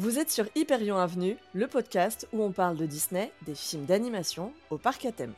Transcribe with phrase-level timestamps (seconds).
[0.00, 4.52] Vous êtes sur Hyperion Avenue, le podcast où on parle de Disney, des films d'animation
[4.70, 5.34] au parc à thème.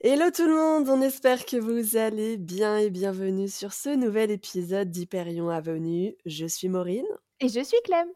[0.00, 4.30] Hello tout le monde, on espère que vous allez bien et bienvenue sur ce nouvel
[4.30, 6.16] épisode d'Hyperion Avenue.
[6.24, 7.04] Je suis Maureen.
[7.40, 8.08] Et je suis Clem.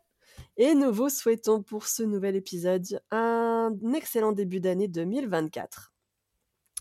[0.56, 5.92] Et nous vous souhaitons pour ce nouvel épisode un excellent début d'année 2024.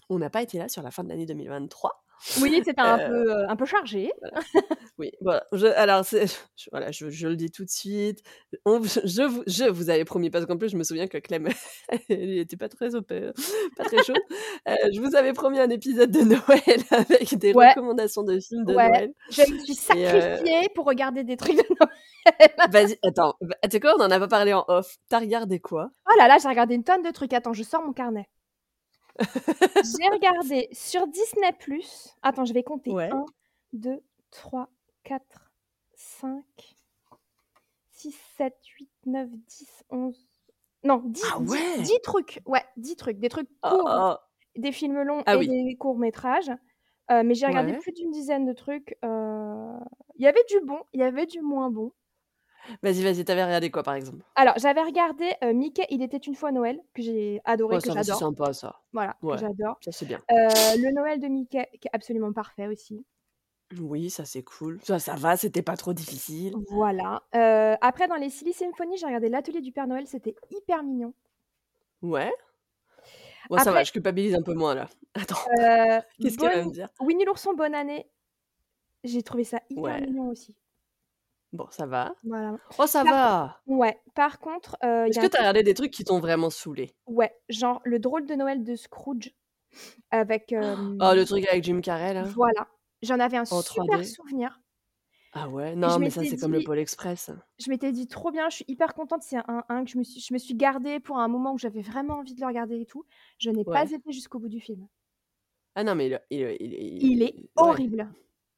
[0.10, 2.06] On n'a pas été là sur la fin de l'année 2023.
[2.42, 4.12] Oui, c'était un, euh, peu, euh, un peu chargé.
[4.98, 5.44] Oui, voilà.
[5.52, 6.26] Je, alors, je,
[6.72, 8.22] voilà, je, je, le dis tout de suite.
[8.64, 11.50] On, je, vous, je vous avais promis, parce qu'en plus, je me souviens que Clem,
[12.10, 14.16] elle n'était pas très, pas très chaude.
[14.70, 17.72] Euh, je vous avais promis un épisode de Noël avec des Ouais.
[17.72, 18.88] recommandations de films de Ouais.
[18.88, 19.14] Noël.
[19.32, 21.90] Je me suis sacrifiée pour regarder des trucs de Noël.
[22.72, 23.36] Vas-y, attends.
[23.64, 24.98] Tu sais quoi, on en a pas parlé en off.
[25.10, 25.92] T'as regardé quoi?
[26.10, 27.34] Oh là là, j'ai regardé une tonne de trucs.
[27.34, 28.28] Attends, je sors mon carnet.
[29.20, 31.50] j'ai regardé sur Disney+.
[32.22, 32.92] Attends, je vais compter.
[32.92, 33.10] Ouais.
[33.12, 33.26] 1,
[33.74, 34.70] 2, 3,
[35.04, 35.24] 4,
[35.96, 36.44] 5,
[37.92, 40.28] 6, 7, 8, 9, 10, 11...
[40.84, 42.42] Non, 10, Ah 10, ouais 10 trucs.
[42.46, 43.20] Ouais, 10 trucs.
[43.20, 44.16] Des trucs Oh, courts, oh.
[44.60, 45.48] des films longs Ah et oui.
[45.48, 46.52] des courts-métrages.
[47.12, 47.78] Euh, mais j'ai regardé Ouais.
[47.80, 48.96] plus d'une dizaine de trucs.
[49.06, 49.78] euh,
[50.16, 51.92] Il y avait du bon, il y avait du moins bon.
[52.82, 54.24] Vas-y, vas-y, t'avais regardé quoi par exemple?
[54.36, 57.94] Alors, j'avais regardé euh, Mickey, il était une fois Noël, que j'ai adoré, que va,
[57.94, 58.20] c'est j'adore.
[58.20, 58.82] sympa ça.
[58.94, 59.36] Voilà, Ouais.
[59.36, 59.78] que j'adore.
[59.84, 60.20] Ça, c'est bien.
[60.32, 60.36] Euh,
[60.78, 63.06] le Noël de Mickey, qui est absolument parfait aussi.
[63.80, 64.80] Oui, ça c'est cool.
[64.84, 66.54] Ça, ça va, c'était pas trop difficile.
[66.70, 67.24] Voilà.
[67.34, 71.14] Euh, après, dans les Silly Symphony, j'ai regardé l'atelier du Père Noël, c'était hyper mignon.
[72.02, 72.32] Ouais?
[73.50, 74.88] Bon, ça va, je culpabilise un peu moins là.
[75.16, 75.36] Attends,
[76.22, 76.90] qu'est-ce qu'elle va Bonne- me dire?
[77.00, 78.10] Winnie l'ourson, bonne année.
[79.04, 80.02] J'ai trouvé ça hyper Ouais.
[80.02, 80.56] mignon aussi.
[81.56, 82.14] Bon, ça va.
[82.24, 82.58] Voilà.
[82.78, 83.62] Oh, ça Par- va.
[83.66, 83.98] Ouais.
[84.14, 86.94] Par contre, euh, Est-ce que t'as regardé des trucs qui t'ont vraiment saoulé?
[87.08, 89.34] Ouais, genre le drôle de Noël de Scrooge
[90.12, 90.52] avec.
[90.52, 92.68] euh, Oh, le truc avec Jim Carrey là Voilà.
[93.02, 94.04] J'en avais un super 3D.
[94.04, 94.62] souvenir.
[95.38, 97.30] Ah ouais, non, je mais ça c'est comme le Pôle Express.
[97.60, 99.22] Je m'étais dit trop bien, je suis hyper contente.
[99.24, 101.58] C'est un, un que je me suis, je me suis gardée pour un moment où
[101.58, 103.06] j'avais vraiment envie de le regarder et tout.
[103.38, 104.88] Je n'ai pas été jusqu'au bout du film.
[105.76, 107.90] Ah non, mais il, il, il, Il est ouais.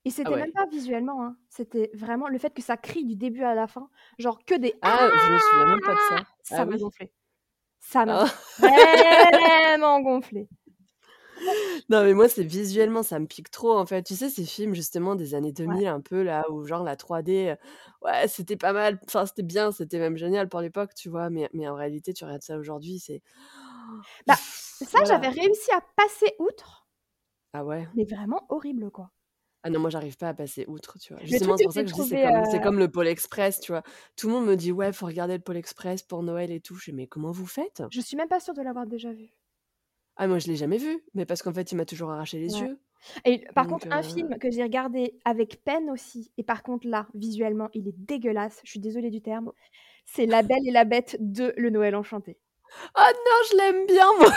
[0.07, 0.37] Et c'était ouais.
[0.37, 1.35] même pas visuellement, hein.
[1.49, 4.73] c'était vraiment le fait que ça crie du début à la fin, genre que des
[4.81, 6.23] Ah, je me souviens même pas de ça.
[6.43, 6.79] ça Ah m'a oui.
[6.81, 7.11] gonflé.
[7.79, 8.27] Ça m'a Ah.
[9.33, 10.49] vraiment gonflé.
[11.89, 14.03] Non, mais moi, c'est visuellement, ça me pique trop, en fait.
[14.03, 17.49] Tu sais, ces films, justement, des années 2000, un peu, là, où, genre, la 3D,
[17.49, 17.55] euh,
[18.01, 18.99] ouais, c'était pas mal.
[19.07, 21.29] Enfin, c'était bien, c'était même génial pour l'époque, tu vois.
[21.29, 23.21] Mais, mais en réalité, tu regardes ça aujourd'hui, c'est...
[24.25, 25.05] Bah, Ça, voilà.
[25.05, 26.87] j'avais réussi à passer outre,
[27.53, 27.87] Ah ouais?
[27.93, 29.11] mais vraiment horrible quoi.
[29.67, 31.21] Ah non, moi, j'arrive pas à passer outre, tu vois.
[31.25, 33.73] Justement, c'est pour ça que je dis, c'est comme, euh, comme le Pôle Express, tu
[33.73, 33.83] vois.
[34.15, 36.75] Tout le monde me dit, ouais, faut regarder le Pôle Express pour Noël et tout.
[36.75, 37.83] Je dis, mais comment vous faites?
[37.91, 39.27] Je suis même pas sûre de l'avoir déjà vu.
[40.15, 42.53] Ah, moi, je l'ai jamais vu, mais parce qu'en fait, il m'a toujours arraché les
[42.53, 42.61] Ouais.
[42.61, 42.79] yeux.
[43.25, 46.63] Et par Donc, contre, un euh, film que j'ai regardé avec peine aussi, et par
[46.63, 49.51] contre là, visuellement, il est dégueulasse, je suis désolée du terme,
[50.05, 52.39] c'est La Belle et la Bête de Le Noël Enchanté.
[52.95, 54.31] Ah non, je l'aime bien, moi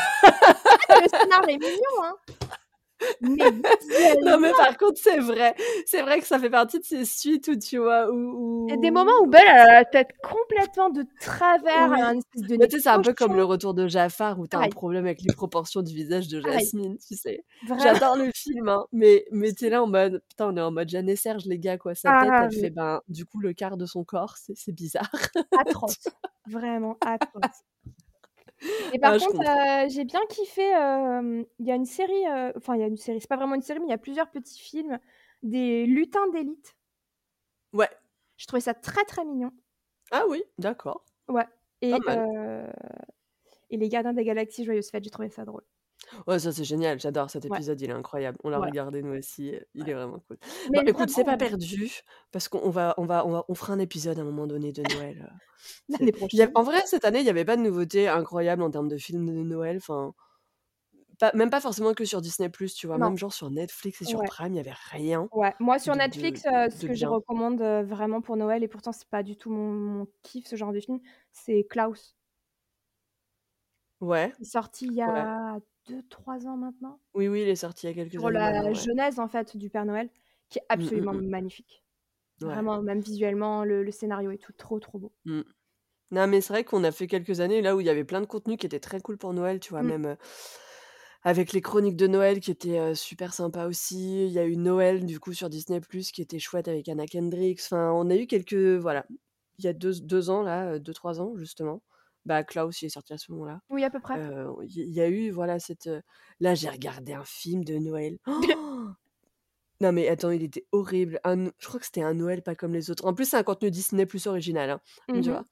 [1.03, 2.17] le scénar est mignon, hein
[3.21, 3.37] Mais
[4.23, 5.55] Non, mais par contre, c'est vrai.
[5.87, 8.67] C'est vrai que ça fait partie de ces suites où, tu vois, où...
[8.69, 12.19] il y a des moments où Belle elle a la tête complètement de travers, un
[12.19, 14.61] espèce de tu sais, c'est un peu comme le retour de Jafar où t'as un
[14.61, 14.73] Pareil.
[14.73, 16.41] problème avec les proportions du visage de.
[16.41, 17.45] Jasmine, tu sais.
[17.83, 20.89] J'adore le film, hein, mais, mais t'es là en mode, putain, on est en mode
[20.89, 21.95] Jeanne et Serge, les gars, quoi.
[21.95, 24.55] Sa Ah, tête, elle mais- fait, ben, du coup, le quart de son corps, c'est
[24.57, 25.11] c'est bizarre.
[25.59, 26.09] atroce.
[26.49, 27.63] Vraiment atroce.
[28.93, 29.85] Et par Ah, je contre, comprends.
[29.85, 30.63] euh, j'ai bien kiffé.
[30.63, 32.27] Il y a une série,
[32.57, 33.99] enfin, il y a une série, c'est pas vraiment une série, mais il y a
[33.99, 34.99] plusieurs petits films
[35.43, 36.77] des lutins d'élite.
[37.73, 37.89] Ouais.
[38.37, 39.53] Je trouvais ça très très mignon.
[40.11, 41.05] Ah oui, d'accord.
[41.29, 41.47] Ouais.
[41.83, 42.73] Et, mal.
[43.71, 45.65] et les gardiens des galaxies, joyeuse fête, j'ai trouvé ça drôle.
[46.27, 46.99] Ouais, ça, c'est génial.
[47.01, 47.57] J'adore cet Ouais.
[47.57, 48.39] épisode, il est incroyable.
[48.45, 49.53] On l'a regardé, nous aussi.
[49.75, 49.91] Il Ouais.
[49.91, 50.39] est vraiment cool.
[50.73, 51.91] Mais Bon, écoute, c'est pas euh, perdu,
[52.33, 54.73] parce qu'on va, on va, on va, on fera un épisode à un moment donné
[54.73, 55.19] de Noël.
[55.23, 55.35] euh.
[55.89, 56.51] l'année Il y prochaine.
[56.55, 59.27] en vrai, cette année, il n'y avait pas de nouveauté incroyable en termes de films
[59.27, 59.77] de Noël.
[59.77, 60.15] Enfin,
[61.19, 62.97] pas, même pas forcément que sur Disney+, tu vois.
[62.97, 63.09] Non.
[63.09, 64.27] Même genre sur Netflix et sur Ouais.
[64.27, 65.29] Prime, il n'y avait rien.
[65.33, 68.63] Ouais, moi sur de- Netflix, de- euh, ce que je recommande euh, vraiment pour Noël,
[68.65, 70.99] et pourtant c'est pas du tout mon, mon kiff ce genre de film,
[71.31, 72.17] c'est Klaus.
[74.01, 74.33] Ouais.
[74.39, 75.59] Il est sorti il y a
[75.89, 77.01] 2-3 ans maintenant.
[77.15, 78.75] Oui, oui, il est sorti il y a quelques Sur années la maintenant, ouais.
[78.75, 80.09] genèse en fait du Père Noël,
[80.49, 81.27] qui est Mm, mm, absolument mm.
[81.29, 81.85] magnifique.
[82.43, 82.49] Ouais.
[82.49, 85.13] Vraiment, même visuellement, le, le scénario et tout, trop trop beau.
[85.27, 85.43] Mm.
[86.13, 88.21] Non, mais c'est vrai qu'on a fait quelques années là où il y avait plein
[88.21, 89.87] de contenus qui étaient très cool pour Noël, tu vois, Mm.
[89.89, 90.17] même euh,
[91.23, 94.27] avec les chroniques de Noël qui étaient euh, super sympas aussi.
[94.27, 95.81] Il y a eu Noël, du coup, sur Disney+,
[96.13, 97.61] qui était chouette avec Anna Kendricks.
[97.65, 98.55] Enfin, on a eu quelques...
[98.81, 99.05] Voilà.
[99.59, 101.83] il y a 2 ans là, 2-3 ans justement.
[102.27, 103.61] Bah, Klaus, il est sorti à ce moment-là.
[103.71, 104.21] Oui, à peu près.
[104.65, 105.89] Il y a eu voilà cette,
[106.41, 108.19] là j'ai regardé un film de Noël.
[109.81, 111.21] Non mais attends, il était horrible.
[111.25, 113.07] Un je crois que c'était un Noël pas comme les autres.
[113.07, 115.33] En plus, c'est un contenu Disney plus original, hein, Mmh tu mh.
[115.33, 115.45] vois?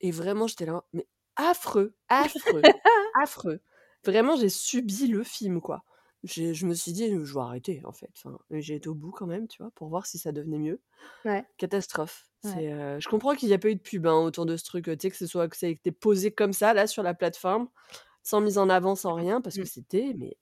[0.00, 1.06] Et vraiment j'étais là, mais
[1.36, 2.62] affreux, affreux,
[3.22, 3.60] affreux.
[4.04, 5.84] Vraiment, j'ai subi le film, quoi.
[6.24, 9.26] Je me suis dit: «Je vais arrêter en fait», enfin, j'ai été au bout quand
[9.26, 9.70] même, tu vois?
[9.72, 10.80] Pour voir si ça devenait mieux.
[11.24, 11.46] Ouais.
[11.58, 12.24] Catastrophe.
[12.44, 12.64] Ouais.
[12.72, 14.86] Heu, je comprends qu'il y a pas eu de pub, hein, autour de ce truc,
[14.86, 17.14] tu sais, que ce soit que ça ait été posé comme ça là sur la
[17.14, 17.68] plateforme,
[18.24, 19.68] sans mise en avant, sans rien, parce que Mmh.
[19.68, 20.38] c'était mais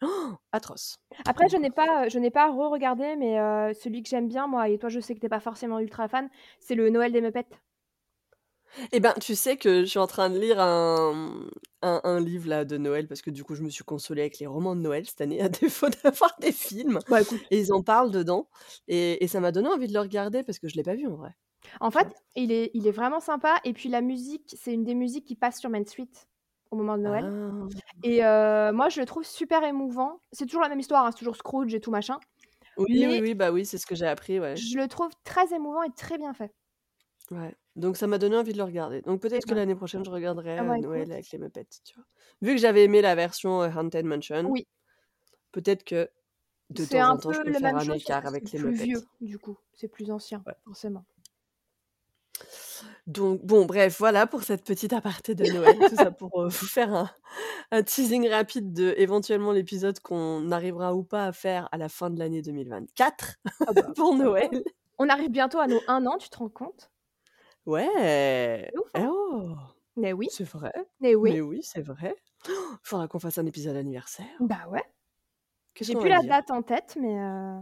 [0.53, 0.99] atroce.
[1.25, 4.69] Après je n'ai pas, je n'ai pas re-regardé, mais heu, celui que j'aime bien moi
[4.69, 6.29] et toi je sais que tu es pas forcément ultra fan,
[6.61, 7.47] c'est le Noël des Muppets.
[8.93, 11.47] Et ben, tu sais que je suis en train de lire un,
[11.83, 14.39] un un livre là de Noël parce que du coup je me suis consolée avec
[14.39, 17.43] les romans de Noël cette année à défaut d'avoir des films Bah, écoute.
[17.51, 18.49] et ils en parlent dedans
[18.89, 21.07] et et ça m'a donné envie de le regarder parce que je l'ai pas vu
[21.07, 21.35] en vrai.
[21.81, 24.95] En fait, il est il est vraiment sympa et puis la musique, c'est une des
[24.95, 26.09] musiques qui passe sur Main Street
[26.71, 27.69] au moment de Noël Ah.
[28.03, 30.23] et heu, moi je le trouve super émouvant.
[30.33, 32.19] C'est toujours la même histoire, hein, c'est toujours Scrooge et tout machin,
[32.77, 34.57] Oui, oui, oui, bah, oui, c'est ce que j'ai appris, ouais.
[34.57, 36.55] je le trouve très émouvant et très bien fait.
[37.31, 39.03] Ouais, donc ça m'a donné envie de le regarder.
[39.03, 41.31] Donc Et peut-être que ben l'année prochaine je regarderai, ah heu, bah, Noël écoute avec
[41.31, 42.05] les Muppets, tu vois?
[42.43, 44.67] Vu que j'avais aimé la version, Haunted Mansion, Oui.
[45.53, 46.11] peut-être que
[46.71, 48.17] de C'est temps un en temps je peu peux la faire même un chose sauf
[48.17, 48.85] écart que c'est avec les plus Muppets.
[48.85, 50.55] vieux du coup, c'est plus ancien, Ouais.
[50.65, 51.05] forcément.
[53.07, 55.85] Donc bon, bref, voilà pour cette petite aparté de Noël.
[55.85, 57.11] Tout ça pour, vous faire un
[57.73, 62.19] un teasing rapide d'éventuellement l'épisode qu'on arrivera ou pas à faire à la fin de
[62.19, 63.37] l'année 2024
[63.67, 64.65] Ah bah, pour pourquoi Noël.
[64.99, 66.92] On arrive bientôt à nos 1 an, tu te rends compte?
[67.67, 68.73] Ouais!
[68.73, 69.09] Ouf, hein?
[69.09, 69.57] oh!
[69.97, 71.33] Mais oui, C'est vrai, mais oui.
[71.33, 72.17] mais oui, c'est vrai.
[72.83, 74.41] Faudra qu'on fasse un épisode anniversaire.
[74.41, 74.83] Bah, ouais.
[75.81, 77.61] J'ai plus la date en tête, mais heu,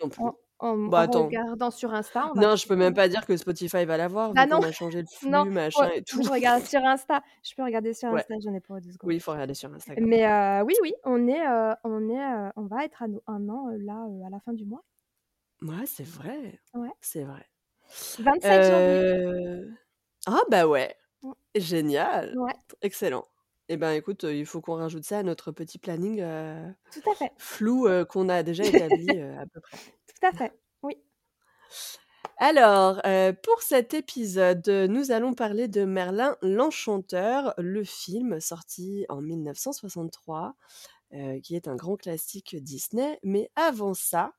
[0.00, 0.32] Non en plus.
[0.60, 3.36] en Bah, en regardant sur Insta, on va Non, je peux même pas dire que
[3.36, 6.20] Spotify va l'avoir Bah, non, qu'on a changé le non, flux, machin et tout.
[6.22, 7.22] je regarde sur Insta.
[7.44, 8.24] Je peux regarder sur Ouais.
[8.24, 9.10] Insta, j'en ai pour 2 secondes.
[9.10, 10.08] Oui, il faut regarder sur Instagram.
[10.08, 13.22] Mais heu, oui, oui, on est, heu, on est, heu, on va être à nos
[13.28, 14.84] 1 an, là, à la fin du mois.
[15.62, 16.92] Ouais, c'est vrai, Ouais.
[17.00, 17.46] c'est vrai.
[18.18, 19.06] 27 janvier.
[19.14, 19.76] Heu,
[20.26, 20.96] ah bah, ouais,
[21.56, 22.62] génial, Ouais.
[22.82, 23.26] excellent.
[23.68, 27.02] Et ben, écoute, heu, il faut qu'on rajoute ça à notre petit planning, heu, Tout
[27.10, 27.32] à fait.
[27.38, 29.80] flou, qu'on a déjà établi, à peu près.
[30.06, 30.52] Tout à fait,
[30.82, 30.96] oui.
[32.38, 33.00] Alors,
[33.42, 40.54] pour cet épisode, nous allons parler de Merlin l'Enchanteur, le film sorti en 1963,
[41.14, 43.18] heu, qui est un grand classique Disney.
[43.22, 44.32] Mais avant ça,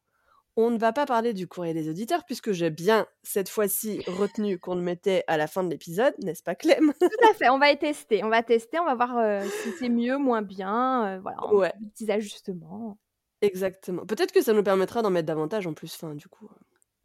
[0.58, 4.60] on ne va pas parler du courrier des auditeurs puisque j'ai bien, cette fois-ci, retenu
[4.60, 6.94] qu'on le mettait à la fin de l'épisode, n'est-ce pas Clem?
[7.10, 9.72] Tout à fait, on va y tester, on va tester, on va voir, heu, si
[9.74, 11.74] c'est mieux, moins bien, heu, voilà, on Ouais.
[11.76, 12.98] des petits ajustements.
[13.42, 14.06] Exactement.
[14.06, 16.56] Peut-être que ça nous permettra d'en mettre davantage en plus, enfin, du coup, heu,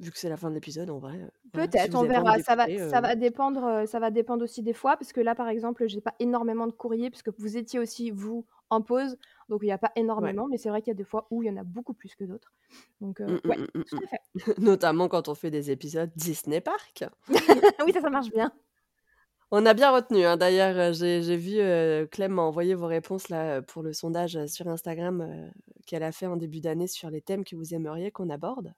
[0.00, 2.38] vu que c'est la fin de l'épisode en vrai, heu, voilà, si Peut-être, on verra,
[2.38, 5.86] ça va ça dépendre, ça va dépendre aussi des fois parce que là, par exemple,
[5.88, 9.16] j'ai pas énormément de courriers puisque vous étiez aussi, vous, en pause,
[9.48, 10.34] donc il y a pas Ouais.
[10.34, 11.94] énormément, mais c'est vrai qu'il y a des fois où il y en a beaucoup
[11.94, 12.54] plus que d'autres.
[13.00, 14.22] Donc Mmh, heu, mmh, ouais, mmh, tout à fait.
[14.58, 17.04] Notamment quand on fait des épisodes Disney Parks.
[17.84, 18.52] Oui, ça, ça marche bien.
[19.50, 22.86] On a bien retenu, hein, d'ailleurs, heu, j'ai j'ai vu, heu, Clem m'a envoyé vos
[22.86, 25.50] réponses là, pour le sondage, sur Instagram,
[25.86, 28.74] qu'elle a fait en début d'année sur les thèmes que vous aimeriez qu'on aborde.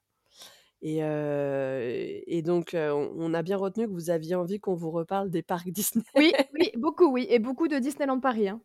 [0.82, 5.68] Et donc on a bien retenu que vous aviez envie qu'on vous reparle des parcs
[5.72, 6.04] Disney.
[6.14, 8.62] Oui, oui, beaucoup, oui et beaucoup de Disneyland Paris, hein.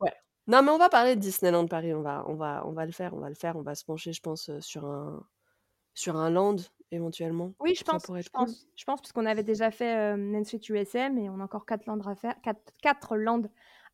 [0.00, 0.16] Ouais.
[0.48, 2.92] Non, mais on va parler de Disneyland Paris, on va on va on va le
[2.92, 5.26] faire on va le faire, on va se pencher, je pense, heu, sur un
[5.94, 6.56] sur un land
[6.92, 7.54] éventuellement.
[7.60, 8.30] Oui, je pense, je cool.
[8.30, 11.64] pense, je pense puisqu'on avait déjà fait, heu, Main Street USA, mais on a encore
[11.64, 13.42] 4 lands à faire, 4- 4 lands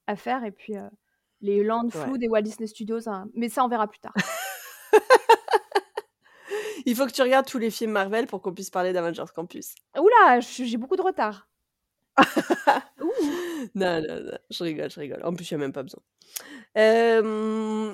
[0.09, 0.90] à faire et puis, heu,
[1.40, 2.00] les lands Ouais.
[2.02, 4.14] flous des Walt Disney Studios, hein, mais ça, on verra plus tard.
[6.87, 9.75] Il faut que tu regardes tous les films Marvel pour qu'on puisse parler d'Avengers Campus.
[10.40, 11.47] J j'ai beaucoup de retard.
[13.75, 15.25] Non, non, non, je rigole, je rigole.
[15.25, 16.02] En plus, il y a même pas besoin.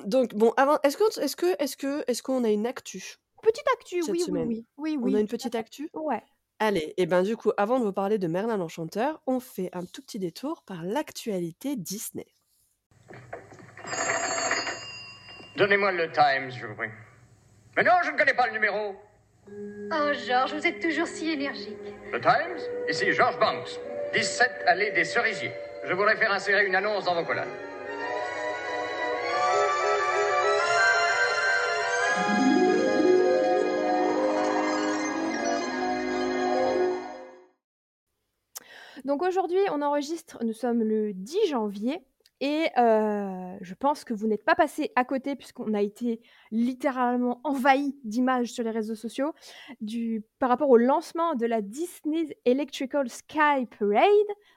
[0.05, 3.15] Donc bon, avant est-ce qu'on est-ce que est-ce que est-ce qu'on a une actu?
[3.41, 4.47] Petite actu, Cette oui, oui, semaine?
[4.47, 4.65] oui.
[4.77, 5.89] Oui, On a oui, une petite actu?
[5.93, 6.21] Ouais.
[6.59, 9.85] Allez, et ben, du coup, avant de vous parler de Merlin l'Enchanteur, on fait un
[9.85, 12.25] tout petit détour par l'actualité Disney.
[15.55, 16.89] Donnez-moi le Times, je vous prie.
[17.77, 18.95] Mais non, je ne connais pas le numéro.
[19.91, 21.77] Oh, Georges, vous êtes toujours si énergique.
[22.11, 22.59] Le Times?
[22.89, 23.79] Ici George Banks,
[24.13, 25.51] 17 allée des Cerisiers.
[25.85, 27.47] Je voudrais faire insérer une annonce dans vos colonnes.
[39.05, 42.01] Donc aujourd'hui, on enregistre, nous sommes le 10 janvier
[42.41, 47.95] Et je pense que vous n'êtes pas passés à côté puisqu'on a été littéralement envahis
[48.03, 49.33] d'images sur les réseaux sociaux
[49.81, 54.03] du par rapport au lancement de la Disney Electrical Sky Parade,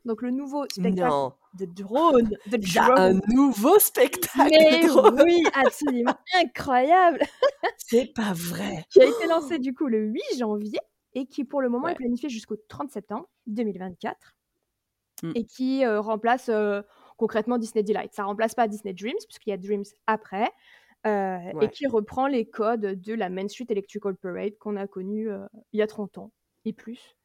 [0.05, 1.33] donc le nouveau spectacle Non!
[1.55, 5.21] de drones, de un nouveau spectacle Mais de drones!
[5.25, 7.19] oui, absolument incroyable!
[7.79, 8.85] C'est pas vrai!
[8.91, 10.79] Qui a été lancé du coup le 8 janvier
[11.15, 14.35] et qui pour le moment est planifié jusqu'au 30 septembre 2024
[15.23, 15.33] Mmh.
[15.37, 16.51] et qui, remplace,
[17.23, 18.13] concrètement Disney Delight.
[18.13, 20.51] Ça remplace pas Disney Dreams puisqu'il y a Dreams après,
[21.07, 25.29] heu et qui reprend les codes de la Main Street Electrical Parade qu'on a connue,
[25.31, 26.33] heu, il y a 30 ans
[26.65, 27.17] et plus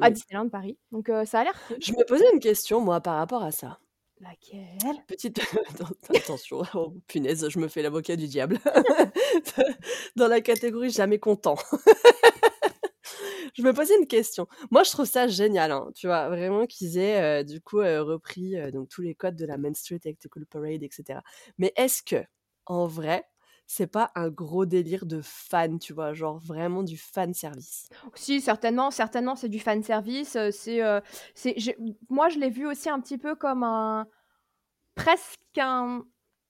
[0.00, 0.14] à Oui.
[0.14, 0.78] Disneyland Paris.
[0.92, 1.76] Donc heu, ça a l'air cool.
[1.80, 3.78] Je me posais une question moi par rapport à ça.
[4.20, 5.04] Laquelle?
[5.06, 5.86] Petite atten
[6.16, 8.58] attention, oh punaise, je me fais l'avocat du diable.
[10.16, 11.56] Dans la catégorie jamais content.
[13.54, 14.48] Je me posais une question.
[14.72, 16.28] Moi, je trouve ça génial, hein, tu vois?
[16.28, 19.56] Vraiment qu'ils aient, heu, du coup, heu, repris, heu, donc tous les codes de la
[19.58, 21.22] Main Street Electrical Parade et cetera.
[21.58, 23.24] Mais est-ce qu'en vrai,
[23.66, 26.14] c'est pas un gros délire de fans, tu vois?
[26.14, 27.88] Genre vraiment du fan service?
[28.14, 30.80] Si certainement, certainement c'est du fan service, c'est,
[32.08, 34.06] moi je l'ai vu aussi un petit peu comme un
[34.94, 36.04] presque un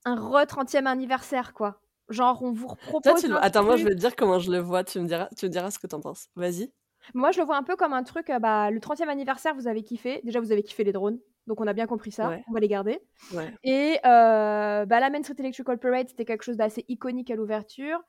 [0.05, 1.81] un re-30e anniversaire quoi.
[2.09, 2.67] Genre on vous
[3.03, 4.83] Toi, repropose tu le un attends, moi, je vais te dire comment je le vois,
[4.83, 6.27] tu me diras tu me diras ce que tu en penses.
[6.35, 6.71] Vas-y.
[7.13, 9.67] Moi je le vois un peu comme un truc, heu, bah, le 30e anniversaire vous
[9.67, 10.21] avez kiffé.
[10.23, 12.45] Déjà vous avez kiffé les drones, donc on a bien compris ça, Ouais.
[12.47, 13.55] on va les garder Ouais.
[13.63, 18.01] et heu, bah, la Main Street Electrical Parade, c'était quelque chose d'assez iconique à l'ouverture.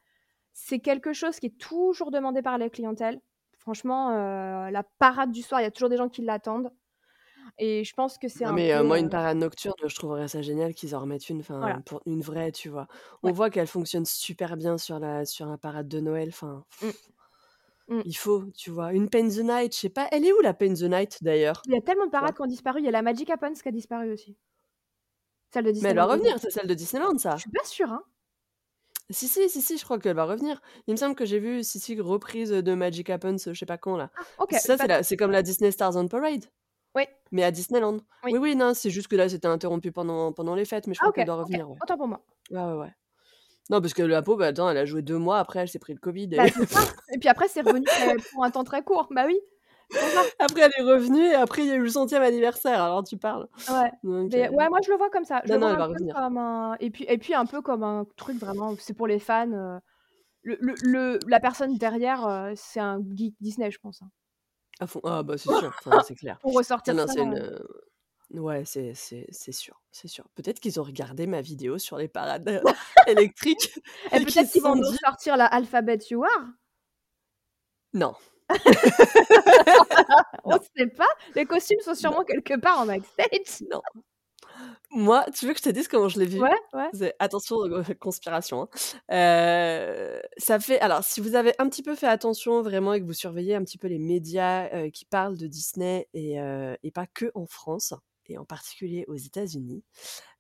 [0.55, 3.21] C'est quelque chose qui est toujours demandé par la clientèle.
[3.59, 6.73] Franchement, heu, la parade du soir, il y a toujours des gens qui l'attendent
[7.59, 10.43] et je pense que c'est un mais peu, moi une parade nocturne, je trouverais ça
[10.43, 11.83] génial qu'ils en remettent une, enfin Voilà.
[11.85, 12.87] pour une vraie, tu vois?
[13.23, 13.33] On Ouais.
[13.33, 16.97] voit qu'elle fonctionne super bien sur la sur la parade de Noël, enfin Mmh.
[17.89, 18.01] Mmh.
[18.05, 18.93] il faut, tu vois?
[18.93, 21.63] Une Paint the Night, je sais pas, elle est où la Paint the Night d'ailleurs?
[21.67, 22.81] Il y a tellement de parades qui ont disparu.
[22.81, 24.37] Il y a la Magic Happens qui a disparu aussi.
[25.53, 27.37] Celle de Mais elle va Disneyland revenir, c'est celle de Disneyland Je ça?
[27.39, 28.03] suis pas sûre, hein.
[29.11, 30.61] Si, si, si, si, je crois qu'elle va revenir.
[30.89, 33.79] Il me semble que j'ai vu, si, si, reprise de Magic Happens, je sais pas
[33.79, 34.11] quand là.
[34.17, 36.47] Ah OK, Ça, pas c'est comme la Disney Stars on Parade,
[36.97, 37.05] Oui.
[37.31, 37.99] mais à Disneyland.
[38.25, 38.33] Oui.
[38.33, 40.99] Oui, oui, non, c'est juste que là, c'était interrompu pendant pendant les fêtes, mais je
[41.03, 41.77] Ah crois qu'elle doit revenir, ouais.
[41.81, 42.25] autant pour moi.
[42.51, 42.93] Ouais, ouais, ouais.
[43.71, 45.93] Non, parce que la pauvre, attends, elle a joué 2 mois, après elle s'est pris
[45.93, 46.81] le covid Bah, et c'est ça
[47.15, 49.09] et puis après c'est revenu, heu, pour un temps très court.
[49.11, 49.39] Bah oui,
[50.39, 53.17] après elle est revenue et après il y a eu le 100e anniversaire, alors tu
[53.17, 53.49] parles.
[53.69, 55.43] Ouais, Donc mais heu ouais, moi je le vois comme ça.
[55.45, 56.15] Je non, le non, elle va revenir.
[56.15, 59.19] comme un et puis et puis un peu comme un truc vraiment, c'est pour les
[59.19, 59.81] fans, heu,
[60.43, 64.11] le le le la personne derrière, c'est un geek Disney, je pense, hein.
[64.81, 65.01] À fond.
[65.05, 66.39] Ah bah, c'est sûr, enfin, c'est clair.
[66.41, 67.35] Pour ressortir non, ça, c'est une,
[68.35, 70.29] ouais, c'est c'est c'est sûr, c'est sûr.
[70.35, 72.61] Peut-être qu'ils ont regardé ma vidéo sur les parades, heu,
[73.07, 73.73] électriques
[74.13, 76.47] et peut-être qu'ils vont sont nous dit sortir la Alphabet You Are?
[77.95, 78.15] Non.
[80.45, 80.67] On Non.
[80.77, 82.17] sait pas, les costumes sont Non.
[82.17, 83.63] sûrement quelque part en backstage.
[83.71, 83.83] Non.
[84.91, 86.43] Moi, tu veux que je te dise comment je l'ai vu?
[86.43, 86.93] Ouais, ouais.
[87.19, 87.57] Attention,
[88.01, 88.69] conspiration, hein.
[89.13, 93.07] Heu, ça fait alors si vous avez un petit peu fait attention vraiment et que
[93.07, 96.37] vous surveillez un petit peu les médias, heu, qui parlent de Disney et
[96.83, 97.95] et pas que en France
[98.31, 99.85] et en particulier aux États-Unis,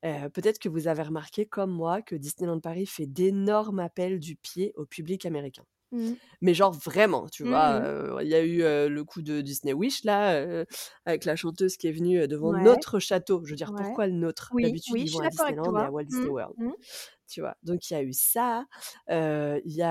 [0.05, 4.37] heu, peut-être que vous avez remarqué comme moi que Disneyland Paris fait d'énormes appels du
[4.37, 5.64] pied au public américain.
[5.97, 6.17] Mmh mh.
[6.43, 7.81] Mais genre vraiment, tu Mmh vois?
[7.81, 7.87] mh.
[7.87, 10.65] Heu, il y a eu, le coup de Disney Wish là,
[11.07, 12.55] avec la chanteuse qui est venue, devant Ouais.
[12.55, 13.43] notre château.
[13.45, 13.75] Je veux dire, Ouais.
[13.75, 14.53] pourquoi le nôtre?
[14.53, 15.91] Oui, D'habitude, oui, ils vont à Disneyland et à.
[15.91, 16.26] Walt Mmh.
[16.26, 16.73] Disney World, Mmh.
[17.29, 17.57] tu vois?
[17.65, 18.67] Donc il y a eu ça,
[19.11, 19.83] il y y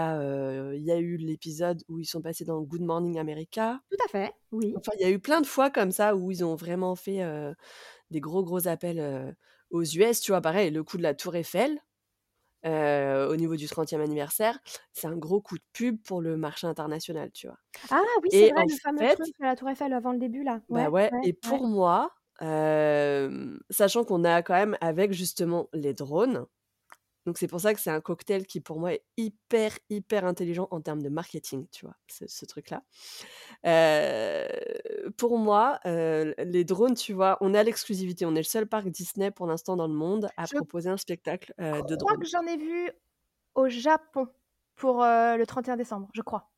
[0.92, 3.82] a eu l'épisode où ils sont passés dans Good Morning America.
[3.92, 4.78] Tout à fait, oui.
[4.78, 7.22] Enfin, il y a eu plein de fois comme ça où ils ont vraiment fait,
[8.12, 9.36] des gros, gros appels,
[9.72, 10.42] aux US, tu vois?
[10.42, 11.80] Pareil, le coup de la tour Eiffel,
[12.66, 14.60] au niveau du 30e anniversaire,
[14.94, 17.58] c'est un gros coup de pub pour le marché international, tu vois?
[17.90, 20.44] Ah oui, c'est vrai, le fameux fait truc à la tour Eiffel avant le début
[20.44, 20.62] là.
[20.70, 21.62] bah, Ouais, et ouais.
[21.62, 22.12] pour moi,
[23.70, 26.46] sachant qu'on a quand même avec justement les drones,
[27.26, 30.68] donc c'est pour ça que c'est un cocktail qui pour moi est hyper, hyper intelligent
[30.72, 31.96] en termes de marketing, tu vois?
[32.08, 32.84] Ce ce truc-là.
[35.18, 38.26] Pour moi, les drones, tu vois, on a l'exclusivité.
[38.26, 40.98] On est le seul parc Disney pour l'instant dans le monde à Je proposer un
[40.98, 42.20] spectacle, de Je crois drones.
[42.20, 42.92] que j'en ai vu
[43.56, 44.28] au Japon
[44.76, 46.52] pour, le 31 décembre, je crois.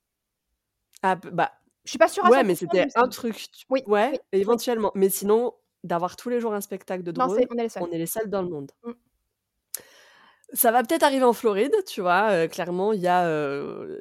[1.04, 1.52] Ah bah,
[1.86, 4.40] Je suis pas sûre à ouais, 100 mais c'était un truc Oui, ouais, oui, oui.
[4.40, 7.84] éventuellement, mais sinon, d'avoir tous les jours un spectacle de drones, on est les seuls.
[7.84, 8.72] on est les seuls dans le monde.
[8.84, 8.92] Mmh.
[10.54, 12.32] Ça va peut-être arriver en Floride, tu vois?
[12.46, 13.30] Heu, clairement, il y a,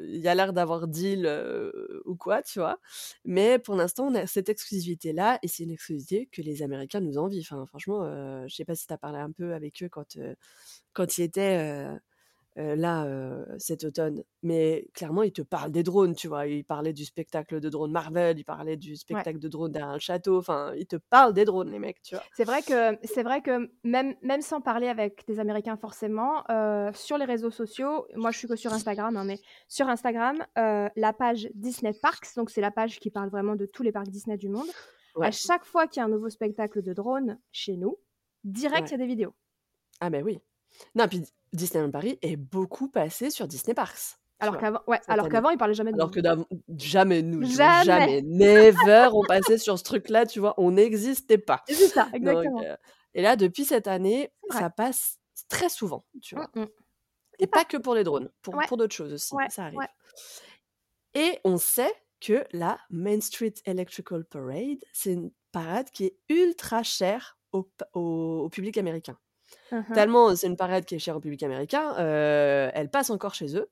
[0.05, 2.79] il y a l'air d'avoir deal, heu, ou quoi, tu vois?
[3.25, 7.19] Mais pour l'instant, on a cette exclusivité-là et c'est une exclusivité que les Américains nous
[7.19, 7.41] envient.
[7.41, 10.17] Enfin, franchement, heu, je sais pas si tu as parlé un peu avec eux quand,
[10.93, 11.87] quand ils étaient,
[12.59, 14.23] heu, là, heu, cet automne.
[14.43, 16.47] Mais clairement, ils te parlent des drones, tu vois?
[16.47, 19.27] Ils parlaient du spectacle de drones Marvel, ils parlaient du Ouais.
[19.27, 22.15] spectacle de drones derrière un château, enfin, ils te parlent des drones, les mecs, tu
[22.17, 22.27] vois?
[22.33, 26.91] C'est vrai que c'est vrai que même même sans parler avec des Américains forcément, heu,
[26.95, 31.13] sur les réseaux sociaux, moi je suis que sur Instagram, hein, mais sur Instagram, la
[31.13, 34.37] page Disney Parks, donc c'est la page qui parle vraiment de tous les parcs Disney
[34.37, 34.73] du monde.
[35.21, 37.99] À chaque fois qu'il y a un nouveau spectacle de drone chez nous,
[38.45, 38.95] direct, il Ouais.
[38.95, 39.35] y a des vidéos.
[40.01, 40.41] Ah beh, oui.
[40.95, 45.51] Non, puis Disneyland Paris est beaucoup passé sur Disney Parks, Alors qu'avant ouais, alors qu'avant,
[45.51, 46.13] ils parlaient jamais de Alors nous.
[46.13, 46.45] que d'av
[46.77, 47.45] jamais nous?
[47.45, 47.85] Jamais!
[47.85, 50.55] Jamais, never on passait sur ce truc-là, tu vois?
[50.59, 51.63] On n'existait pas.
[51.69, 52.63] C'est ça, Donc exactement.
[52.63, 52.77] heu
[53.15, 55.19] et là, depuis cette année, ça passe
[55.49, 56.51] très souvent, tu vois?
[56.55, 56.67] Mmh mh.
[57.39, 58.67] Et pas pas que pour les drones, pour Ouais.
[58.67, 59.87] pour d'autres choses aussi, Ouais, ça arrive.
[61.15, 66.83] Et on sait que la Main Street Electrical Parade, c'est une parade qui est ultra
[66.83, 69.19] chère au au public américain.
[69.71, 70.07] Mmh mh.
[70.07, 73.71] Tellement c'est une parade qui est chère au public américain, elle passe encore chez eux,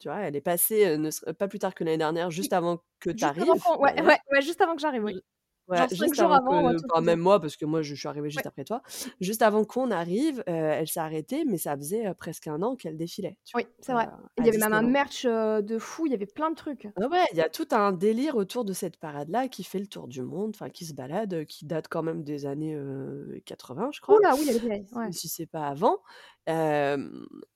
[0.00, 0.20] tu vois?
[0.20, 3.62] Elle est passée, ne pas plus tard que l'année dernière, juste avant que tu arrives,
[3.78, 4.02] ouais, d'ailleurs.
[4.02, 5.22] ouais, ouais, juste avant que j'arrive, oui.
[5.68, 7.14] Ouais, Genre 5 juste jours avant un que ça.
[7.14, 8.46] même moi, parce que moi je suis arrivée juste Ouais.
[8.46, 8.82] après toi.
[9.20, 12.74] Juste avant qu'on arrive, heu, elle s'est arrêtée, mais ça faisait, heu, presque 1 an
[12.74, 14.08] qu'elle défilait, Oui, c'est vrai.
[14.38, 16.88] Il y avait même un merch, de fou, il y avait plein de trucs.
[17.00, 19.86] Ah ouais, il y a tout un délire autour de cette parade-là qui fait le
[19.86, 23.40] tour du monde, enfin qui se balade, heu, qui date quand même des années, heu,
[23.46, 25.12] 80, je crois, là, oui, est vieille, ouais.
[25.12, 26.02] si c'est pas avant.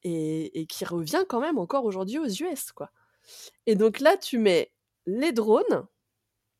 [0.03, 2.91] Et et qui revient quand même encore aujourd'hui aux US, quoi.
[3.67, 4.73] Et donc là, tu mets
[5.07, 5.87] les drones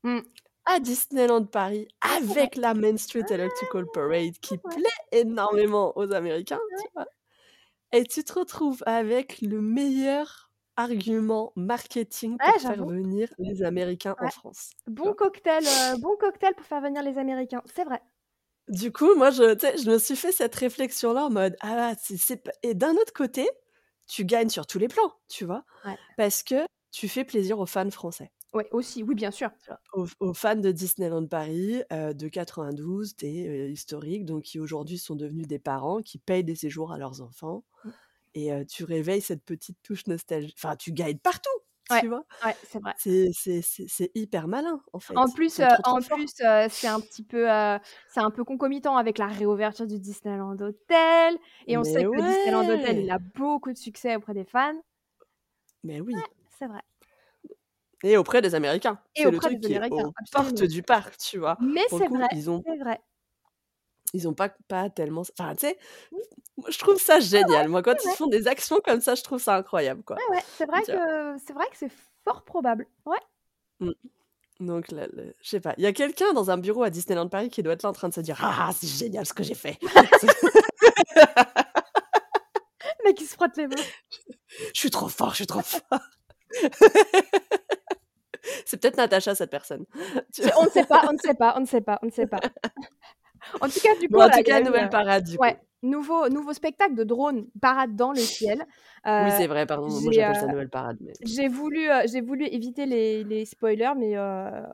[0.03, 0.21] Mmh.
[0.67, 1.87] À Disneyland Paris
[2.25, 2.49] vrai.
[2.49, 7.07] avec la Main Street Electrical Parade qui plaît énormément aux Américains, tu vois?
[7.93, 14.17] Et tu te retrouves avec le meilleur argument marketing Ouais, pour faire venir les Américains
[14.19, 14.29] en.
[14.29, 18.01] France, Bon cocktail, heu, bon cocktail pour faire venir les Américains, c'est vrai.
[18.67, 19.43] Du coup, moi je
[19.81, 23.13] je me suis fait cette réflexion-là en mode: «Ah c'est c'est p» et d'un autre
[23.13, 23.49] côté,
[24.07, 25.63] tu gagnes sur tous les plans, tu vois?
[26.17, 28.31] Parce que tu fais plaisir aux fans français.
[28.53, 29.51] Ouais, aussi, oui, bien sûr.
[30.19, 35.15] Aux fans de Disneyland Paris, heu, de 92, des, heu, historiques, donc qui aujourd'hui sont
[35.15, 37.91] devenus des parents, qui payent des séjours à leurs enfants Mmh.
[38.35, 41.49] et heu, tu réveilles cette petite touche nostalgie enfin tu gagnes partout,
[41.89, 42.25] Ouais, tu vois?
[42.45, 42.95] ouais, c'est vrai.
[42.97, 45.15] C'est hyper malin, en fait.
[45.15, 45.99] En plus, trop, trop en
[46.69, 47.47] c'est un petit peu,
[48.07, 51.37] c'est un peu concomitant avec la réouverture du Disneyland Hotel
[51.67, 54.79] et on sait que Disneyland Hotel, il a beaucoup de succès auprès des fans.
[55.83, 56.23] Mais oui.
[56.23, 56.81] Ouais, c'est vrai.
[58.03, 58.99] Et auprès des Américains.
[59.15, 61.57] Et C'est le auprès truc des qui Américains, portes du parc, tu vois?
[61.59, 62.99] Mais c'est vrai, ils ont c'est vrai.
[64.13, 65.77] ils ont pas pas tellement enfin, tu sais,
[66.69, 67.67] je trouve ça génial.
[67.67, 68.15] Moi, quand ils vrai.
[68.15, 70.17] font des actions comme ça, je trouve ça incroyable, quoi.
[70.29, 71.91] Ouais, ouais, c'est vrai que c'est vrai que c'est
[72.23, 72.87] fort probable.
[73.05, 73.17] Ouais.
[73.79, 73.91] Mmh.
[74.61, 77.27] Donc le le je sais pas, il y a quelqu'un dans un bureau à Disneyland
[77.29, 79.43] Paris qui doit être là en train de se dire: «Ah, c'est génial ce que
[79.43, 79.77] j'ai fait!»
[83.05, 83.75] Mec, il se frotte les mains.
[84.73, 85.99] «Je suis trop fort, je suis trop fort!»
[88.65, 89.85] C'est peut-être Natacha cette personne.
[90.33, 92.11] Tu on ne sait pas, on ne sait pas, on ne sait pas, on ne
[92.11, 92.43] sait pas.
[93.59, 95.59] En tout cas, du coup, Bon, en tout cas, nouvelle heu parade, du ouais, coup.
[95.83, 98.65] nouveau nouveau spectacle de drone, parade dans le ciel.
[99.17, 102.45] Oui, Heu, c'est vrai, pardon, moi j'appelle ça nouvelle parade, mais j'ai voulu, j'ai voulu
[102.47, 104.17] éviter les les spoilers, mais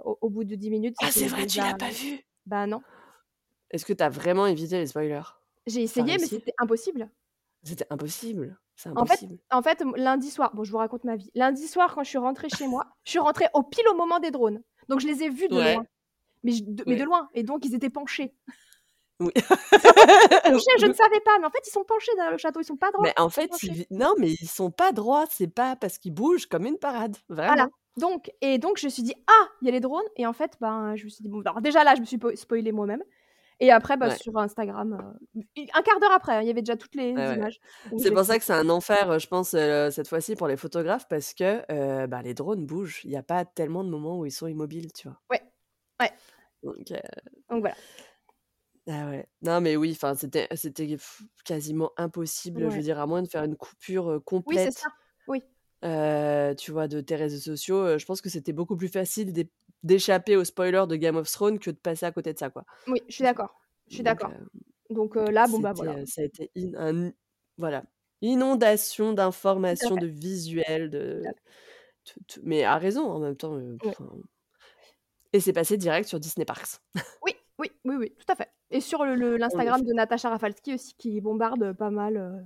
[0.05, 2.25] au au bout de 10 minutes, Ah, c'est vrai, tu déjà l'as pas vu?
[2.45, 2.83] bah non.
[3.71, 5.21] Est-ce que tu as vraiment évité les spoilers?
[5.67, 7.09] J'ai Tu essayé, mais c'était impossible.
[7.63, 8.57] C'était impossible,
[8.95, 11.29] En fait en lundi soir bon, je vous raconte ma vie.
[11.35, 14.19] Lundi soir, quand je suis rentrée chez moi, je suis rentrée au pile au moment
[14.19, 14.61] des drones.
[14.89, 15.59] Donc je les ai vus de Ouais.
[15.59, 15.85] loin.
[16.43, 17.05] Mais de mais de Ouais.
[17.05, 18.35] loin et donc ils étaient penchés.
[19.19, 19.31] Oui.
[20.45, 22.65] Penchés, je ne savais pas, mais en fait, ils sont penchés derrière le château, ils
[22.65, 25.75] sont pas droits, Mais en fait, ils non, mais ils sont pas droits, c'est pas
[25.75, 27.67] parce qu'ils bougent comme une parade, Voilà.
[27.67, 27.71] vraiment.
[27.97, 30.33] Donc et donc je me suis dit: «Ah, il y a les drones» et en
[30.33, 32.71] fait, ben, je me suis dit: «Bon» alors déjà là, je me suis po spoilée
[32.71, 33.03] moi-même
[33.65, 34.19] et après, bah, Ouais.
[34.21, 34.93] sur Instagram,
[35.35, 35.43] heu, u
[35.75, 37.59] 1/4 d'heure après, hein, il y avait déjà toutes les Ouais, images.
[37.97, 40.57] C'est pour ça que c'est un enfer, heu, je pense, heu, cette fois-ci pour les
[40.57, 41.63] photographes parce que,
[42.07, 43.01] bah, les drones bougent.
[43.05, 45.21] Il y a pas tellement de moments où ils sont immobiles, tu vois?
[45.29, 45.41] Ouais.
[46.01, 46.13] Ouais.
[47.49, 47.77] Donc voilà.
[48.87, 49.27] Ah ouais.
[49.41, 50.47] Non, mais oui, c'était
[51.45, 54.81] quasiment impossible, je veux dire, à moins de faire une coupure, heu, Oui, c'est ça.
[54.81, 54.89] complète,
[55.27, 55.43] Oui.
[55.83, 59.33] Heu, tu vois, de tes réseaux sociaux, heu, je pense que c'était beaucoup plus facile
[59.33, 59.51] d'é
[59.83, 62.65] d'échapper aux spoilers de Game of Thrones que de passer à côté de ça, quoi.
[62.87, 63.59] Oui, je suis d'accord.
[63.89, 64.31] Je suis Donc d'accord.
[64.31, 64.47] heu,
[64.89, 65.99] Donc là, bon, bah, voilà.
[66.05, 67.13] ça a été in un
[67.57, 67.85] voilà,
[68.21, 71.35] inondation d'informations, de visuels, de
[72.43, 73.93] mais à raison en même temps, Oui.
[75.33, 76.79] et c'est passé direct sur Disney Parks.
[77.21, 79.83] Oui, oui, oui, oui, tout à fait et sur le le l'Instagram effet.
[79.83, 82.45] de Natacha Rafalski aussi qui bombarde pas mal,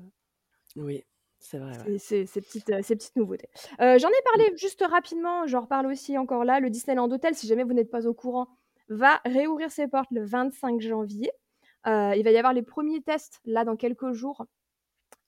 [0.76, 1.04] Oui,
[1.40, 1.98] c'est vrai, ouais.
[1.98, 3.50] ces petites, heu, ces petites nouveautés.
[3.82, 7.48] Heu, j'en ai parlé juste rapidement, j'en reparle aussi encore là, le Disneyland Hotel, si
[7.48, 8.48] jamais vous n'êtes pas au courant,
[8.90, 11.32] va réouvrir ses portes le 25 janvier.
[11.86, 14.46] Heu, il va y avoir les 1ers tests là dans quelques jours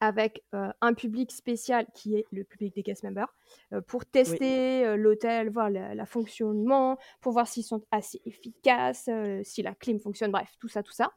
[0.01, 3.33] avec euh, un public spécial qui est le public des cast members
[3.73, 9.09] euh, pour tester euh, l'hôtel, voir le la fonctionnement, pour voir s'ils sont assez efficaces,
[9.09, 11.11] euh, si la clim fonctionne, bref, tout ça, tout ça.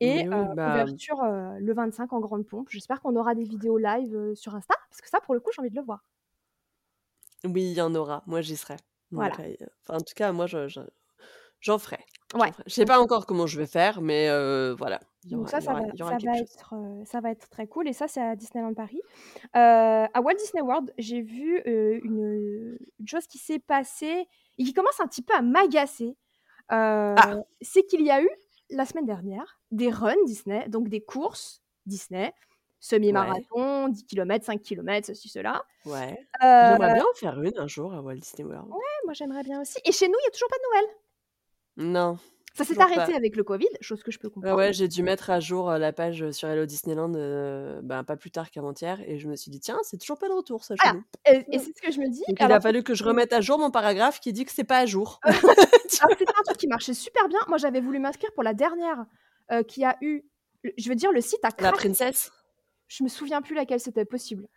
[0.00, 2.68] Et oui, bah, ouverture euh, le 25 en grande pompe.
[2.70, 5.60] J'espère qu'on aura des vidéos live sur Insta, parce que ça, pour le coup, j'ai
[5.60, 6.04] envie de le voir.
[7.44, 8.22] oui, il y en aura.
[8.26, 8.76] Moi, j'y serai.
[9.10, 9.34] Voilà.
[9.40, 10.80] euh, enfin, en tout cas, moi, je, je-
[11.60, 11.98] j'en ferai.
[12.32, 12.52] j'en Ouais.
[12.66, 15.00] Je sais pas encore comment je vais faire, mais euh, voilà.
[15.24, 15.86] Il y Donc ça, ça aura- va,
[16.20, 17.88] ça être, ça va être très cool.
[17.88, 19.00] Et ça, c'est à Disneyland Paris.
[19.56, 24.26] Euh, à Walt Disney World, j'ai vu euh, une, une chose qui s'est passée
[24.58, 26.16] et qui commence un petit peu à m'agacer.
[26.68, 27.34] Ah.
[27.60, 28.30] C'est qu'il y a eu,
[28.70, 32.32] la semaine dernière, des runs Disney, donc des courses Disney,
[32.78, 35.64] semi-marathon, 10 km, 5 km, ceci, cela.
[35.84, 36.18] Ouais.
[36.42, 38.68] Euh, J'aimerais bien en faire une un jour à Walt Disney World.
[38.68, 39.78] moi, j'aimerais bien aussi.
[39.84, 40.96] Et chez nous, il n'y a toujours pas de Noël.
[41.92, 42.18] Non.
[42.54, 43.16] Ça s'est arrêté pas.
[43.16, 44.56] avec le Covid, chose que je peux comprendre.
[44.56, 48.02] ouais, j'ai dû mettre à jour euh, la page euh, sur Hello Disneyland euh, ben,
[48.04, 50.64] pas plus tard qu'avant-hier et je me suis dit, tiens, c'est toujours pas de retour
[50.64, 50.94] ça Ah.
[51.26, 52.22] Et, et c'est ce que je me dis.
[52.28, 54.64] Donc il a fallu que je remette à jour mon paragraphe qui dit que c'est
[54.64, 55.20] pas à jour.
[56.02, 57.38] Alors, c'était un truc qui marchait super bien.
[57.48, 59.04] Moi, j'avais voulu m'inscrire pour la dernière
[59.52, 60.22] euh, qui a eu.
[60.78, 61.76] Je veux dire, le site a La craqué.
[61.76, 62.30] princesse
[62.88, 64.48] Je me souviens plus laquelle c'était possible.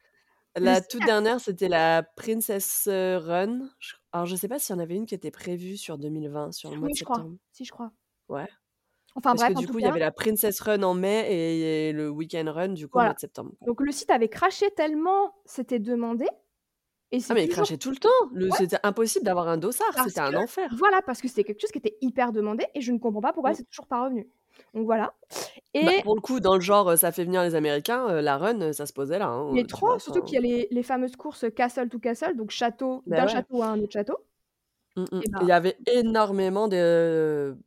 [0.56, 3.68] La toute dernière, c'était la Princess Run.
[4.12, 6.70] Alors, je sais pas s'il y en avait une qui était prévue sur 2020, sur
[6.70, 7.16] le mois Oui, de je crois.
[7.18, 7.38] septembre.
[7.52, 7.92] Si, je crois.
[8.30, 8.48] Ouais.
[9.16, 11.92] Enfin Parce bref, que du coup, il y avait la Princess Run en mai et,
[11.94, 13.10] le Weekend Run, du coup, au Voilà.
[13.10, 13.52] mois de septembre.
[13.66, 16.26] Donc le site avait craché tellement c'était demandé.
[17.12, 18.10] Et Ah, mais il toujours- crachait tout le temps.
[18.34, 18.58] Le- Ouais.
[18.58, 19.86] C'était impossible d'avoir un dossard.
[20.08, 20.68] C'était un que- enfer.
[20.80, 23.34] Voilà, parce que c'était quelque chose qui était hyper demandé et je ne comprends pas
[23.34, 23.56] pourquoi Mm.
[23.56, 24.28] c'est toujours pas revenu.
[24.74, 25.14] Donc voilà.
[25.74, 28.22] Et Bah, pour le coup, dans le genre, euh, ça fait venir les Américains, euh,
[28.22, 29.28] la run, euh, ça se posait là.
[29.28, 31.90] hein, mais tu trop, vois, surtout enfin, qu'il y a les, les fameuses courses castle
[31.90, 33.32] to castle, donc château, Bah d'un ouais.
[33.32, 34.18] château à un autre château.
[34.96, 35.22] Mm, mm.
[35.24, 37.58] Et bah- Il y avait énormément de...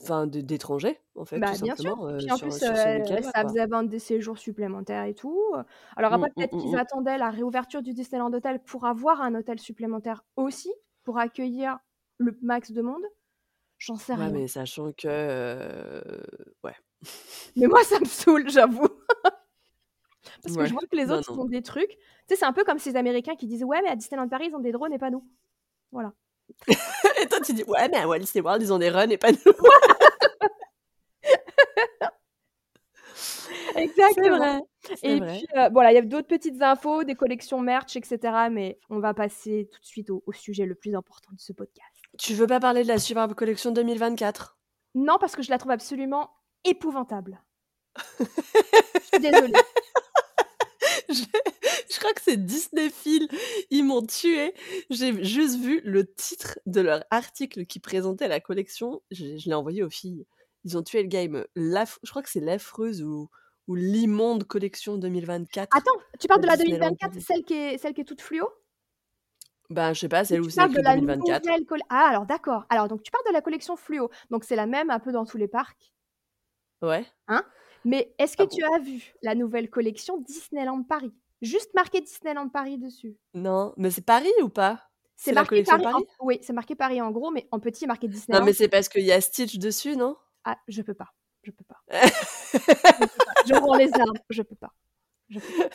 [0.00, 2.02] Enfin, d'étrangers, en fait, Bah, tout bien sûr.
[2.06, 3.42] euh, Puis en sur, plus, sur euh, ça quoi.
[3.42, 5.38] faisait vendre des séjours supplémentaires et tout.
[5.96, 9.58] Alors après, Mm, peut-être qu'ils attendaient la réouverture du Disneyland Hotel pour avoir un hôtel
[9.58, 10.72] supplémentaire aussi,
[11.04, 11.78] pour accueillir
[12.18, 13.02] le max de monde.
[13.78, 14.30] J'en sais Ouais, rien.
[14.30, 15.06] mais sachant que...
[15.06, 16.00] euh,
[16.64, 16.74] Ouais.
[17.56, 18.88] Mais moi, ça me saoule, j'avoue.
[20.42, 20.66] Parce que Ouais.
[20.66, 21.42] je vois que les autres non.
[21.42, 21.90] font des trucs.
[21.90, 21.96] Tu
[22.28, 24.56] sais, c'est un peu comme ces Américains qui disent Ouais, mais à Disneyland Paris, ils
[24.56, 25.24] ont des drones et pas nous.
[25.92, 26.12] Voilà.
[27.20, 29.18] Et toi, tu dis, ouais, mais à Walt Disney World, ils ont des runs et
[29.18, 29.38] pas nous.
[33.76, 34.38] Exactement.
[34.38, 34.60] vrai.
[35.02, 35.38] Et vrai.
[35.38, 38.18] puis, euh, voilà, il y a d'autres petites infos, des collections merch, etc.
[38.50, 41.52] Mais on va passer tout de suite au, au sujet le plus important de ce
[41.52, 41.95] podcast.
[42.18, 44.58] Tu veux pas parler de la Superbe Collection 2024
[44.94, 46.30] Non, parce que je la trouve absolument
[46.64, 47.42] épouvantable.
[48.18, 49.52] je suis désolée.
[51.08, 51.22] je,
[51.90, 53.28] je crois que c'est Disney Phil.
[53.70, 54.54] Ils m'ont tué.
[54.90, 59.02] J'ai juste vu le titre de leur article qui présentait la collection.
[59.10, 60.26] Je, je l'ai envoyé aux filles.
[60.64, 61.44] Ils ont tué le game.
[61.54, 63.28] Je crois que c'est l'affreuse ou,
[63.68, 65.76] ou l'immonde collection 2024.
[65.76, 67.22] Attends, tu parles de la Disneyland 2024, Paris.
[67.22, 68.48] celle qui est, celle qui est toute fluo?
[69.70, 71.44] Ben, je sais pas, c'est Ou où c'est parles de écrit la 2024.
[71.44, 72.64] nouvelle coll- Ah, alors d'accord.
[72.68, 74.10] Alors, donc tu parles de la collection fluo.
[74.30, 75.92] Donc c'est la même un peu dans tous les parcs?
[76.82, 77.04] Ouais.
[77.84, 78.74] Mais est-ce que Ah tu bon?
[78.74, 81.12] as vu la nouvelle collection Disneyland Paris?
[81.42, 83.16] Juste marqué Disneyland Paris dessus.
[83.34, 84.82] Non, mais c'est Paris ou pas?
[85.16, 86.04] C'est la marqué collection Paris.
[86.20, 88.40] en- Oui, c'est marqué Paris en gros, mais en petit marqué Disneyland.
[88.40, 90.16] Non, mais c'est parce qu'il y a Stitch dessus, non?
[90.44, 91.08] Ah, je peux pas.
[91.42, 91.76] Je peux pas.
[91.90, 93.06] Je, peux pas.
[93.46, 94.18] Je rends les armes.
[94.30, 94.72] Je peux pas.
[95.28, 95.68] Je peux pas.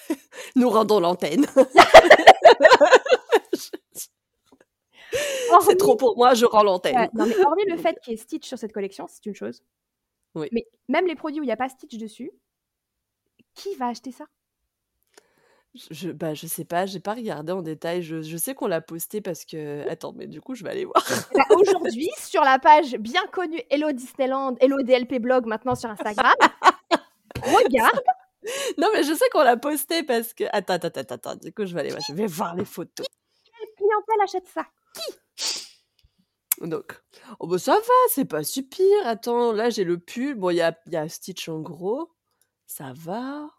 [0.55, 1.45] Nous rendons l'antenne.
[5.65, 6.95] c'est trop pour moi, je rends l'antenne.
[6.95, 9.35] Ouais, non, mais hormis le fait qu'il y ait Stitch sur cette collection, c'est une
[9.35, 9.63] chose.
[10.35, 10.47] Oui.
[10.51, 12.31] Mais même les produits où il n'y a pas Stitch dessus,
[13.53, 14.25] qui va acheter ça?
[15.89, 18.01] Je, bah, je sais pas, j'ai pas regardé en détail.
[18.01, 19.87] Je, je sais qu'on l'a posté parce que.
[19.87, 21.01] Attends, mais du coup, je vais aller voir.
[21.33, 26.33] Ben, Aujourd'hui, sur la page bien connue Hello Disneyland, Hello DLP Blog, maintenant sur Instagram,
[27.41, 28.01] regarde.
[28.77, 30.43] non, mais je sais qu'on l'a posté parce que.
[30.51, 31.35] Attends, attends, attends, attends.
[31.35, 32.01] Du coup, je vais aller voir.
[32.05, 33.07] Je vais voir les photos.
[33.91, 34.65] Clientèle achète ça
[36.61, 37.01] Donc,
[37.39, 39.05] oh bah ça va, c'est pas si pire.
[39.05, 40.35] Attends, là, j'ai le pull.
[40.35, 42.11] Bon, il y a, il y a Stitch en gros.
[42.67, 43.49] Ça va.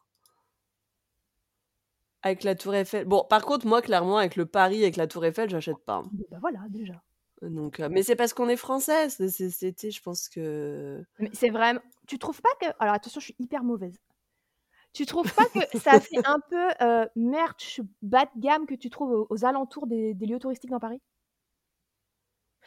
[2.23, 3.05] Avec la Tour Eiffel.
[3.05, 5.97] Bon, par contre, moi, clairement, avec le Paris, avec la Tour Eiffel, j'achète pas.
[5.97, 6.11] hein.
[6.31, 6.95] Bah voilà, déjà.
[7.42, 9.11] Donc, euh, mais c'est parce qu'on est français.
[9.11, 11.03] c'est- c'est- C'était, je pense que.
[11.18, 11.81] Mais c'est vraiment.
[12.07, 12.66] Tu trouves pas que.
[12.79, 13.99] Alors attention, je suis hyper mauvaise.
[14.93, 18.91] Tu trouves pas que ça fait un peu euh, merch bas de gamme que tu
[18.91, 21.01] trouves aux, alentours des, lieux touristiques dans Paris?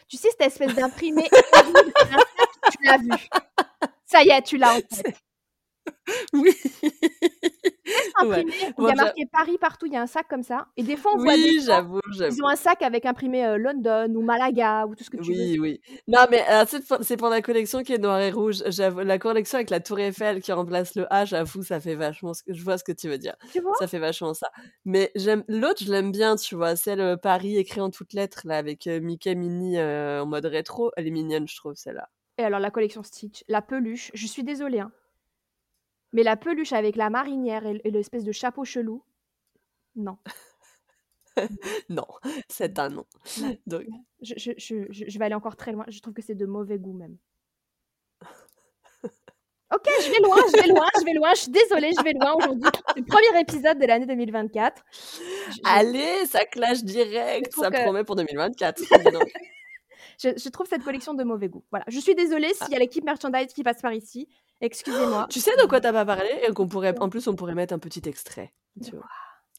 [0.07, 1.23] Tu sais, cette espèce d'imprimé,
[2.71, 3.09] tu l'as vu.
[4.05, 4.79] Ça y est, tu l'as en.
[6.33, 6.51] Oui.
[8.21, 10.67] imprimé où il y a marqué Paris partout, il y a un sac comme ça
[10.77, 13.45] et des fois on voit des oui, gens, j'avoue, ils ont un sac avec imprimé,
[13.45, 15.47] heu, London ou Malaga ou tout ce que tu veux.
[15.47, 15.79] Oui, oui.
[16.09, 18.63] Non, mais heu, c'est pour c'est pour la collection qui est noir et rouge.
[18.67, 22.33] J'avoue, la collection avec la tour Eiffel qui remplace le A, j'avoue, ça fait vachement
[22.33, 23.35] ce que je vois ce que tu veux dire.
[23.51, 23.79] Tu vois?
[23.79, 24.49] Ça fait vachement ça.
[24.83, 28.41] Mais j'aime l'autre, je l'aime bien, tu vois, celle, heu, Paris écrit en toutes lettres
[28.43, 30.91] là avec, heu, Mickey, heu, en mode rétro.
[30.97, 32.09] Elle est mignonne, je trouve celle-là.
[32.37, 34.91] Et alors la collection Stitch, la peluche, je suis désolée, hein.
[36.15, 39.03] Mais la peluche avec la marinière et l'espèce de chapeau chelou,
[39.95, 40.17] non.
[41.89, 42.07] Non,
[42.47, 43.05] c'est un non.
[43.67, 43.83] Donc.
[44.21, 46.45] Je je je je je vais aller encore très loin, je trouve que c'est de
[46.45, 47.17] mauvais goût même.
[49.03, 52.13] OK, je vais loin, je vais loin, je vais loin, je suis désolée, je vais
[52.13, 52.69] loin aujourd'hui.
[52.93, 54.81] C'est le premier épisode de l'année 2024.
[54.89, 54.97] Je
[55.51, 59.29] je allez, ça clash direct, ça que promet pour 2024, dis donc.
[60.21, 61.63] Je je trouve cette collection de mauvais goût.
[61.71, 62.67] Voilà, je suis désolée Ah.
[62.67, 64.27] s'il y a l'équipe merchandise qui passe par ici.
[64.61, 65.27] Excusez-moi.
[65.29, 67.55] Tu sais de quoi tu as pas parlé et qu'on pourrait en plus, on pourrait
[67.55, 69.09] mettre un petit extrait, tu vois?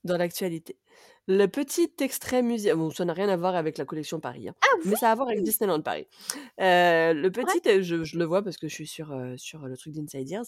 [0.05, 0.79] Dans l'actualité.
[1.27, 4.55] Le petit extrait musi bon, ça n'a rien à voir avec la collection Paris, hein,
[4.63, 6.07] Ah mais ça a à voir avec Disneyland Paris.
[6.61, 9.77] Heu, le petit je je le vois parce que je suis sur, heu, sur le
[9.77, 10.45] truc d'Inside Ears.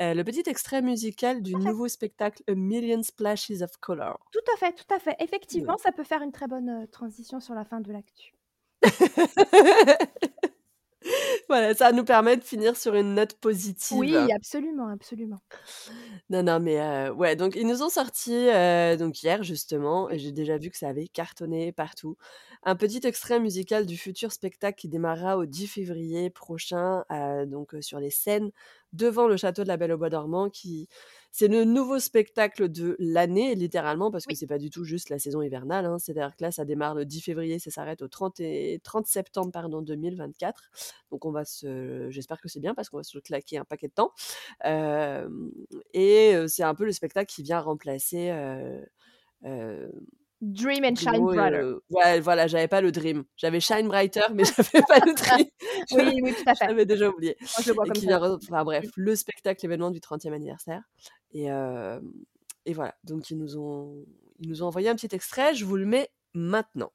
[0.00, 1.72] Heu, le petit extrait musical du Tout à fait.
[1.72, 4.18] nouveau spectacle A Million Splashes of Color.
[4.32, 5.14] Tout à fait, tout à fait.
[5.50, 5.68] Oui.
[5.68, 8.31] Effectivement, ça peut faire une très bonne, transition sur la fin de l'actu.
[11.48, 13.34] Voilà, ça nous permet de finir sur une note
[13.90, 14.32] Oui, positive.
[14.32, 15.40] absolument, absolument.
[16.30, 20.18] Non, non, mais heu, ouais, donc ils nous ont sorti, heu, donc hier justement, et
[20.18, 22.16] j'ai déjà vu que ça avait cartonné partout,
[22.64, 27.74] un petit extrait musical du futur spectacle qui démarrera au 10 février prochain, heu, donc
[27.74, 28.50] heu, sur les scènes
[28.92, 30.88] devant le château de la Belle au bois dormant qui
[31.34, 34.36] c'est le nouveau spectacle de l'année littéralement parce que Oui.
[34.36, 35.98] c'est pas du tout juste la saison hivernale, hein.
[35.98, 39.50] C'est-à-dire que là, ça démarre le 10 février, ça s'arrête au 30 et 30 septembre,
[39.50, 40.70] pardon, 2024.
[41.10, 43.88] Donc on va se j'espère que c'est bien parce qu'on va se claquer un paquet
[43.88, 44.12] de temps.
[45.94, 48.30] Et c'est un peu le spectacle qui vient remplacer,
[50.42, 51.74] Dream and Shine Brighter.
[51.90, 53.24] ouais, voilà, j'avais pas le Dream.
[53.36, 55.46] J'avais Shine Brighter, mais j'avais pas le Dream.
[55.92, 56.66] Oui, oui, tout à fait.
[56.68, 58.18] J'avais déjà oublié Moi, je le vois et comme qui ça.
[58.18, 58.90] vient enfin bref, Mmh.
[58.96, 60.82] le spectacle événement du 30e anniversaire
[61.32, 61.46] et
[62.64, 64.04] et voilà, donc ils nous ont
[64.40, 66.92] ils nous ont envoyé un petit extrait, je vous le mets maintenant.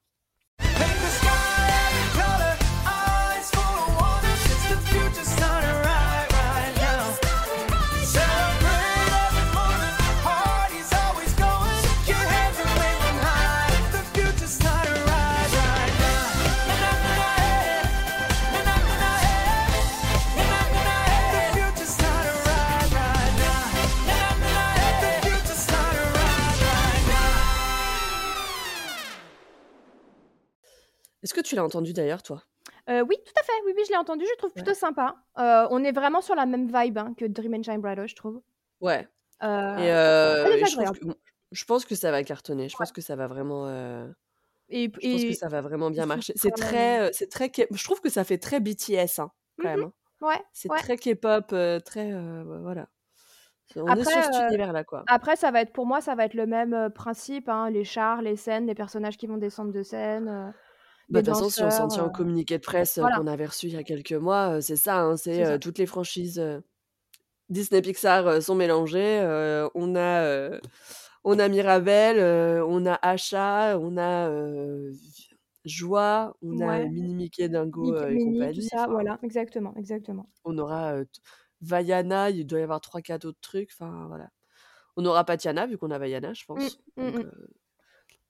[31.22, 32.42] Est-ce que tu l'as entendu d'ailleurs toi?
[32.86, 33.52] Heu, oui, tout à fait.
[33.66, 34.62] Oui, oui, je l'ai entendu, je le trouve Ouais.
[34.62, 35.16] plutôt sympa.
[35.38, 38.16] Heu, on est vraiment sur la même vibe, hein, que Dream and Shine Brighter, je
[38.16, 38.42] trouve.
[38.80, 39.08] Ouais
[39.76, 40.80] et et je que
[41.64, 42.68] pense que ça va cartonner.
[42.68, 42.86] Je Ouais.
[42.86, 43.66] pense que ça va vraiment,
[44.70, 46.32] Et p je pense que et ça va vraiment bien marcher.
[46.36, 49.82] C'est très, c'est très je trouve que ça fait très BTS, hein, Mmh quand même,
[49.82, 49.84] mh.
[49.84, 49.92] hein.
[50.22, 50.82] Ouais, C'est ouais.
[50.82, 51.48] très K-pop,
[51.84, 52.12] très,
[52.44, 52.88] voilà.
[53.76, 55.06] On est sur cet heu, univers-là, quoi.
[55.06, 58.22] après ça va être pour moi, ça va être le même, principe, hein, les chars,
[58.22, 60.54] les scènes, les personnages qui vont descendre de scène,
[61.10, 63.14] Bah, des de toute façon, si on s'en danseurs, tient au communiqué de presse, voilà.
[63.14, 65.54] qu'on avait reçu il y a quelques mois, c'est ça, hein, c'est, C'est ça.
[65.54, 66.38] heu, toutes les franchises,
[67.50, 69.20] Disney Pixar, sont mélangées,
[69.74, 70.60] on a, heu,
[71.24, 72.20] on a Mirabel,
[72.64, 74.30] on a Asha, on a,
[75.64, 79.74] Joie, on a, Minnie, Mickey, Dingo, Mickey, et Minnie, tout compagnie, ça, enfin voilà, exactement,
[79.76, 80.28] exactement.
[80.44, 81.20] on aura, heu, t
[81.60, 84.30] Vaiana, il doit y avoir 3-4 autres trucs, enfin voilà.
[84.96, 86.68] On n'aura pas Tiana vu qu'on a Vaiana, je Mmh.
[86.68, 87.24] pense, Mmh donc mh.
[87.24, 87.48] heu,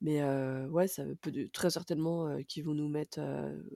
[0.01, 3.71] mais heu, ouais, ça peut de très certainement, heu, qu'ils vont nous mettre, heu,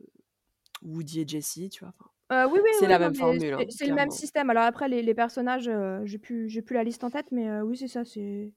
[0.82, 1.94] Woody et Jessie, tu vois?
[2.00, 3.92] Enfin, Heu, oui, oui, c'est oui, la non, même mais formule, hein, c'est c'est le
[3.92, 4.10] même clairement.
[4.10, 4.48] système.
[4.50, 7.48] Alors après les les personnages, heu, j'ai plus j'ai plus la liste en tête, mais
[7.48, 8.52] heu, oui, c'est ça, c'est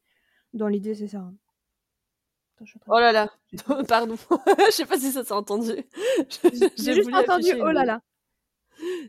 [0.54, 1.36] dans l'idée, c'est ça, hein.
[2.56, 3.32] Attends, je suis en train Oh là là,
[3.88, 4.16] pardon,
[4.68, 5.72] je sais pas si ça s'est entendu.
[6.52, 8.02] J j'ai J'ai juste voulu entendu: afficher «Oh là une là».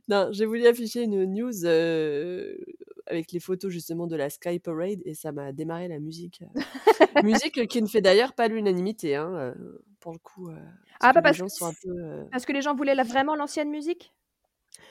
[0.08, 2.58] non, j'ai voulu afficher une news, heu,
[3.06, 6.48] avec les photos justement de la Sky Parade et ça m'a démarré la musique, heu,
[7.20, 10.56] musique qui ne fait d'ailleurs pas l'unanimité, hein, heu, pour le coup, heu,
[10.98, 11.48] parce Ah que bah, les parce que
[11.82, 14.14] peu, parce que les gens voulaient la vraiment l'ancienne musique?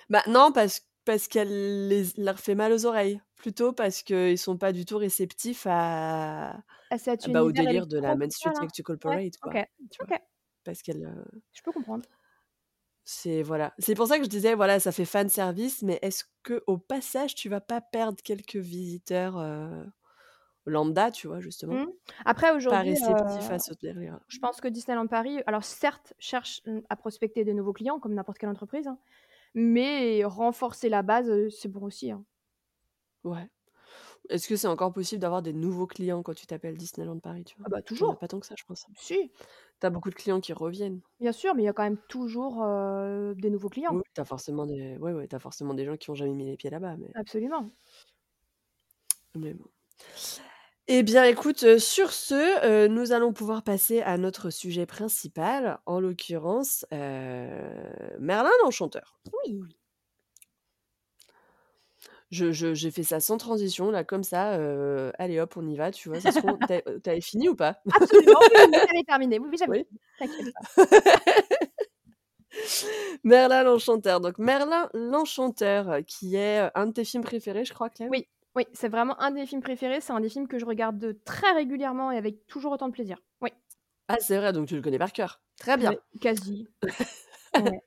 [0.10, 3.22] Bah, non, parce parce qu'elle les leur fait mal aux oreilles.
[3.36, 6.64] Plutôt parce qu'ils sont pas du tout réceptifs à
[7.28, 8.62] bah, au délire de la Main Street là?
[8.62, 9.60] Electrical Ouais, Parade, OK, quoi,
[9.92, 10.12] tu vois?
[10.12, 10.22] OK.
[10.64, 11.08] Parce qu'elle,
[11.54, 12.06] Je peux comprendre.
[13.06, 13.74] C'est voilà.
[13.80, 17.36] C'est pour ça que je disais, voilà, ça fait fan service, mais est-ce qu'au passage,
[17.36, 19.86] tu vas pas perdre quelques visiteurs, heu,
[20.66, 21.82] lambda, tu vois, justement?
[21.82, 21.86] Mmh.
[22.26, 22.96] Après aujourd'hui,
[23.82, 24.20] délire-là.
[24.28, 28.14] je pense que Disneyland Paris, alors certes, cherche, mmh, à prospecter des nouveaux clients comme
[28.14, 29.00] n'importe quelle entreprise, hein,
[29.56, 32.26] mais renforcer la base, heu, c'est bon aussi, hein.
[33.24, 33.50] Ouais.
[34.30, 37.58] Est-ce que c'est encore possible d'avoir des nouveaux clients quand tu t'appelles Disneyland Paris, tu
[37.58, 37.66] vois?
[37.66, 38.16] Ah bah en toujours.
[38.16, 38.88] pas tant que ça, je pense.
[38.96, 39.32] Si,
[39.82, 41.02] Tu as beaucoup de clients qui reviennent.
[41.20, 43.98] bien sûr, mais il y a quand même toujours, heu, des nouveaux clients.
[43.98, 46.34] Oui, tu as forcément des ouais, ouais, tu as forcément des gens qui ont jamais
[46.34, 47.74] mis les pieds là-bas, mais Absolument.
[49.36, 49.70] mais bon.
[50.88, 52.36] Eh bien, écoute, heu, sur ce,
[52.66, 59.20] heu, nous allons pouvoir passer à notre sujet principal, en l'occurrence, heu, Merlin l'Enchanteur.
[59.32, 59.76] Oui.
[62.36, 64.56] Je je j'ai fait ça sans transition, là, comme ça,
[65.18, 66.20] allez hop, on y va, tu vois?
[66.20, 66.60] Ça se trouve,
[67.22, 67.80] fini ou pas?
[67.96, 69.40] Absolument, oui, oui, j'avais terminé.
[69.40, 69.86] Oui, oui, j'avais Oui?
[69.88, 70.86] fini, t'inquiète pas.
[73.24, 74.20] Merlin l'Enchanteur.
[74.20, 78.10] Donc Merlin l'Enchanteur, heu, qui est, un de tes films préférés, je crois, Clem?
[78.10, 80.02] Oui, oui, c'est vraiment un des films préférés.
[80.02, 83.18] C'est un des films que je regarde, très régulièrement et avec toujours autant de plaisir.
[83.42, 83.50] Oui.
[84.08, 85.42] Ah, c'est vrai, donc tu le connais par cœur.
[85.58, 85.96] Très bien.
[86.22, 86.68] Quasi.
[87.56, 87.82] Ouais.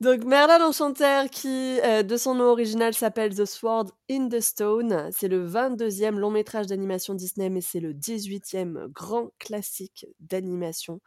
[0.00, 5.08] Donc Merlin l'Enchanteur qui, heu, de son nom original s'appelle The Sword in the Stone.
[5.10, 11.00] C'est le 22e long métrage d'animation Disney, mais c'est le 18e grand classique d'animation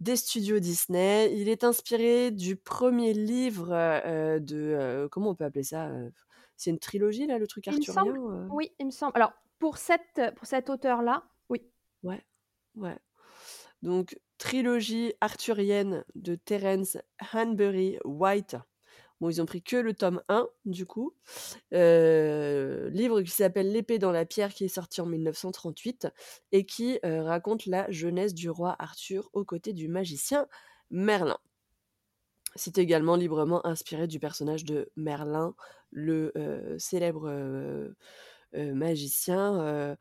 [0.00, 1.32] des studios Disney.
[1.36, 4.56] Il est inspiré du 1er livre, heu, de,
[5.04, 5.90] heu, comment on peut appeler ça?
[6.56, 9.12] C'est une trilogie là, le truc Il me semble arthurien, oui, il me semble.
[9.16, 11.64] Alors pour cette, pour cet auteur-là, oui.
[12.02, 12.22] Ouais,
[12.76, 12.96] ouais.
[13.82, 16.98] Donc trilogie arthurienne de Terence
[17.32, 18.56] Hanbury White.
[19.20, 21.14] Bon, ils ont pris que le tome 1 du coup.
[21.74, 26.08] Heu, livre qui s'appelle L'épée dans la pierre qui est sorti en 1938
[26.52, 30.46] et qui, heu, raconte la jeunesse du roi Arthur aux côtés du magicien
[30.90, 31.38] Merlin.
[32.56, 35.54] C'est également librement inspiré du personnage de Merlin,
[35.90, 37.28] le, heu, célèbre,
[38.52, 39.96] magicien,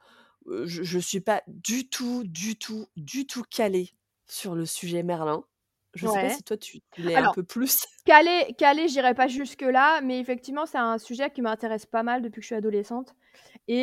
[0.48, 3.92] je je suis pas du tout, du tout, du tout calée
[4.28, 5.46] sur le sujet Merlin.
[5.94, 6.32] Je sais pas Ouais.
[6.32, 7.86] si toi tu l'es un peu plus?
[8.06, 12.40] calée calée, j'irai pas jusque-là, mais effectivement, c'est un sujet qui m'intéresse pas mal depuis
[12.40, 13.16] que je suis adolescente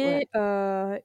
[0.00, 0.20] Ouais.
[0.24, 0.28] et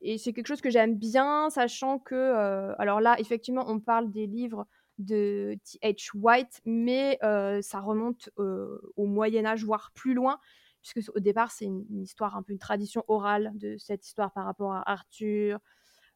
[0.02, 4.12] et c'est quelque chose que j'aime bien, sachant que, heu, alors là, effectivement, on parle
[4.12, 4.68] des livres
[5.00, 6.12] de T.H.
[6.16, 10.40] White, mais heu, ça remonte, au Moyen Âge, voire plus loin,
[10.84, 14.32] puisque au départ, c'est une une histoire, un peu une tradition orale de cette histoire
[14.34, 15.60] par rapport à Arthur,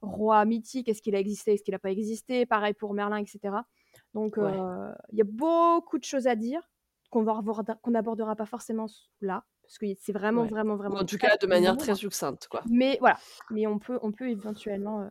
[0.02, 0.90] roi mythique.
[0.90, 1.54] Est-ce qu'il a existé?
[1.54, 2.46] Est-ce qu'il a pas existé?
[2.46, 3.66] Pareil pour Merlin et cetera.
[4.14, 4.64] Donc Ouais.
[5.12, 6.70] il y a beaucoup de choses à dire
[7.12, 8.88] qu'on qu'on n'abordera pas forcément
[9.22, 10.48] là, parce que c'est vraiment, Ouais.
[10.48, 12.66] vraiment, Ou vraiment en tout cas de manière très succincte, quoi.
[12.66, 15.10] Mais voilà, mais on peut on peut éventuellement, heu,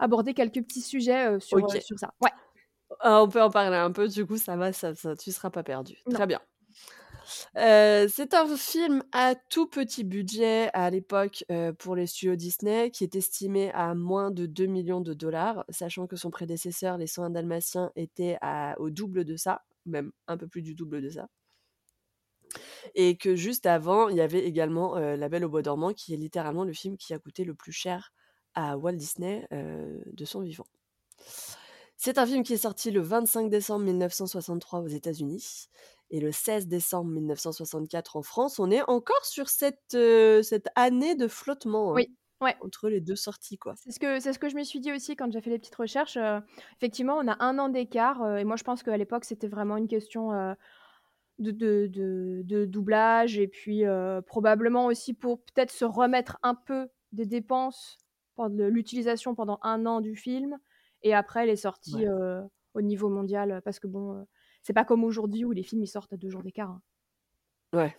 [0.00, 2.14] aborder quelques petits sujets, heu, sur, sur ça.
[2.22, 2.32] Ouais.
[3.00, 5.50] Ah, on peut en parler un peu, du coup, ça va, ça ça tu seras
[5.50, 5.98] pas perdue.
[6.06, 6.20] Non.
[6.20, 6.40] Très bien.
[7.56, 12.90] Heu, c'est un film à tout petit budget à l'époque, heu, pour les studios Disney,
[12.90, 17.06] qui est estimé à moins de 2 000 000 $, sachant que son prédécesseur, Les
[17.06, 18.36] 101 Dalmatiens, était
[18.78, 21.28] au double de ça, même un peu plus du double de ça.
[22.94, 26.14] Et que juste avant, il y avait également, heu, La Belle au bois dormant, qui
[26.14, 28.12] est littéralement le film qui a coûté le plus cher
[28.54, 30.66] à Walt Disney, de son vivant.
[32.00, 35.68] C'est un film qui est sorti le 25 décembre 1963 aux États-Unis
[36.10, 38.58] et le 16 décembre 1964 en France.
[38.58, 42.06] On est encore sur cette, heu, cette année de flottement, hein, Oui,
[42.40, 42.58] ouais.
[42.60, 43.78] entre les 2 sorties, quoi.
[43.80, 45.58] C'est ce que c'est ce que je me suis dit aussi quand j'ai fait les
[45.58, 46.40] petites recherches, heu,
[46.76, 49.76] effectivement, on a 1 an d'écart, heu et moi je pense qu'à l'époque, c'était vraiment
[49.76, 50.32] une question,
[51.38, 53.84] de de de de doublage et puis,
[54.26, 57.98] probablement aussi pour peut-être se remettre un peu des dépenses
[58.36, 60.58] pour l'utilisation pendant 1 an du film
[61.02, 62.08] et après les sorties, Ouais.
[62.74, 64.26] au niveau mondial, parce que bon,
[64.68, 66.82] c'est pas comme aujourd'hui où les films, ils sortent à 2 jours d'écart, hein.
[67.72, 67.96] Ouais.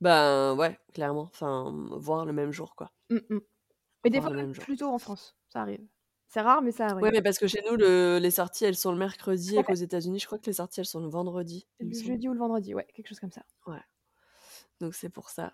[0.00, 2.92] Ben, ouais, clairement, enfin, mmh, voire le même jour, quoi.
[3.10, 3.38] Mmh mh.
[4.04, 4.64] Et des fois le même même jour.
[4.64, 5.86] plus tôt en France, ça arrive.
[6.28, 7.02] C'est rare, mais ça arrive.
[7.02, 9.74] Ouais, mais parce que chez nous, le les sorties, elles sont le mercredi et qu'aux
[9.74, 12.14] États-Unis, je crois que les sorties, elles sont le vendredi, il me Le semble.
[12.14, 13.44] jeudi ou le vendredi, ouais, quelque chose comme ça.
[13.66, 13.80] Ouais.
[14.80, 15.52] Donc c'est pour ça.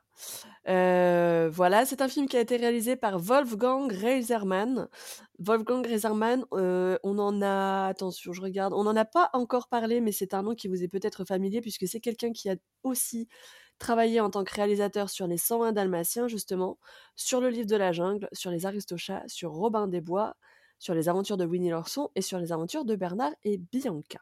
[0.69, 4.89] Heu, voilà, c'est un film qui a été réalisé par Wolfgang Reitherman.
[5.41, 10.01] Wolfgang Reitherman, heu, on en a attention, je regarde, on n'en a pas encore parlé,
[10.01, 13.29] mais c'est un nom qui vous est peut-être familier puisque c'est quelqu'un qui a aussi
[13.79, 16.79] travaillé en tant que réalisateur sur Les 101 Dalmatiens, justement,
[17.17, 20.37] sur Le Livre de la Jungle, sur Les Aristochats, sur Robin des Bois,
[20.79, 24.21] sur Les Aventures de Winnie l'Ourson et sur Les Aventures de Bernard et Bianca.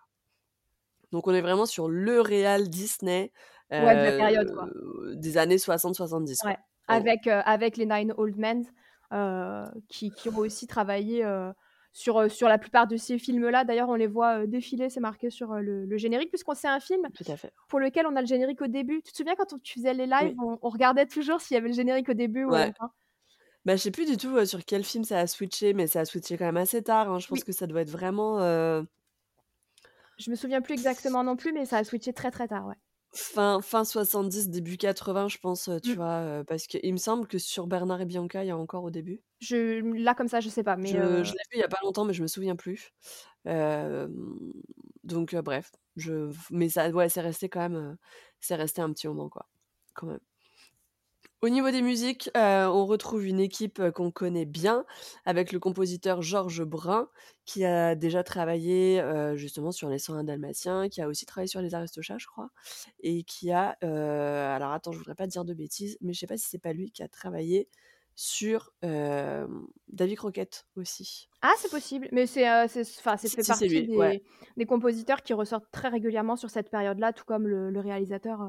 [1.13, 3.33] Donc on est vraiment sur le réal Disney,
[3.79, 4.69] Ouais, de la période, quoi.
[4.75, 6.57] heu, des années 60-70, Ouais,
[6.89, 8.65] avec, heu, avec les Nine Old Men,
[9.13, 11.25] heu, qui qui ont aussi travaillé,
[11.93, 13.65] sur, sur la plupart de ces films-là.
[13.65, 17.09] D'ailleurs, on les voit, défiler, c'est marqué sur, le le générique, puisqu'on c'est un film
[17.15, 17.55] Tout à fait.
[17.69, 19.03] pour lequel on a le générique au début.
[19.03, 20.41] Tu te souviens quand on tu faisais les lives, Oui.
[20.41, 22.75] on on regardait toujours s'il y avait le générique au début ou à la Ouais.
[22.79, 22.91] fin?
[23.67, 26.07] Bah, je sais plus du tout, sur quel film ça a switché, mais ça a
[26.07, 27.21] switché quand même assez tard, hein.
[27.21, 27.45] Je pense Oui.
[27.45, 28.87] que ça doit être vraiment, heu
[30.19, 32.75] Je me souviens plus exactement non plus, mais ça a switché très, très tard, ouais.
[33.15, 35.99] Fin fin 70, début 80, je pense, heu, tu Mmh.
[35.99, 36.21] vois?
[36.41, 38.91] Heu, parce qu'il me semble que sur Bernard et Bianca, il y a encore au
[38.91, 39.23] début.
[39.41, 41.69] Je là, comme ça, je sais pas, mais Je je l'ai vu il y a
[41.69, 42.93] pas longtemps, mais je me souviens plus.
[45.05, 47.97] Donc bref, je mais ça ouais, c'est resté quand même,
[48.41, 49.49] c'est resté un petit moment, quoi,
[49.95, 50.21] quand même.
[51.45, 54.87] Au niveau des musiques, heu, on retrouve une équipe, heu, qu'on connaît bien
[55.27, 57.11] avec le compositeur Georges Brain
[57.45, 61.61] qui a déjà travaillé, heu, justement sur Les 101 Dalmatiens, qui a aussi travaillé sur
[61.61, 62.49] Les Aristochats, je crois
[63.01, 66.39] et qui a, alors attends, je voudrais pas dire de bêtises, mais je sais pas
[66.39, 67.69] si c'est pas lui qui a travaillé
[68.17, 68.73] sur,
[69.89, 71.29] Davy Croquette aussi.
[71.43, 74.15] Ah, c'est possible, mais c'est, c'est enfin, Si, fait si, c'est partie ouais.
[74.15, 74.23] des
[74.57, 78.41] des compositeurs qui ressortent très régulièrement sur cette période-là, tout comme le le réalisateur,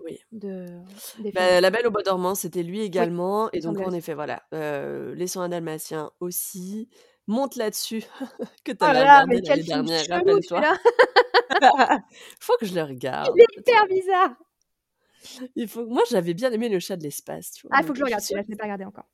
[0.00, 0.18] Oui.
[0.32, 0.82] de
[1.16, 1.32] des films.
[1.34, 4.44] Bah, La Belle au bois dormant, c'était lui Oui, également et donc en effet, voilà,
[4.54, 6.88] heu, Les 101 Dalmatiens aussi.
[7.26, 8.04] Monte là-dessus
[8.64, 10.66] que tu Oh avais là là, regardé mais quel l'année film dernière, chelou rappelle-toi.
[10.66, 10.76] celui-là!
[12.40, 12.82] Faut que je le
[13.22, 13.40] Il regarde.
[13.40, 14.34] est hyper bizarre!
[15.56, 17.76] Il faut moi, j'avais bien aimé Le Chat de l'espace, tu vois?
[17.76, 18.64] Ah, il faut Donc que je le je suis regarde sûre celui-là, je l'ai pas
[18.64, 19.06] regardé encore.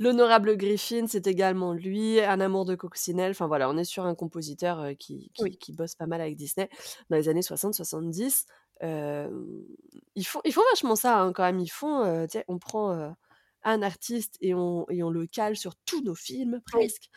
[0.00, 2.18] L'Honorable Griffin, c'est également lui.
[2.20, 5.58] Un amour de coccinelle, enfin voilà, on est sur un compositeur, heu, qui qui Oui.
[5.58, 6.68] qui bosse pas mal avec Disney
[7.10, 8.46] dans les années 60-70.
[8.82, 11.60] Ils font ils font vachement ça, hein, quand même.
[11.60, 13.14] Ils font, on prend,
[13.62, 17.08] un artiste et on et on le cale sur tous nos films presque,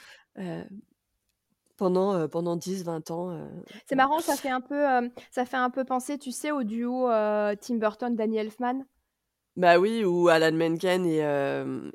[1.78, 3.48] pendant, pendant 10-20 ans, heu,
[3.88, 4.86] C'est marrant, ça fait un peu,
[5.32, 8.86] ça fait un peu penser, tu sais, au duo, Tim Burton-Danny Elfman?
[9.58, 11.18] Bah oui, ou Alan Menken et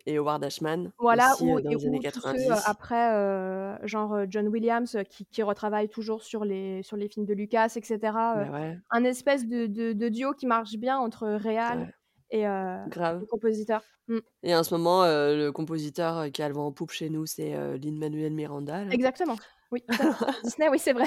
[0.07, 2.63] et Howard Ashman Voilà, aussi, ou dans et les années ou ceux, 90.
[2.67, 7.73] après, genre, John Williams, qui qui retravaille toujours sur les sur les films de Lucas
[7.77, 11.29] et cetera, heu, Bah ouais, un espèce de de de duo qui marche bien entre
[11.29, 12.43] réal ouais, et
[12.91, 13.23] grave.
[13.23, 13.83] et compositeur.
[14.09, 14.19] Mmh.
[14.43, 17.53] Et en ce moment, le compositeur, qui a le vent en poupe chez nous, c'est,
[17.79, 18.93] Lin-Manuel Miranda, là.
[18.93, 19.37] Exactement.
[19.71, 19.85] Oui.
[20.45, 21.07] Disney, oui, c'est vrai.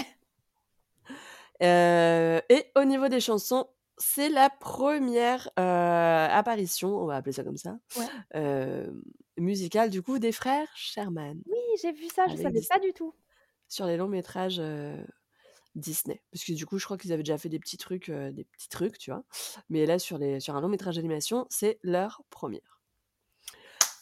[1.60, 3.68] Et au niveau des chansons,
[3.98, 8.16] c'est la 1re, heu, apparition, on va appeler ça comme ça, Ouais.
[9.38, 13.16] musicale du coup des frères Sherman Oui, j'ai vu ça, je savais pas du tout.
[13.70, 14.62] Sur les longs métrages,
[15.76, 16.22] Disney.
[16.32, 18.70] Parce que du coup, je crois qu'ils avaient déjà fait des petits trucs, des petits
[18.70, 19.26] trucs, tu vois?
[19.70, 22.80] Mais là, sur les sur un long métrage d'animation, c'est leur 1re.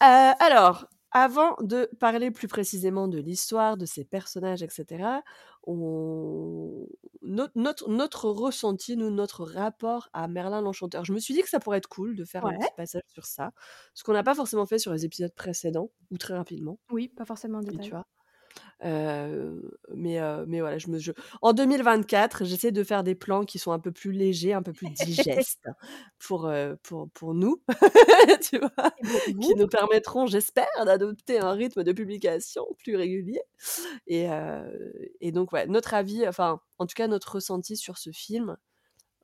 [0.02, 0.06] Heu,
[0.40, 5.24] alors, avant de parler plus précisément de l'histoire, de ces personnages et cetera,
[5.68, 6.88] on
[7.22, 11.06] notre notre notre ressenti, nous, notre rapport à Merlin l'Enchanteur.
[11.06, 13.26] Je me suis dit que ça pourrait être cool de faire un petit passage sur
[13.26, 13.52] ça,
[13.94, 17.26] ce qu'on n'a pas forcément fait sur les épisodes précédents ou très rapidement Oui, pas
[17.26, 17.94] forcément en et tu détail.
[17.94, 18.08] vois?
[18.84, 23.46] Heu, mais heu, mais voilà, je me je en 2024, j'essaie de faire des plans
[23.46, 25.68] qui sont un peu plus légers, un peu plus digestes
[26.20, 27.64] pour, heu, pour pour nous,
[28.42, 28.92] tu vois?
[29.40, 33.42] Qui nous permettront, j'espère, d'adopter un rythme de publication plus régulier
[34.08, 34.28] et
[35.22, 38.58] et donc ouais, notre avis, enfin, en tout cas, notre ressenti sur ce film.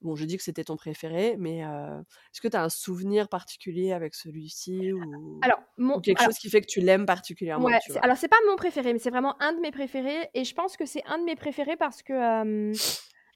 [0.02, 3.92] Bon, j'ai dit que c'était ton préféré, mais est-ce que tu as un souvenir particulier
[3.92, 7.76] avec celui-ci ou Alors, mon ou quelque alors chose qui fait que tu l'aimes particulièrement,
[7.76, 8.04] Ouais, tu vois?
[8.04, 10.78] alors c'est pas mon préféré, mais c'est vraiment un de mes préférés et je pense
[10.78, 12.72] que c'est un de mes préférés parce que,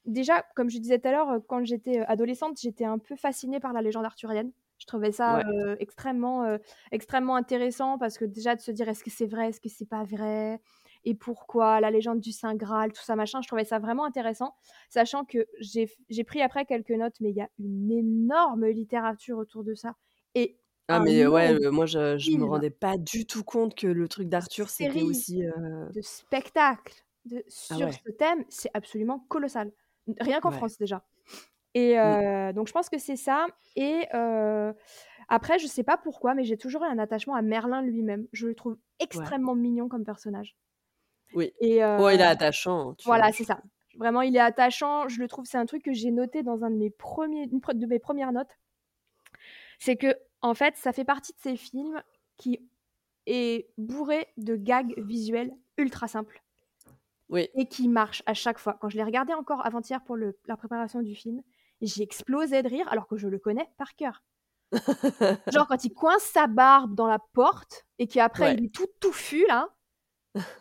[0.06, 3.60] déjà, comme je disais tout à l'heure, heu, quand j'étais, adolescente, j'étais un peu fascinée
[3.60, 4.52] par la légende arthurienne.
[4.78, 5.44] Je trouvais ça, Ouais.
[5.80, 6.58] extrêmement,
[6.92, 9.48] extrêmement intéressant parce que déjà de se dire: «Est-ce que c'est vrai?
[9.50, 10.60] Est-ce que c'est pas vrai?
[11.04, 11.80] Et pourquoi?
[11.80, 14.54] La légende du saint graal», tout ça machin, je trouvais ça vraiment intéressant.
[14.90, 19.64] Sachant que j'ai pris après quelques notes, mais il y a une énorme littérature autour
[19.64, 19.96] de ça
[20.34, 23.86] et Ah mais ouais, heu, moi je je me rendais pas du tout compte que
[23.86, 26.94] le truc d'Arthur, c'était aussi, heu de spectacles,
[27.26, 29.72] de ah sur ouais, ce thème, c'est absolument colossal.
[30.20, 30.64] Rien qu'en ouais.
[30.64, 31.06] France déjà
[31.74, 32.18] et Mmh.
[32.18, 33.46] heu, donc je pense que c'est ça
[33.76, 34.74] et heu,
[35.28, 38.28] après je sais pas pourquoi, mais j'ai toujours eu un attachement à Merlin lui-même.
[38.32, 40.56] Je le trouve extrêmement mignon comme personnage
[41.34, 41.52] Oui.
[41.60, 43.60] et il est attachant, tu vois, voilà, c'est ça.
[43.96, 46.70] Vraiment, il est attachant, je le trouve c'est un truc que j'ai noté dans un
[46.70, 48.58] de mes premiers une de mes premières notes.
[49.78, 52.02] C'est qu'en fait, ça fait partie de ces films
[52.36, 52.60] qui
[53.26, 56.42] est bourré de gags visuels ultra simples.
[57.28, 57.48] Oui.
[57.54, 58.76] Et qui marche à chaque fois.
[58.80, 61.42] Quand je l'ai regardé encore avant-hier pour le la préparation du film,
[61.80, 64.22] j'ai explosé de rire alors que je le connais par cœur.
[65.52, 68.54] Genre quand il coince sa barbe dans la porte et qu'après Ouais.
[68.58, 69.68] il est tout touffu là,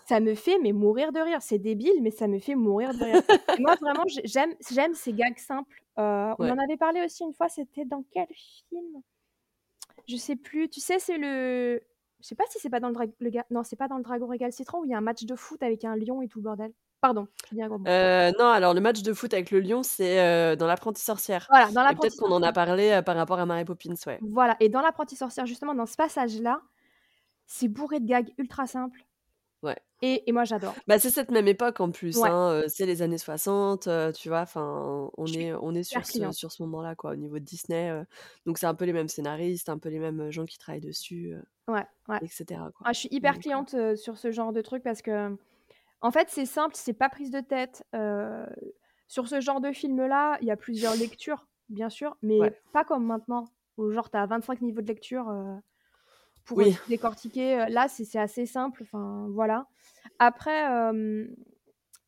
[0.05, 1.41] ça me fait mais mourir de rire.
[1.41, 3.19] C'est débile, mais ça me fait mourir de rire.
[3.55, 5.83] Et moi vraiment j'ai j'aime j'aime ces gags simples.
[5.99, 8.27] Heu, on en avait parlé aussi une fois, c'était dans quel
[8.69, 9.01] film?
[10.07, 10.69] Je sais plus.
[10.69, 11.81] Tu sais, c'est le
[12.21, 14.27] je sais pas si c'est pas dans le le non, c'est pas dans le Dragon
[14.27, 16.39] Régal Citron où il y a un match de foot avec un lion et tout
[16.39, 16.73] le bordel?
[17.01, 17.87] Pardon, je dis un gros mot.
[17.87, 21.49] Heu, non, alors le match de foot avec le lion, c'est, heu, dans L'apprentie sorcière
[21.49, 22.53] Voilà, dans et peut-être L'Apprenti qu'on en a sorcière.
[22.53, 24.21] parlé, par rapport à Mary Poppins, ouais.
[24.21, 26.61] Voilà et dans L'Apprenti sorcière, justement, dans ce passage-là,
[27.47, 29.05] c'est bourré de gags ultra simples.
[30.03, 30.83] Et, et moi, j'adore.
[30.87, 32.29] Bah, c'est cette même époque en plus, Ouais.
[32.29, 34.41] hein, c'est les années 60, heu, tu vois?
[34.41, 37.43] Enfin, on Je est on est sur ce sur ce moment-là, quoi, au niveau de
[37.43, 37.91] Disney,
[38.45, 41.33] donc c'est un peu les mêmes scénaristes, un peu les mêmes, gens qui travaillent dessus,
[41.67, 42.21] Ouais, ouais.
[42.21, 45.01] et cetera, quoi, Ah, je suis hyper donc cliente, sur ce genre de truc parce
[45.03, 45.37] que,
[46.01, 47.85] en fait, c'est simple, c'est pas prise de tête.
[49.07, 53.05] Sur ce genre de film-là, il y a plusieurs lectures, bien sûr, mais pas comme
[53.05, 53.45] maintenant,
[53.77, 55.31] où genre tu as 25 niveaux de lecture,
[56.45, 56.75] pour, Oui.
[56.87, 57.65] décortiquer.
[57.69, 59.67] Là, c'est c'est assez simple, enfin, voilà.
[60.19, 60.65] Après,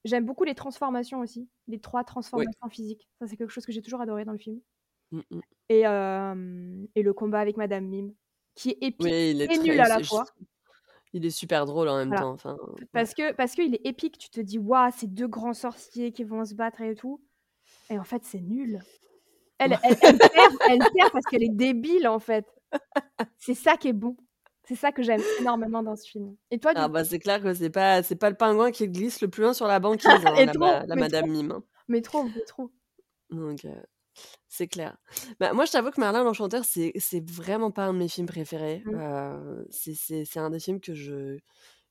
[0.06, 2.04] j'aime beaucoup les transformations aussi, les 3
[2.34, 2.46] Oui.
[2.46, 3.10] transformations physiques.
[3.20, 4.62] Ça, c'est quelque chose que j'ai toujours adoré dans le film.
[5.12, 5.46] Mmh mh.
[5.70, 8.14] Et et le combat avec Madame Mim,
[8.56, 10.36] qui est épique il est et nul à la fois.
[11.14, 12.16] il est super drôle en même Voilà.
[12.16, 12.84] temps, enfin, ouais.
[12.94, 16.24] parce que parce qu'il est épique, tu te dis: «Waouh, c'est 2 grands sorciers qui
[16.24, 17.24] vont se battre et tout»
[17.90, 18.86] et en fait, c'est nul.
[19.60, 22.48] Elle elle elle perd elle perd parce qu'elle est débile, en fait.
[23.38, 24.18] C'est ça qui est bon.
[24.68, 26.36] C'est ça que j'aime énormément dans ce film.
[26.52, 29.22] Et toi, Ah bah, c'est clair que c'est pas c'est pas le pingouin qui glisse
[29.22, 31.52] le plus loin sur la banquise, hein, la trop, ma la mais Madame trop, Mim,
[31.52, 31.64] hein.
[31.88, 32.72] mais trop, mais trop.
[33.30, 33.72] Donc heu,
[34.48, 34.98] c'est clair.
[35.40, 38.28] Bah, moi, je t'avoue que Merlin l'Enchanteur, c'est c'est vraiment pas un de mes films
[38.28, 38.84] préférés.
[38.86, 38.96] Mmh.
[38.96, 41.40] Heu, c'est c'est c'est un des films que je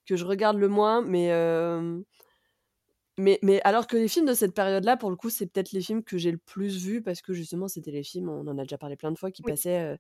[0.07, 2.05] que je regarde le moins, mais hem
[3.19, 5.81] mais mais alors que les films de cette période-là, pour le coup, c'est peut-être les
[5.83, 8.63] films que j'ai le plus vus parce que justement, c'était les films, on en a
[8.63, 9.55] déjà parlé plein de fois, qui Oui.
[9.55, 9.99] passaient, heu,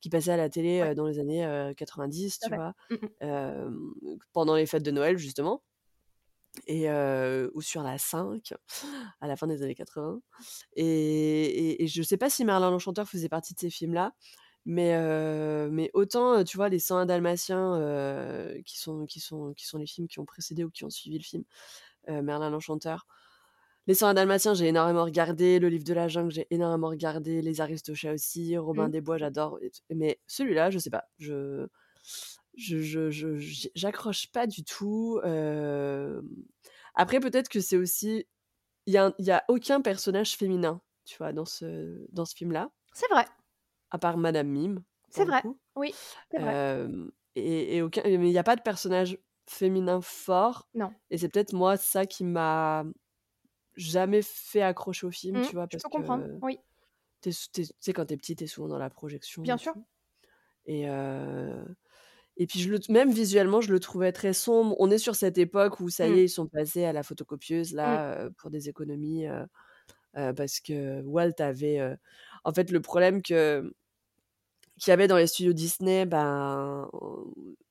[0.00, 0.90] qui passaient à la télé, Ouais.
[0.92, 2.74] heu, dans les années, heu, 90, Tout à tu vois?
[2.90, 5.62] Mmh pendant les fêtes de Noël, justement
[6.66, 6.88] et
[7.54, 8.54] ou sur la 5,
[9.20, 10.20] à la fin des années 80
[10.74, 10.84] et
[11.72, 14.14] et et je sais pas si Merlin l'Enchanteur faisait partie de ces films-là,
[14.66, 14.94] mais
[15.70, 17.80] mais autant, tu vois, les 101 Dalmatiens,
[18.64, 21.18] qui sont qui sont qui sont les films qui ont précédé ou qui ont suivi
[21.18, 21.44] le film,
[22.08, 23.06] Merlin l'Enchanteur.
[23.88, 27.60] Les 101 Dalmatiens, j'ai énormément regardé, Le Livre de la Jungle, j'ai énormément regardé, Les
[27.60, 28.90] Aristochats aussi, Robin Mmh.
[28.90, 29.58] des Bois, j'adore
[29.90, 31.66] mais celui-là, je sais pas, je
[32.56, 33.10] je
[33.74, 36.22] j'accroche pas du tout, hem,
[36.94, 38.26] après peut-être que c'est aussi
[38.86, 42.70] il y a y a aucun personnage féminin, tu vois, dans ce dans ce film-là
[42.92, 43.26] C'est vrai.
[43.90, 45.42] à part Madame Mim, C'est vrai.
[45.42, 45.60] coup.
[45.76, 45.96] Oui,
[46.38, 46.56] vrai.
[46.72, 49.18] Hem et et aucun mais il y a pas de personnage
[49.50, 51.00] féminin fort Non.
[51.10, 52.84] et c'est peut-être moi ça qui m'a
[53.76, 55.68] jamais fait accrocher au film, Mmh, tu vois?
[55.68, 56.58] je Parce peux comprendre, que oui.
[57.22, 59.74] tu sais, quand tu es petit, tu es souvent dans la projection Bien sûr.
[59.74, 59.86] tout
[60.66, 61.76] et heu
[62.38, 64.76] et puis je le même visuellement, je le trouvais très sombre.
[64.80, 66.20] On est sur cette époque où ça y Mmh.
[66.20, 67.98] est, ils sont passés à la photocopieuse Mmh.
[67.98, 69.46] là, heu, pour des économies, heu,
[70.36, 71.80] parce que Walt avait,
[72.44, 73.72] en fait, le problème que
[74.78, 76.88] qu'il y avait dans les studios Disney, ben,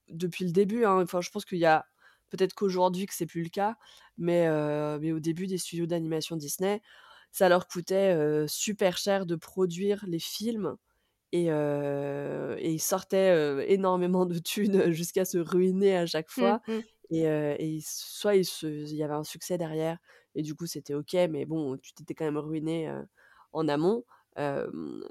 [0.10, 1.86] depuis le début, hein, enfin, je pense qu'il y a
[2.30, 3.78] peut-être qu'aujourd'hui que c'est plus le cas,
[4.18, 4.48] mais
[5.00, 6.82] mais au début des studios d'animation Disney,
[7.32, 10.76] ça leur coûtait, super cher de produire les films
[11.32, 11.46] et
[12.74, 16.82] ils sortaient, énormément de thunes jusqu'à se ruiner à chaque Mmh fois mh.
[17.10, 19.98] et soit se il y avait un succès derrière
[20.36, 22.92] et du coup, c'était OK, mais bon, tu t'étais quand même ruiné,
[23.54, 24.04] en amont,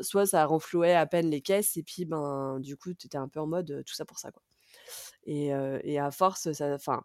[0.01, 3.29] soit ça renflouait à peine les caisses et puis, ben, du coup, tu étais un
[3.29, 4.43] peu en mode, «Tout ça pour ça», quoi
[5.25, 5.49] et
[5.85, 7.03] et à force, ça enfin,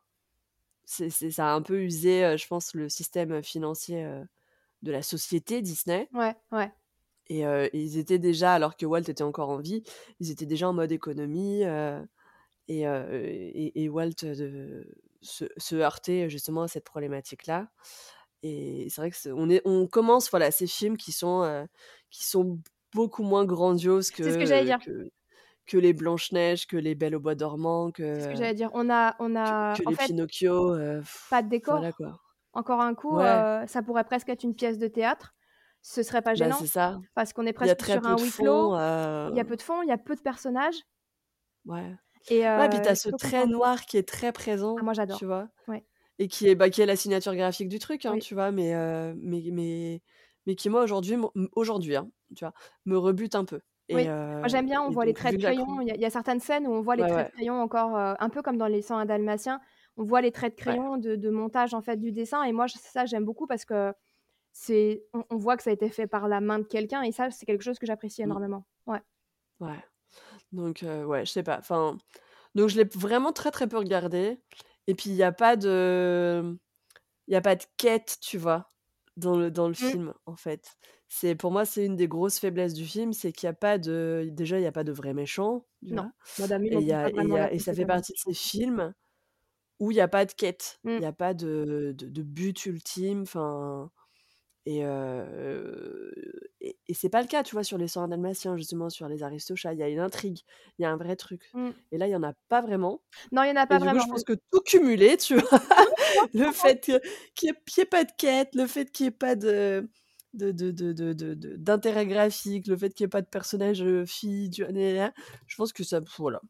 [0.86, 4.04] c'est c'est ça a un peu usé, je pense, le système financier,
[4.82, 6.72] de la société Disney Ouais, ouais.
[7.28, 9.84] et ils étaient déjà alors que Walt était encore en vie,
[10.20, 11.64] ils étaient déjà en mode économie,
[12.68, 14.88] et et et Walt, de
[15.22, 17.70] se se heurtait justement à cette problématique-là
[18.42, 21.68] et c'est vrai que c'est on est on commence, voilà, ces films qui sont,
[22.10, 22.60] qui sont
[22.94, 24.80] beaucoup moins grandioses C'est ce que j'allais que dire.
[24.80, 25.12] que
[25.70, 28.54] que les Blanche Neige, que les Belle au bois dormant, C'est ce que que j'allais
[28.54, 28.70] dire.
[28.74, 31.94] On a on que a que en les fait Pinocchio, heu, pas de voilà, décor.
[31.94, 32.20] quoi.
[32.54, 33.46] Encore un coup, Ouais.
[33.60, 35.36] heu, ça pourrait presque être une pièce de théâtre.
[35.82, 37.00] Ce serait pas Bah, gênant c'est ça.
[37.16, 38.74] parce qu'on est presque sur un huis clos.
[39.26, 40.82] Il y a peu de fond, il y a peu de personnages
[41.66, 41.96] Ouais.
[42.28, 43.48] et Ouais, puis tu heu, as je ce trait comprendre.
[43.48, 44.34] noir qui est très
[44.76, 45.26] Ah présent, moi, tu j'adore.
[45.26, 45.50] vois?
[45.68, 45.86] Ouais.
[46.20, 48.20] Et qui est, bah, qui est la signature graphique du truc, hein, Oui.
[48.20, 48.52] tu vois?
[48.52, 48.74] Mais
[49.18, 50.02] mais mais
[50.46, 51.18] mais qui, moi, aujourd'hui,
[51.54, 52.54] aujourd'hui, hein, tu vois,
[52.86, 53.62] me rebute un peu
[53.92, 54.04] Oui.
[54.04, 54.12] et
[54.42, 55.82] Moi, j'aime bien, on voit les traits de crayon.
[55.82, 57.32] Il y a il y a certaines scènes où on voit les Ouais, traits de
[57.36, 59.60] crayon encore, heu, un peu comme dans les 101 Dalmatiens.
[59.98, 60.80] On voit les traits de Ouais.
[60.80, 63.94] crayon de de montage, en fait, du dessin et moi, ça, j'aime beaucoup parce que
[64.54, 67.12] c'est on on voit que ça a été fait par la main de quelqu'un et
[67.14, 68.66] ça, c'est quelque chose que j'apprécie énormément.
[68.88, 69.02] Ouais.
[69.60, 69.84] Ouais.
[70.54, 71.98] Donc heu, ouais, je sais pas, enfin,
[72.56, 74.42] donc je l'ai vraiment très, très peu regardé
[74.88, 76.58] et puis il y a pas de
[77.28, 78.72] il y a pas de quête, tu vois?
[79.20, 79.94] Dans le dans le Mmh.
[79.94, 80.78] film, en fait.
[81.08, 83.78] C'est pour moi, c'est une des grosses faiblesses du film, c'est qu'il y a pas
[83.80, 86.04] de déjà, il y a pas de vrai méchant, tu Non.
[86.04, 86.12] vois?
[86.38, 87.74] Madame Et on il y peut a pas et il vraiment y a et ça
[87.74, 88.94] fait partie de ces films
[89.80, 90.80] où il y a pas de quête.
[90.98, 91.04] Il Mmh.
[91.04, 93.92] y a pas de de de but ultime, enfin
[94.70, 96.12] Et, heu,
[96.62, 99.24] et et c'est pas le cas, tu vois, sur les 101 dalmatiens, justement, sur les
[99.24, 99.74] Aristochats.
[99.74, 100.42] Il y a une intrigue,
[100.78, 101.54] il y a un vrai truc.
[101.54, 101.74] Mmh.
[101.92, 103.02] Et là, il y en a pas vraiment.
[103.32, 104.02] Non, il y en a Et pas du coup, vraiment.
[104.02, 105.60] je pense que tout cumulé, tu vois,
[106.34, 106.80] le fait
[107.36, 109.90] qu'il y ait pas de quête, le fait qu'il y ait pas de
[110.34, 114.72] d'intérêt graphique, le fait qu'il y ait pas de personnage, heu, fille, tu vois,
[115.48, 116.42] je pense que ça voilà.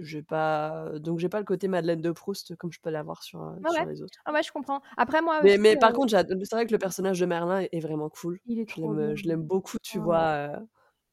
[0.00, 3.56] J'ai pas donc j'ai pas le côté Madeleine de Proust comme je peux l'avoir sur,
[3.62, 4.24] Ouais, sur les autres.
[4.24, 4.80] Ah ouais, je comprends.
[4.96, 7.80] Après moi Mais aussi, mais par contre, c'est vrai que le personnage de Merlin est
[7.80, 8.40] vraiment cool.
[8.46, 10.00] Il est Je trop l'aime, je beaucoup, tu ouais.
[10.00, 10.60] vois,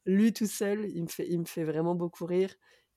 [0.06, 2.54] lui tout seul, il me fait il me fait vraiment beaucoup rire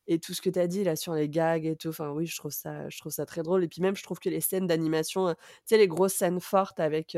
[0.07, 2.27] et tout ce que tu as dit là sur les gags et tout, enfin oui,
[2.27, 4.41] je trouve ça je trouve ça très drôle et puis même je trouve que les
[4.43, 7.17] scènes d'animation, tu sais les grosses scènes fortes avec,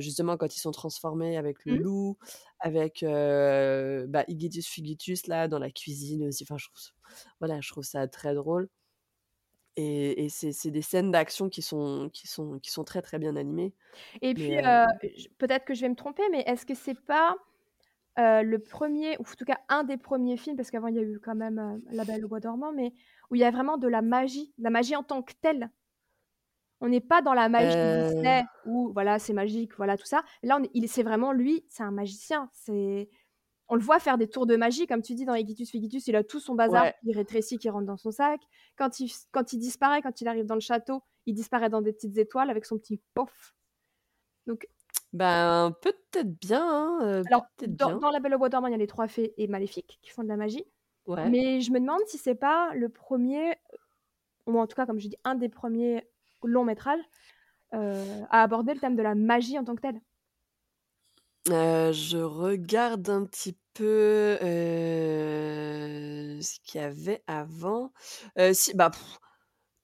[0.00, 1.86] justement quand ils sont transformés avec le Mmh.
[1.86, 2.18] loup,
[2.60, 6.90] avec, heu, bah, Figitus là dans la cuisine aussi, enfin je trouve ça
[7.40, 8.68] voilà, je trouve ça très drôle.
[9.76, 13.18] Et et c'est c'est des scènes d'action qui sont qui sont qui sont très, très
[13.18, 13.74] bien animées.
[14.22, 14.62] Et Mais,
[15.02, 17.36] puis, peut-être que je vais me tromper, mais est-ce que c'est pas,
[18.18, 21.02] le 1er ou en tout cas un des premiers films, parce qu'avant il y a
[21.02, 22.94] eu quand même, La Belle au bois dormant, mais
[23.30, 25.70] où il y a vraiment de la magie, de la magie en tant que telle?
[26.80, 30.22] On n'est pas dans la magie Heu Disney où voilà, c'est magique, voilà tout ça.
[30.42, 33.08] Là, on il c'est vraiment lui, c'est un magicien, c'est
[33.68, 36.16] on le voit faire des tours de magie comme tu dis dans Igitius Figitus, il
[36.16, 36.96] a tout son bazar Ouais.
[37.04, 38.40] qui rétrécit, qui rentre dans son sac.
[38.76, 41.92] Quand il quand il disparaît, quand il arrive dans le château, il disparaît dans des
[41.94, 43.54] petites étoiles avec son petit pouf.
[44.46, 44.68] Donc
[45.12, 46.62] Ben, peut-être bien,
[47.00, 48.00] hein, alors peut-être dans bien.
[48.00, 50.10] dans La Belle au bois dormant, il y a les 3 fées et Maléfique qui
[50.10, 50.64] font de la magie.
[51.06, 51.32] Ouais.
[51.32, 53.56] Mais je me demande si c'est pas le 1er, heu,
[54.52, 56.08] ou en tout cas, comme je dis, un des premiers
[56.46, 57.00] longs métrages,
[57.74, 60.00] heu, à aborder le thème de la magie en tant que telle.
[61.48, 67.92] Heu, je regarde un petit peu, heu, ce qu'il y avait avant.
[68.38, 68.90] Heu, si, bah,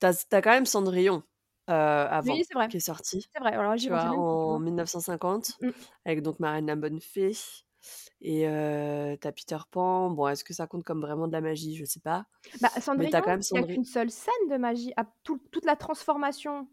[0.00, 1.22] tu as quand même Cendrillon,
[2.10, 2.68] avant, vrai.
[2.68, 4.60] qui est sorti, C'est vrai, alors j'y En vois?
[4.60, 5.72] 1950 Mmh.
[6.06, 7.34] avec donc Marraine la bonne fée
[8.22, 10.10] et heu, tu as Peter Pan.
[10.10, 11.76] Bon, est-ce que ça compte comme vraiment de la magie?
[11.76, 12.26] Je sais pas.
[12.60, 14.92] Bah, Mais as Cendrillon, quand même il y a qu'une seule scène de magie.
[14.96, 16.68] À tout toute la transformation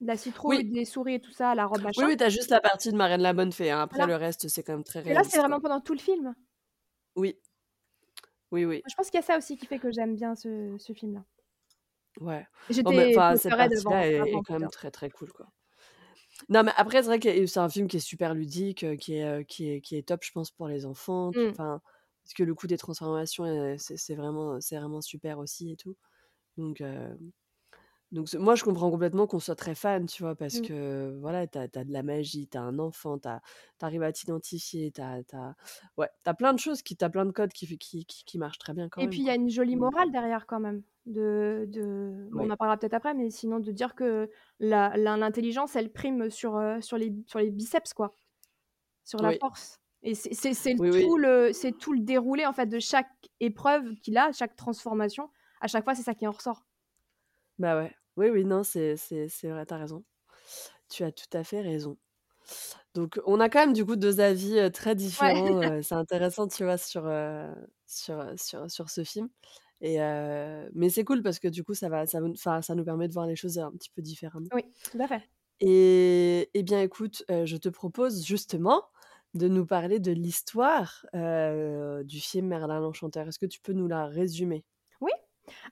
[0.00, 0.70] de la citrouille, Oui.
[0.70, 2.96] des souris et tout ça, la robe, machin oui, tu as juste la partie de
[2.96, 3.80] Marraine la bonne fée, hein.
[3.80, 4.06] Après Voilà.
[4.06, 6.34] le reste, c'est quand même très Et là, c'est réaliste, vraiment pendant tout le film.
[7.16, 7.38] Oui.
[8.50, 8.82] Oui, oui.
[8.88, 11.24] Je pense qu'il y a ça aussi qui fait que j'aime bien ce ce film-là.
[12.20, 12.46] Ouais.
[12.68, 15.46] Mais J'étais enfin, cette Potterhead avant partie-là est est quand même très, très cool, quoi.
[16.48, 19.44] Non, mais après, c'est vrai que c'est un film qui est super ludique, qui est,
[19.46, 21.54] qui est qui est top, je pense, pour les enfants, qui Mmh.
[21.54, 21.80] enfin,
[22.24, 25.96] parce que le coup des transformations, c'est c'est vraiment, c'est vraiment super aussi et tout.
[26.58, 26.82] Donc,
[28.12, 30.36] donc moi, je comprends complètement qu'on soit très fan, tu vois?
[30.36, 30.68] Parce Mmh.
[30.70, 33.40] que, voilà, tu as de la magie, tu as un enfant, tu as
[33.78, 35.54] tu arrives à t'identifier, tu as tu as
[35.96, 38.58] ouais, plein de choses qui tu as plein de codes qui qui qui qui marchent
[38.58, 39.36] très bien quand Et même, puis il y a quoi.
[39.36, 43.58] une jolie Donc, morale derrière quand même, de on en parlera peut-être après, mais sinon
[43.60, 44.30] de dire que
[44.60, 48.12] l'intelligence, elle prime sur, heu, sur les sur les biceps, quoi,
[49.04, 49.40] sur la Oui.
[49.40, 49.78] force.
[50.02, 54.18] Et c'est Oui, tout le c'est tout le déroulé, en fait, de chaque épreuve qu'il
[54.18, 55.30] a, chaque transformation.
[55.60, 56.64] À chaque fois, c'est ça qui en ressort.
[57.58, 57.94] Bah, ouais.
[58.16, 58.94] Oui, oui, non, c'est
[59.44, 60.04] vrai, tu as raison.
[60.90, 61.98] Tu as tout à fait raison.
[62.94, 66.48] Donc on a quand même, du coup, 2 avis, heu, très différents, heu, c'est intéressant,
[66.48, 67.04] tu vois, sur,
[67.86, 69.28] sur, sur sur ce film
[69.82, 69.98] et
[70.74, 73.08] mais c'est cool parce que, du coup, ça va ça nous enfin, ça nous permet
[73.08, 74.46] de voir les choses un petit peu différemment.
[74.54, 75.28] Oui, tout à fait.
[75.60, 78.84] Et et bien, écoute, je te propose justement
[79.34, 83.28] de nous parler de l'histoire, du film Merlin l'Enchanteur.
[83.28, 84.64] Est-ce que tu peux nous la résumer?
[85.00, 85.12] Oui.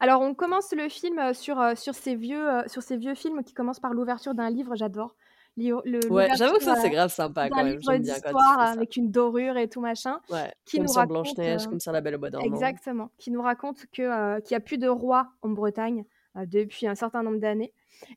[0.00, 3.94] Alors on commence le film, sur, ces vieux, sur ces vieux films qui commencent par
[3.94, 5.14] l'ouverture d'un livre, j'adore.
[5.57, 7.80] Le Ouais, j'avoue que ça, heu, c'est grave sympa quand même.
[7.82, 11.24] J'aime bien quand avec une dorure et tout machin, Ouais, qui comme nous sur raconte,
[11.24, 12.57] Blanche-Neige, comme sur La Belle au bois dormant.
[12.57, 16.05] exactement, qui nous raconte heu, qu'il y a plus de roi en Bretagne,
[16.46, 17.72] depuis un certain nombre d'années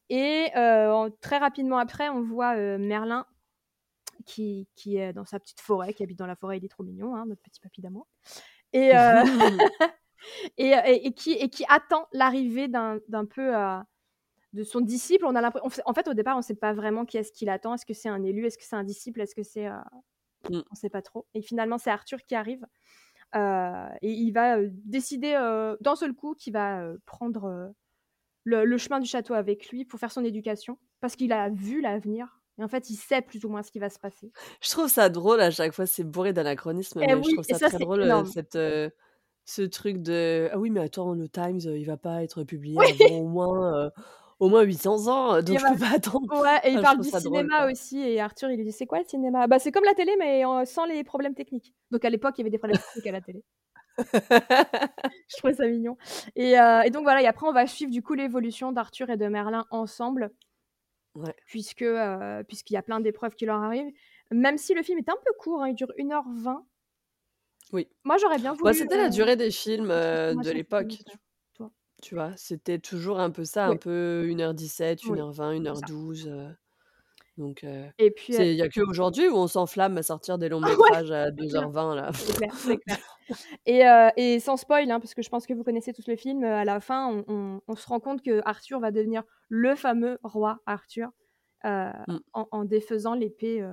[0.09, 0.47] et
[1.21, 3.25] très rapidement après, on voit, Merlin
[4.25, 6.83] qui qui est dans sa petite forêt, qui habite dans la forêt, il est trop
[6.83, 8.07] mignon, hein, notre petit papy d'amour
[8.73, 8.91] et
[10.57, 13.53] et et et qui et qui attend l'arrivée d'un peu,
[14.53, 15.25] de son disciple.
[15.25, 17.31] On a l'impr on f en fait, au départ, on sait pas vraiment qui est-ce
[17.33, 17.75] qui l'attend.
[17.75, 18.45] Est-ce que c'est un élu?
[18.47, 19.21] Est-ce que c'est un disciple?
[19.21, 19.73] Est-ce que c'est, heu,
[20.49, 20.63] Mmh.
[20.71, 22.65] on sait pas trop et finalement, c'est Arthur qui arrive,
[23.35, 27.73] heu et il va, heu, décider, heu, d'un seul coup qu'il va, prendre,
[28.45, 30.79] le le chemin du château avec lui pour faire son éducation.
[31.01, 33.79] Parce qu'il a vu l'avenir et en fait, il sait plus ou moins ce qui
[33.79, 34.33] va se passer.
[34.61, 37.59] Je trouve ça drôle à chaque fois, c'est bourré d'anachronismes, Et mais je trouve ça
[37.59, 38.57] ça, très drôle, cette,
[39.45, 42.87] ce truc de: «Ah oui, mais attends, le Times, il va pas être publié Oui!
[42.87, 43.91] avant au moins,
[44.43, 46.27] au moins 800 ans, Et donc je peux pas attendre».
[46.41, 48.85] Ouais et il je parle du drôle, cinéma aussi et Arthur, il lui dit: «C'est
[48.85, 51.73] quoi le cinéma?» «Bah, c'est comme la télé mais en sans les problèmes techniques».
[51.91, 53.43] Donc à l'époque, il y avait des problèmes techniques à la télé.
[53.97, 55.97] Je trouvais ça mignon
[56.35, 59.17] et heu et donc voilà et après on va suivre du coup l'évolution d'Arthur et
[59.17, 60.31] de Merlin ensemble
[61.15, 61.35] Ouais.
[61.45, 61.85] puisque,
[62.47, 63.91] puisqu'il y a plein d'épreuves qui leur arrivent.
[64.31, 66.63] Même si le film est un peu court, hein, il dure 1h20.
[67.71, 67.87] Oui.
[68.03, 68.63] Moi, j'aurais bien voulu.
[68.63, 70.99] Bah, c'était la euh, durée des films euh, de l'époque.
[72.03, 73.75] Tu vois, c'était toujours un peu ça, Oui.
[73.75, 75.85] un peu 1h17, Oui, 1h20, c'est ça.
[75.85, 76.27] 1h12.
[76.27, 76.49] euh,
[77.37, 80.37] donc, euh, Et puis, euh, c'est- il n'y a qu'aujourd'hui où on s'enflamme à sortir
[80.37, 81.69] des longs Ouais, métrages à c'est clair.
[81.69, 82.11] 2h20 là.
[82.13, 82.97] C'est clair, c'est clair.
[83.65, 86.17] Et, euh, et sans spoil, hein, parce que je pense que vous connaissez tous le
[86.17, 89.75] film, à la fin, on, on- on se rend compte que Arthur va devenir le
[89.77, 91.09] fameux roi Arthur
[91.65, 92.17] euh, Mm.
[92.33, 93.65] en, en défaisant l'épée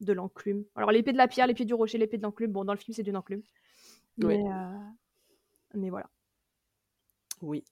[0.00, 0.64] de l'enclume.
[0.74, 2.50] Alors l'épée de la pierre, l'épée du rocher, l'épée de l'enclume.
[2.50, 3.42] Bon, dans le film, c'est d'une enclume.
[4.22, 4.38] Oui.
[5.74, 6.06] Mais voilà.
[7.46, 7.64] Oui.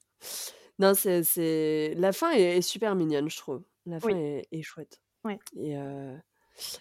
[0.78, 1.94] Non, c'est, c'est...
[1.96, 3.62] La fin est, est super mignonne, je trouve.
[3.86, 4.14] La fin Oui.
[4.18, 5.00] est, est chouette.
[5.24, 5.38] Ouais.
[5.56, 6.16] Et, euh,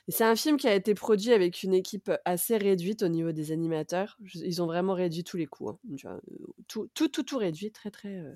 [0.07, 3.31] et c'est un film qui a été produit avec une équipe assez réduite au niveau
[3.31, 4.17] des animateurs.
[4.23, 5.69] Je- Ils ont vraiment réduit tous les coûts.
[5.69, 5.79] hein.
[5.97, 7.71] Tu vois, euh, tout, tout, tout, tout réduit.
[7.71, 8.35] Très, très, euh,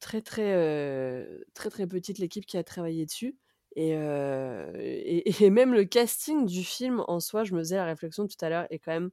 [0.00, 3.36] très, très, euh, très, très petite l'équipe qui a travaillé dessus.
[3.74, 7.86] Et, euh, et, et même le casting du film en soi, je me faisais la
[7.86, 9.10] réflexion tout à l'heure, est quand même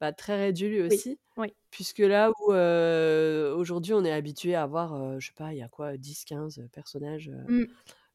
[0.00, 1.18] bah, très réduit lui aussi.
[1.36, 1.54] oui.
[1.70, 5.58] Puisque là où euh, aujourd'hui on est habitué à avoir, euh, je sais pas, il
[5.58, 7.66] y a quoi, 10-15 personnages, euh, Mm.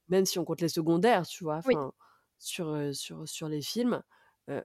[0.10, 1.76] même si on compte les secondaires, tu vois, Oui.
[2.40, 4.02] sur, sur, sur les films,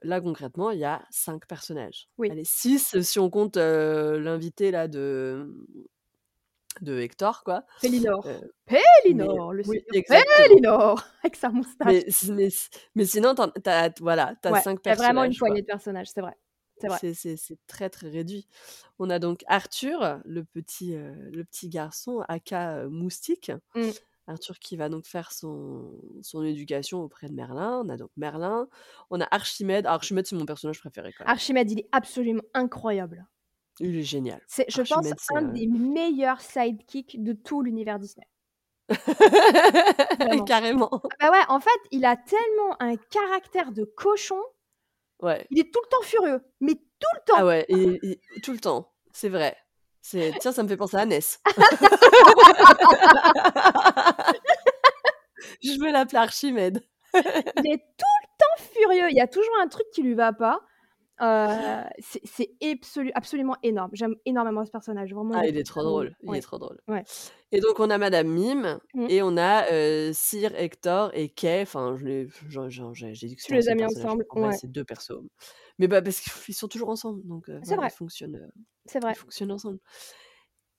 [0.03, 2.09] là concrètement, il y a 5 personnages.
[2.19, 2.31] Oui.
[2.31, 5.55] Allez, 6 si on compte l'invité là de,
[6.81, 7.65] de Hector, quoi.
[7.81, 8.27] Pélinor.
[8.27, 9.83] Euh, Pélinor, le oui.
[10.09, 11.87] Pélinor, avec sa moustache.
[11.87, 15.25] Mais, si- mais, si- mais sinon, t'as, voilà, t'as Ouais, 5 il y a vraiment
[15.25, 15.39] une personnages.
[15.39, 16.35] poignée de personnages, c'est vrai.
[17.15, 18.47] C'est très très réduit.
[18.99, 23.53] On a donc Arthur, le petit, euh, le petit garçon, aka euh, Moustique.
[23.75, 23.91] Mm.
[24.27, 27.83] Arthur qui va donc faire son, son éducation auprès de Merlin.
[27.85, 28.69] On a donc Merlin.
[29.11, 29.87] On a Archimède.
[29.87, 31.33] Archimède, c'est mon personnage préféré quand même.
[31.33, 33.27] Archimède, il est absolument incroyable.
[33.81, 34.43] Il est génial.
[34.47, 38.27] C'est, je pense, Archimède, c'est un des meilleurs sidekicks de tout l'univers Disney.
[40.47, 40.91] Carrément.
[40.93, 44.41] Ah Bah ouais, en fait, il a tellement un caractère de cochon.
[45.21, 45.47] Ouais.
[45.51, 47.35] Il est tout le temps furieux, mais tout le temps.
[47.37, 48.93] Ah ouais, et, et tout le temps.
[49.13, 49.57] C'est vrai.
[50.01, 50.33] C'est...
[50.41, 51.41] Tiens, ça me fait penser à Ness.
[55.63, 56.87] Je veux l'appeler Archimède.
[57.15, 59.11] Il est tout le temps furieux.
[59.11, 60.61] Il y a toujours un truc qui lui va pas.
[61.21, 63.91] Euh, c'est, c'est absolu- absolument énorme.
[63.93, 65.13] J'aime énormément ce personnage.
[65.13, 66.17] Vraiment, Ah, il est trop drôle.
[66.23, 66.39] Il ouais.
[66.39, 66.81] est trop drôle.
[66.89, 67.03] Ouais.
[67.53, 69.07] Et donc, on a Madame Mime Mm.
[69.09, 71.63] et on a euh, Sir Hector et Kay.
[71.63, 74.53] Enfin, j'ai dit que Tu les as mis ensemble, En ouais.
[74.53, 75.23] c'est deux persos.
[75.79, 77.21] Mais bah, parce qu'ils sont toujours ensemble.
[77.27, 77.91] Donc, euh, C'est voilà, vrai.
[77.93, 78.49] ils fonctionnent, euh,
[78.87, 79.13] C'est vrai.
[79.13, 79.79] ils fonctionnent ensemble.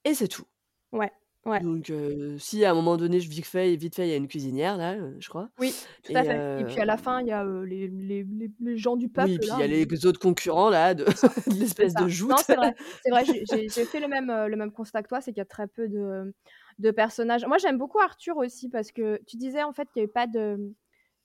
[0.06, 0.46] Et c'est tout.
[0.92, 1.12] Ouais.
[1.46, 1.62] Ouais.
[1.62, 1.92] Donc,
[2.38, 4.78] si à un moment donné, je vite fait, vite fait, il y a une cuisinière,
[4.78, 5.50] là, je crois.
[5.58, 5.74] Oui,
[6.04, 6.62] tout Et, à fait.
[6.62, 9.30] Et puis à la fin, il y a les, les, les, les gens du peuple.
[9.30, 12.04] Oui, puis il y a les autres concurrents, là, de, de C'est l'espèce ça.
[12.04, 12.30] de joute.
[12.32, 12.76] Non, c'est vrai.
[13.04, 15.40] C'est vrai, j'ai- j'ai j'ai fait le même, le même constat que toi, c'est qu'il
[15.40, 16.34] y a très peu de,
[16.78, 17.46] de personnages.
[17.46, 20.28] Moi, j'aime beaucoup Arthur aussi parce que tu disais en fait qu'il n'y avait pas
[20.28, 20.74] de,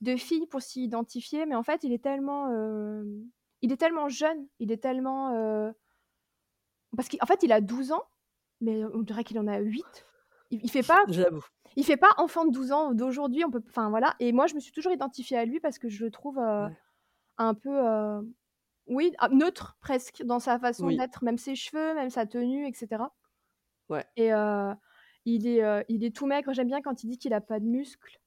[0.00, 2.50] de filles pour s'y identifier, mais en fait, il est tellement,
[3.62, 5.72] il est tellement jeune, il est tellement.
[6.96, 8.04] Parce qu'en fait, il a 12 ans,
[8.64, 9.84] mais on dirait qu'il en a 8.
[10.50, 11.44] Il, il fait pas J'avoue.
[11.76, 14.54] il fait pas enfant de 12 ans d'aujourd'hui, on peut enfin voilà et moi je
[14.54, 16.76] me suis toujours identifiée à lui parce que je le trouve euh, Ouais.
[17.38, 18.20] un peu euh,
[18.86, 20.96] oui, ah, neutre presque dans sa façon Oui.
[20.98, 23.04] d'être, même ses cheveux, même sa tenue, etc.
[23.88, 24.04] Ouais.
[24.16, 24.74] Et euh,
[25.24, 27.64] il est il est tout maigre, j'aime bien quand il dit qu'il a pas de
[27.66, 28.20] muscles.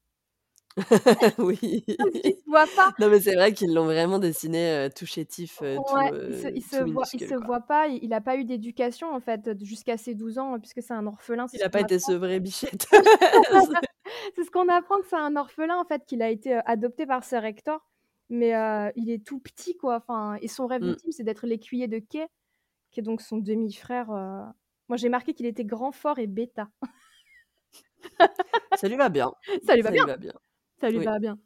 [1.39, 1.84] oui.
[1.86, 2.93] Qu'il se voit pas.
[2.99, 6.38] Non, mais c'est vrai qu'ils l'ont vraiment dessiné euh, tout chétif, euh, tout, euh, il
[6.41, 7.45] se, il se voit, il minuscule, se quoi.
[7.45, 10.82] voit pas, il, il a pas eu d'éducation en fait jusqu'à ses 12 ans puisque
[10.82, 11.47] c'est un orphelin.
[11.53, 12.88] Il n'a pas été sevré, bichette.
[14.36, 17.23] C'est ce qu'on apprend que c'est un orphelin en fait, qu'il a été adopté par
[17.23, 17.86] Sir Hector,
[18.30, 18.51] mais
[18.95, 19.97] il est tout petit quoi.
[19.97, 20.89] Enfin, et son rêve Mm.
[20.89, 22.25] ultime c'est d'être l'écuyer de Kay,
[22.91, 24.07] qui est donc son demi-frère.
[24.07, 26.69] Moi j'ai marqué qu'il était grand, fort et bêta.
[28.75, 29.32] Ça lui va bien.
[29.65, 30.03] Ça lui va Ça bien.
[30.05, 30.34] lui va bien.
[30.80, 31.05] Ça lui Oui.
[31.05, 31.39] va bien.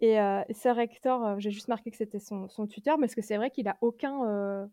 [0.00, 3.22] Et euh, Sir Hector, euh, j'ai juste marqué que c'était son, son tuteur, parce que
[3.22, 4.28] c'est vrai qu'il a aucun.
[4.28, 4.66] euh,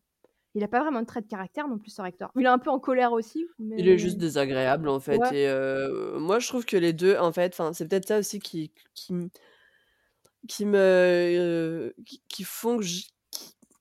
[0.54, 2.30] Il a pas vraiment de trait de caractère non plus, Sir Hector.
[2.36, 3.48] Il est un peu en colère aussi.
[3.58, 3.76] Mais...
[3.78, 5.18] Il est juste désagréable, en fait.
[5.18, 5.44] Ouais.
[5.44, 8.72] Et euh, moi, je trouve que les deux, en fait, c'est peut-être ça aussi qui,
[8.94, 9.30] qui, me.
[10.76, 12.84] euh, qui, qui font que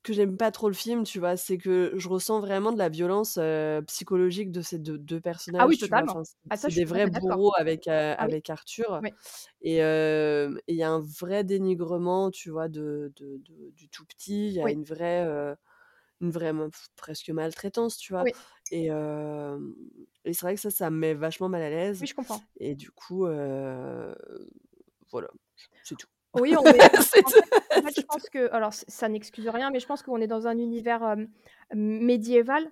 [0.02, 1.36] que j'aime pas trop le film, tu vois.
[1.36, 5.62] C'est que je ressens vraiment de la violence euh, psychologique de ces deux, deux personnages.
[5.62, 6.12] Ah oui, totalement.
[6.14, 8.32] 'Fin, c'est Ah, c'est des vrais bourreaux avec, euh, Ah oui.
[8.32, 9.00] avec Arthur.
[9.02, 9.10] Oui.
[9.62, 14.04] Et euh, il y a un vrai dénigrement, tu vois, de, de- de- du tout
[14.06, 14.46] petit.
[14.48, 14.72] Il y a Oui.
[14.72, 15.26] une vraie.
[16.20, 16.52] une vraie
[16.96, 18.24] presque maltraitance, tu vois.
[18.24, 18.32] Oui.
[18.72, 18.90] Et,
[20.24, 22.00] et c'est vrai que ça, ça me met vachement mal à l'aise.
[22.00, 22.42] Oui, je comprends.
[22.58, 23.26] Et du coup,
[25.10, 25.28] voilà,
[25.82, 26.08] c'est tout.
[26.34, 26.84] Oui, on est.
[26.98, 27.24] En fait,
[27.74, 30.26] en fait, C'est je pense que, alors ça n'excuse rien, mais je pense qu'on est
[30.26, 31.16] dans un univers euh,
[31.74, 32.70] médiéval.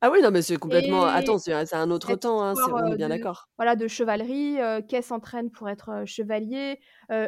[0.00, 2.72] Ah oui, non, mais c'est complètement Et attends, c'est un autre temps, hein, c'est histoire,
[2.72, 3.48] on est bien d'accord.
[3.58, 6.80] voilà, de chevalerie, heu, Kay s'entraîne pour être, chevalier.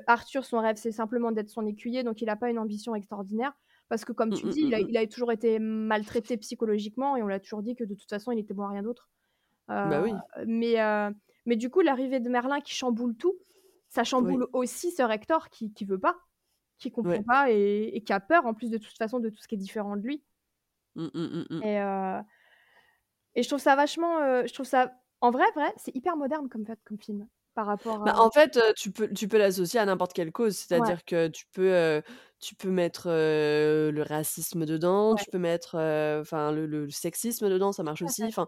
[0.06, 3.52] Arthur, son rêve, c'est simplement d'être son écuyer, donc il a pas une ambition extraordinaire.
[3.88, 6.36] Parce que comme Mmh tu mh, dis, il mmh a il a toujours été maltraité
[6.38, 8.82] psychologiquement et on l'a toujours dit que de toute façon, il était bon à rien
[8.82, 9.08] d'autre.
[9.84, 10.12] Bah oui.
[10.46, 10.76] mais
[11.46, 13.34] mais du coup, l'arrivée de Merlin qui chamboule tout,
[13.91, 14.41] ça Oui.
[14.41, 16.18] chamboule aussi Sir Hector qui qui veut pas,
[16.78, 17.24] qui comprend Ouais.
[17.24, 19.57] pas et et qui a peur en plus de toute façon de tout ce qui
[19.57, 20.24] est différent de lui.
[20.95, 21.64] Mmh, mmh, mmh, mmh.
[23.34, 26.49] Et je trouve ça vachement, heu, je trouve ça en vrai, vrai, c'est hyper moderne
[26.49, 29.84] comme fait comme film par rapport Bah, en fait, tu peux tu peux l'associer à
[29.84, 30.57] n'importe quelle cause.
[30.76, 30.94] Ouais.
[30.96, 32.03] C'est-à-dire que tu peux,
[32.40, 35.24] tu peux mettre, le racisme dedans, Ouais.
[35.24, 35.74] tu peux mettre,
[36.20, 38.26] enfin le le sexisme dedans, ça marche Tout à aussi.
[38.26, 38.30] fait.
[38.30, 38.46] Enfin,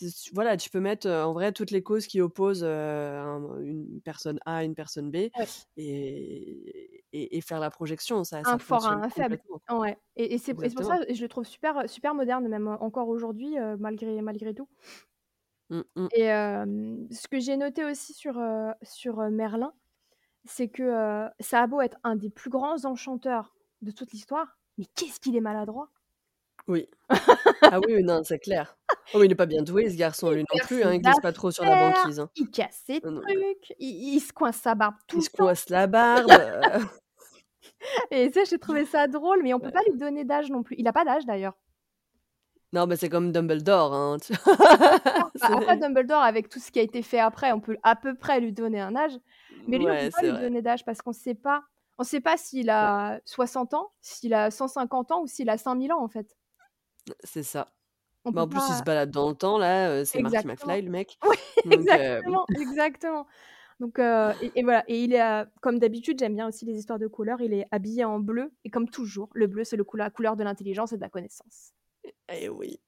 [0.00, 4.38] s voilà, tu peux mettre, en vrai toutes les causes qui opposent, un une personne
[4.46, 5.54] A à une personne B Ouais.
[5.76, 9.42] et et et faire la projection, ça ça Un fort à fonctionne un faible.
[9.42, 9.60] complètement.
[9.70, 11.04] Ouais et et c'est et c'est pour ça Exactement.
[11.10, 14.68] je le trouve super, super moderne même encore aujourd'hui, malgré malgré tout.
[15.70, 16.10] Mmh mh.
[16.10, 19.72] Et hem, ce que j'ai noté aussi sur, heu, sur, heu, Merlin,
[20.44, 20.82] c'est que,
[21.28, 25.20] heu, ça a beau être un des plus grands enchanteurs de toute l'histoire, mais qu'est-ce
[25.20, 25.90] qu'il est maladroit!
[26.68, 26.88] Oui.
[27.70, 28.78] Ah oui, oui, non, c'est clair.
[29.12, 30.94] Oh, il est pas bien doué ce garçon, Il lui non perd plus, hein, ses
[30.94, 32.30] il glisse pas trop sur la affaires, banquise, hein.
[32.36, 35.30] il casse ses non, trucs, il il se coince sa barbe tout Il le se
[35.36, 35.36] temps.
[35.36, 36.80] coince la barbe, heu
[38.10, 39.72] Et ça, j'ai trouvé ça drôle, mais on peut Ouais.
[39.72, 40.76] pas lui donner d'âge non plus.
[40.78, 41.54] Il a pas d'âge d'ailleurs.
[42.74, 44.32] Non, mais c'est comme Dumbledore, hein, tu
[45.42, 48.40] après Dumbledore avec tout ce qui a été fait après, on peut à peu près
[48.40, 49.12] lui donner un âge,
[49.66, 50.38] mais lui on peut Ouais, pas lui vrai.
[50.38, 51.62] donner d'âge parce qu'on sait pas
[51.98, 52.90] on sait pas s'il Ouais.
[52.90, 56.36] a 60 ans, s'il a 150 ans ou s'il a 5000 ans en fait.
[57.24, 57.74] C'est ça.
[58.32, 60.46] Bah, en plus, il se balade dans le temps là, heu, c'est Marty.
[60.46, 63.26] McFly le mec, Oui, donc heu exactement, exactement.
[63.80, 66.98] Donc heu et et voilà et il est, comme d'habitude, j'aime bien aussi les histoires
[67.00, 70.36] de couleurs, il est habillé en bleu et comme toujours, le bleu, c'est coula couleur
[70.36, 71.72] de l'intelligence et de la connaissance.
[72.32, 72.80] Et oui,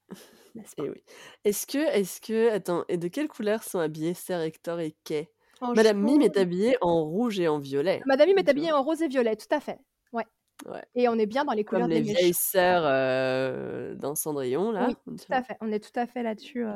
[0.54, 0.84] N'est-ce pas?
[0.84, 1.02] et oui.
[1.44, 5.30] Est-ce que est-ce que attends, et de quelle couleur sont habillés Sir Hector et Kay?
[5.60, 6.38] En Madame Mim est jaune.
[6.38, 8.72] habillée en rouge et en violet, Madame Mim est habillée vois?
[8.72, 9.78] en rose et violet, tout à fait.
[10.12, 10.24] Ouais
[10.66, 10.82] Ouais.
[10.94, 12.34] et on est bien dans les Comme couleurs les des vieilles méchants.
[12.34, 16.72] sœurs, dans Cendrillon là, Oui, tout à fait, on est tout à fait là-dessus, heu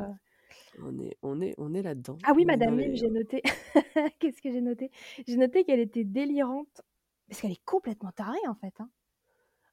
[0.78, 2.94] On est on est on est là-dedans, Ah oui, on est dans Madame Mim, les
[2.94, 3.42] j'ai noté.
[4.18, 4.90] Qu'est-ce que j'ai noté?
[5.26, 6.82] J'ai noté qu'elle était délirante,
[7.28, 8.90] parce qu'elle est complètement tarée en fait, hein.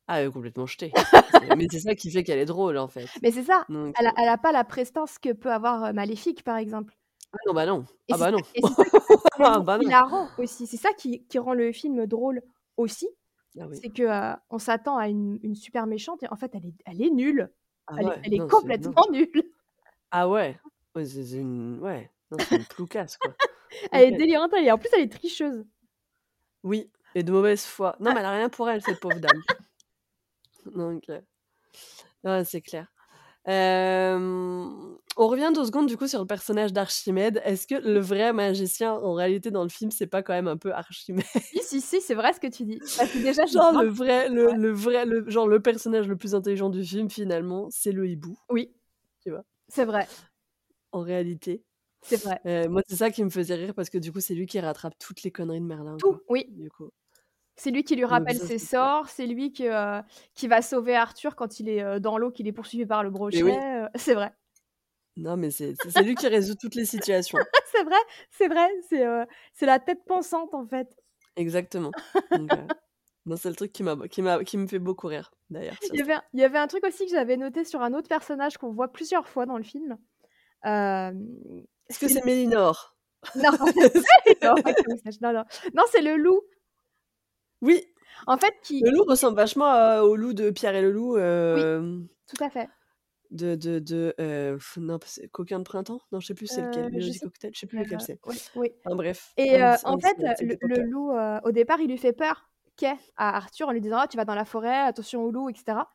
[0.07, 0.91] Ah, elle est complètement jetée.
[1.57, 3.07] Mais c'est ça qui fait qu'elle est drôle, en fait.
[3.21, 5.93] Mais c'est ça, Donc elle a heu elle a pas la prestance que peut avoir,
[5.93, 6.95] Maléfique, par exemple.
[7.33, 7.85] Ah non, bah non.
[8.07, 8.41] Et Ah bah ça non.
[8.55, 9.83] et c'est ça qui est Ah bah non.
[9.83, 10.65] hilarant aussi.
[10.67, 12.41] C'est ça qui qui rend le film drôle
[12.77, 13.07] aussi,
[13.59, 13.77] Ah oui.
[13.83, 16.73] c'est que, heu, on s'attend à une une super méchante et en fait elle est
[16.85, 17.51] elle est nulle.
[17.87, 18.59] Ah Elle est ouais, elle est non, c'est non.
[18.59, 19.43] complètement nulle.
[20.11, 20.57] Ah ouais,
[20.95, 23.33] ouais, c'est une ouais, non, c'est une ploucasse, quoi.
[23.91, 25.65] Elle est délirante et en plus elle est tricheuse.
[26.63, 27.95] Oui et de mauvaise foi.
[27.99, 28.13] Non, Ah.
[28.13, 29.43] mais elle a rien pour elle, cette pauvre dame.
[30.75, 31.21] Donc heu,
[32.23, 32.87] ouais, c'est clair.
[33.49, 37.41] On revient 2 secondes, du coup, sur le personnage d'Archimède.
[37.45, 40.57] Est-ce que le vrai magicien, en réalité, dans le film, c'est pas quand même un
[40.57, 41.23] peu Archimède?
[41.33, 42.79] Si, si, si, c'est vrai ce que tu dis.
[42.97, 44.57] Parce que déjà Genre le vrai le ouais.
[44.57, 48.37] le vrai le genre le personnage le plus intelligent du film, finalement, c'est le hibou.
[48.49, 48.73] Oui.
[49.23, 49.43] Tu vois?
[49.69, 50.07] C'est vrai.
[50.91, 51.63] En réalité.
[52.01, 52.39] C'est vrai.
[52.45, 54.59] Heu, moi, c'est ça qui me faisait rire parce que, du coup, c'est lui qui
[54.59, 56.45] rattrape toutes les conneries de Merlin, Tout, quoi, oui.
[56.49, 56.89] du coup.
[57.57, 60.01] C'est lui qui lui rappelle ses sorts, c'est lui qui, heu,
[60.35, 63.09] qui va sauver Arthur quand il est, heu, dans l'eau, qu'il est poursuivi par le
[63.09, 63.51] brochet, oui.
[63.51, 64.31] heu, c'est vrai.
[65.17, 67.39] Non, mais c'est lui qui résout toutes les situations.
[67.71, 67.97] C'est vrai,
[68.31, 68.69] c'est vrai,
[69.53, 70.95] c'est, la tête pensante, en fait.
[71.35, 71.91] Exactement.
[73.35, 76.03] C'est le truc qui qui qui me fait beaucoup rire, d'ailleurs, Il y ça.
[76.03, 78.57] avait un il y avait un truc aussi que j'avais noté sur un autre personnage
[78.57, 79.97] qu'on voit plusieurs fois dans le film.
[81.89, 82.95] Est-ce que c'est Mélinor?
[83.35, 83.51] non,
[85.21, 85.43] non, non.
[85.73, 86.41] Non, c'est le loup.
[87.61, 87.85] Oui.
[88.25, 91.17] En fait, qui Le loup ressemble vachement à au loup de Pierre et le loup,
[91.17, 92.69] Oui, hem tout à fait.
[93.31, 94.99] de de de, heu, non,
[95.31, 95.99] Coquin de printemps?
[96.11, 96.89] Non, je sais plus c'est lequel.
[97.01, 97.51] je sais Cocktail?
[97.53, 98.19] Je sais plus lequel c'est.
[98.25, 101.11] oui, oui Enfin bref, et en fait, le loup,
[101.43, 104.25] au départ, il lui fait peur, Kay, à Arthur en lui disant: «Ah, tu vas
[104.25, 105.93] dans la forêt, attention aux loups» et cetera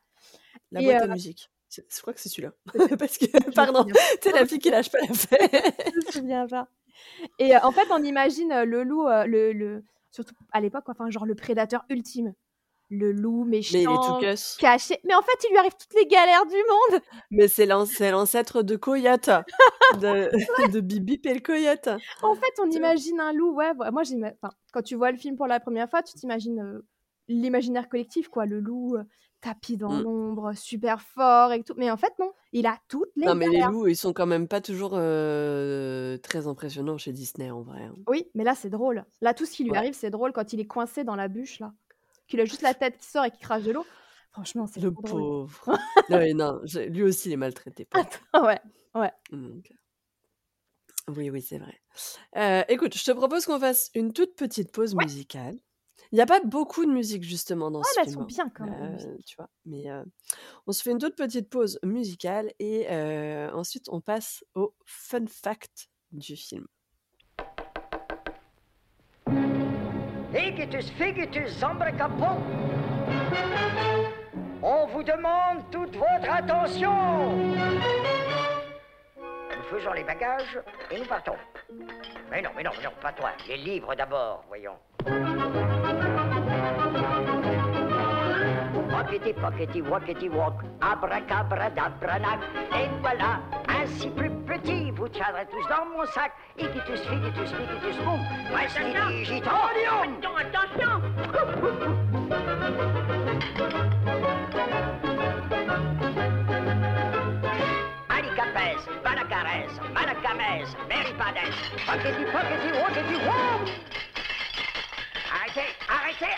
[0.73, 1.51] La et boîte à musique.
[1.71, 2.53] Je crois que c'est celui-là.
[2.99, 3.93] Parce que Je pardon, tu
[4.23, 5.39] sais la fille qui lâche pas l'affaire.
[5.95, 6.69] Je me souviens pas
[7.39, 11.35] et en fait, on imagine, le loup, le le surtout à l'époque, enfin, genre le
[11.35, 12.35] prédateur ultime.
[12.91, 14.27] Le loup Mais il est tout méchant,
[14.59, 17.01] caché mais en fait, il lui arrive toutes les galères du monde!
[17.31, 19.31] Mais c'est l'anc c'est l'ancêtre de Coyote,
[19.91, 21.89] de Bip et le Coyote.
[22.23, 24.03] En fait, on imagine un loup, ouais, moi
[24.73, 26.87] quand tu vois le film pour la 1re fois, tu t'imagines, heu,
[27.29, 28.47] l'imaginaire collectif, quoi.
[28.47, 29.05] Le loup, heu,
[29.43, 30.03] tapi dans Mmh.
[30.03, 33.49] l'ombre, super fort et tout, mais en fait, non, il a toutes les Non, mais
[33.49, 34.91] les loups, ils sont quand même pas toujours,
[36.23, 37.97] très impressionnants chez Disney, en vrai, hein.
[38.07, 39.05] Oui, mais là, c'est drôle.
[39.21, 39.77] Là, tout ce qui lui Ouais.
[39.77, 41.73] arrive, c'est drôle quand il est coincé dans la bûche, là,
[42.29, 43.89] qu'il a juste la tête qui sort et qui crache de l'eau.
[44.33, 45.27] Franchement, c'est Le trop drôle.
[45.27, 45.71] pauvre.
[46.09, 48.11] Non, mais non, j'ai lui aussi, il est maltraité, pauvre.
[48.35, 48.61] Ouais,
[48.95, 49.13] ouais.
[49.31, 49.73] Donc,
[51.09, 51.81] oui, oui, c'est vrai.
[52.37, 55.05] Heu, écoute, je te propose qu'on fasse une toute petite pause Ouais.
[55.05, 55.59] musicale.
[56.13, 58.23] Il y a pas beaucoup de musique justement dans Ah, ce mais elles film, sont
[58.23, 59.25] hein, bien quand même, musiques.
[59.25, 59.49] tu vois?
[59.65, 60.05] Mais, heu,
[60.67, 65.25] on se fait une toute petite pause musicale et heu, ensuite on passe aux fun
[65.27, 66.67] facts du film.
[70.35, 72.37] Higitus figitus zambracapon.
[74.63, 77.37] On vous demande toute votre attention.
[79.17, 80.61] Nous faisons les bagages
[80.91, 81.37] et nous partons.
[82.31, 83.31] Mais non, mais non, mais non, pas toi.
[83.49, 84.77] Les livres d'abord, voyons.
[88.93, 92.39] Pockety, pockety, walkety, walk, abracabradabranach.
[92.73, 96.33] Et voilà, ainsi plus petit, vous tiendrez tous dans mon sac.
[96.57, 98.21] Igitus, figitus, figitus, boum,
[98.53, 100.21] prestidigitarium.
[100.39, 101.03] Attention,
[108.09, 114.02] Alicapes, Banacares, Manacames, Meripades, Pockety, pockety, walkety, wow.
[116.23, 116.37] Arrêtez,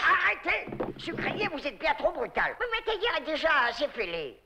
[0.49, 2.57] arrêtez, Sucrier, vous êtes bien trop brutal.
[2.59, 4.41] Mais ma est déjà assez fêlée.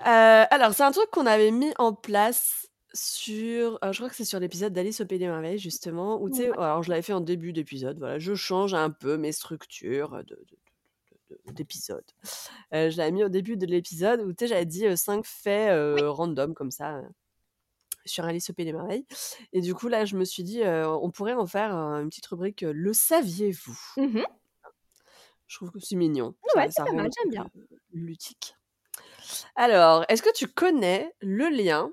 [0.00, 4.16] Heu, alors c'est un truc qu'on avait mis en place sur, heu, je crois que
[4.16, 6.50] c'est sur l'épisode d'Alice au pays des merveilles justement où Ouais.
[6.58, 10.34] alors je l'avais fait en début d'épisode, voilà, je change un peu mes structures, de
[10.34, 12.04] de de de de d'épisodes.
[12.74, 15.70] Heu, je l'avais mis au début de l'épisode où tu j'avais dit, heu, 5 faits,
[15.70, 16.00] Oui.
[16.02, 17.00] heu, random comme ça,
[18.04, 19.06] sur Alice au pays des merveilles
[19.52, 22.62] et du coup là je me suis dit, on pourrait en faire, une petite rubrique,
[22.62, 23.78] le saviez-vous?
[23.96, 24.22] Mmh
[25.52, 27.50] Je trouve que c'est mignon, Ouais, ça c'est pas mal, j'aime bien.
[27.92, 28.56] ludique.
[29.56, 31.92] Alors, est-ce que tu connais le lien,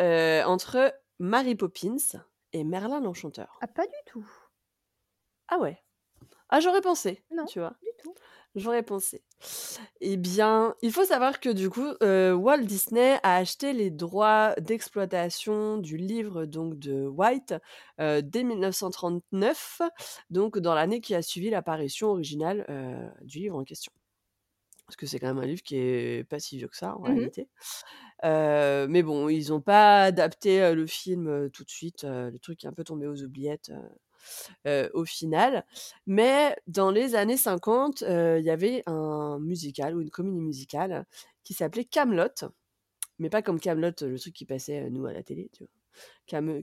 [0.00, 1.96] heu, entre Mary Poppins
[2.52, 3.60] et Merlin l'Enchanteur?
[3.60, 4.26] Ah, pas du tout.
[5.48, 5.82] Ah ouais?
[6.50, 7.76] Ah j'aurais pensé, Non, tu vois?
[7.82, 8.14] du tout.
[8.56, 9.22] J'aurais pensé.
[10.00, 14.54] Eh bien, il faut savoir que du coup, heu, Walt Disney a acheté les droits
[14.60, 17.54] d'exploitation du livre donc de White,
[18.00, 19.82] heu, dès 1939,
[20.30, 23.92] donc dans l'année qui a suivi l'apparition originale, heu, du livre en question.
[24.86, 27.02] Parce que c'est quand même un livre qui est pas si vieux que ça en
[27.02, 27.48] Mmh réalité.
[28.24, 32.72] Mais bon, ils ont pas adapté, le film, tout de suite, le truc est un
[32.72, 33.72] peu tombé aux oubliettes,
[34.66, 35.64] heu, au final.
[36.06, 41.06] Mais dans les années 50, heu, il y avait un musical ou une comédie musicale
[41.44, 42.44] qui s'appelait Kaamelott,
[43.20, 45.72] mais pas comme Kaamelott, le truc qui passait, nous à la télé, tu vois?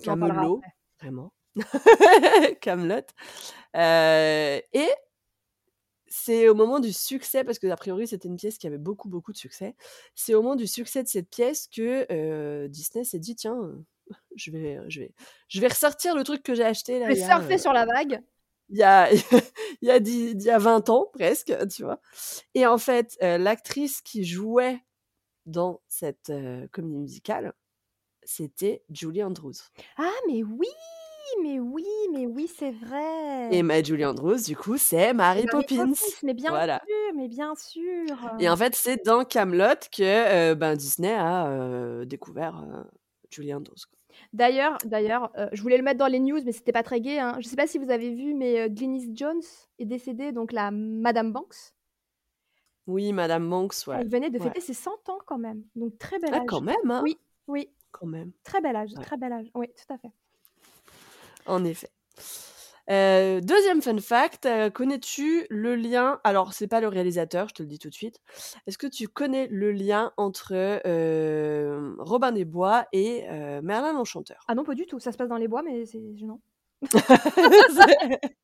[0.01, 0.67] Camelot,
[1.01, 1.33] vraiment.
[2.61, 3.11] Kaamelott,
[3.75, 4.89] heu et
[6.07, 9.31] c'est au moment du succès, parce qu'a priori c'était une pièce qui avait beaucoup, beaucoup
[9.31, 9.75] de succès.
[10.15, 13.83] C'est au moment du succès de cette pièce que, Disney s'est dit: «Tiens,
[14.35, 15.13] je vais, heu, je vais
[15.49, 17.59] je vais ressortir le truc que j'ai acheté Je là vais y a, surfer heu,
[17.59, 18.23] sur la vague.
[18.69, 19.09] il y a
[19.81, 21.99] il y a dix il y a 20 ans presque», tu vois?
[22.55, 24.81] Et en fait, heu, l'actrice qui jouait
[25.47, 26.31] dans cette,
[26.71, 27.53] comédie musicale,
[28.23, 29.53] c'était Julie Andrews.
[29.97, 30.67] Ah, mais oui!
[31.43, 32.71] Mais oui, mais oui, c'est
[33.49, 33.63] Et vrai!
[33.63, 35.91] ma Julie Andrews du coup, c'est Mary Poppins.
[35.97, 36.83] Poppins, mais bien Voilà.
[36.85, 38.17] sûr, mais bien sûr!
[38.39, 42.63] Et en fait, c'est dans Kaamelott que, ben, Disney a, découvert,
[43.39, 43.99] heu, Julie Andrews, quoi.
[44.33, 47.19] D'ailleurs d'ailleurs, heu, je voulais le mettre dans les news, mais c'était pas très gai,
[47.19, 47.37] hein.
[47.39, 49.41] Je sais pas si vous avez vu, mais, heu, Glynis Jones
[49.79, 51.73] est décédée, donc la Madame Banks.
[52.85, 54.43] Oui, Madame Banks, ouais, Elle venait de ouais.
[54.43, 56.47] fêter ses 100 ans quand même, donc très bel Ah âge.
[56.47, 57.01] quand même, hein?
[57.03, 57.17] Oui,
[57.47, 58.31] oui, Quand même.
[58.43, 59.03] très bel âge, Ouais.
[59.03, 59.49] très bel âge.
[59.55, 60.11] Oui, tout à fait.
[61.45, 61.89] En effet.
[62.89, 67.63] Heu, 2e fun fact, heu, connais-tu le lien alors c'est pas le réalisateur, je te
[67.63, 68.19] le dis tout de suite.
[68.67, 70.51] Est-ce que tu connais le lien entre,
[70.85, 73.23] hem, Robin des Bois et
[73.61, 74.43] Merlin l'Enchanteur?
[74.49, 76.01] Ah non, pas du tout, ça se passe dans les bois, mais c'est.
[76.19, 76.39] C'est non,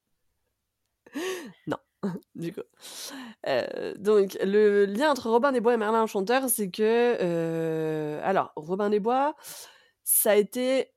[2.36, 2.62] du coup.
[4.00, 9.00] Donc le lien entre Robin des Bois et Merlin l'Enchanteur, c'est que, alors Robin des
[9.00, 9.36] Bois,
[10.04, 10.92] ça a été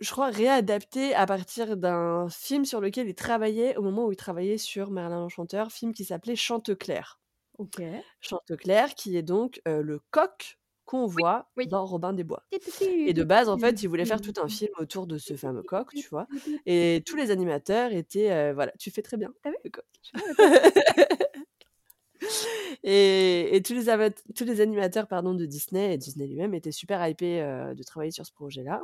[0.00, 4.16] je crois réadapté à partir d'un film sur lequel il travaillait au moment où il
[4.16, 7.20] travaillait sur Merlin l'Enchanteur, film qui s'appelait Chanteclair.
[7.58, 7.82] OK.
[8.20, 11.68] Chanteclair qui est donc, heu, le coq qu'on voit oui.
[11.68, 12.44] dans Robin des Bois.
[12.80, 15.62] Et de base, en fait, il voulait faire tout un film autour de ce fameux
[15.62, 16.26] coq, tu vois?
[16.66, 19.54] Et tous les animateurs étaient, heu, voilà, tu fais très bien, vu?
[19.64, 19.84] le coq.
[22.82, 23.84] Et et tous les
[24.34, 28.10] tous les animateurs, pardon, de Disney et Disney lui-même étaient super hypés, heu, de travailler
[28.10, 28.82] sur ce projet-là.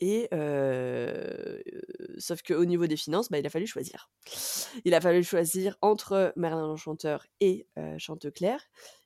[0.00, 1.62] Et heu,
[2.18, 4.10] sauf qu'au niveau des finances, bah, il a fallu choisir.
[4.84, 7.66] Il a fallu choisir entre Merlin l'Enchanteur et
[7.98, 8.60] Chanteclair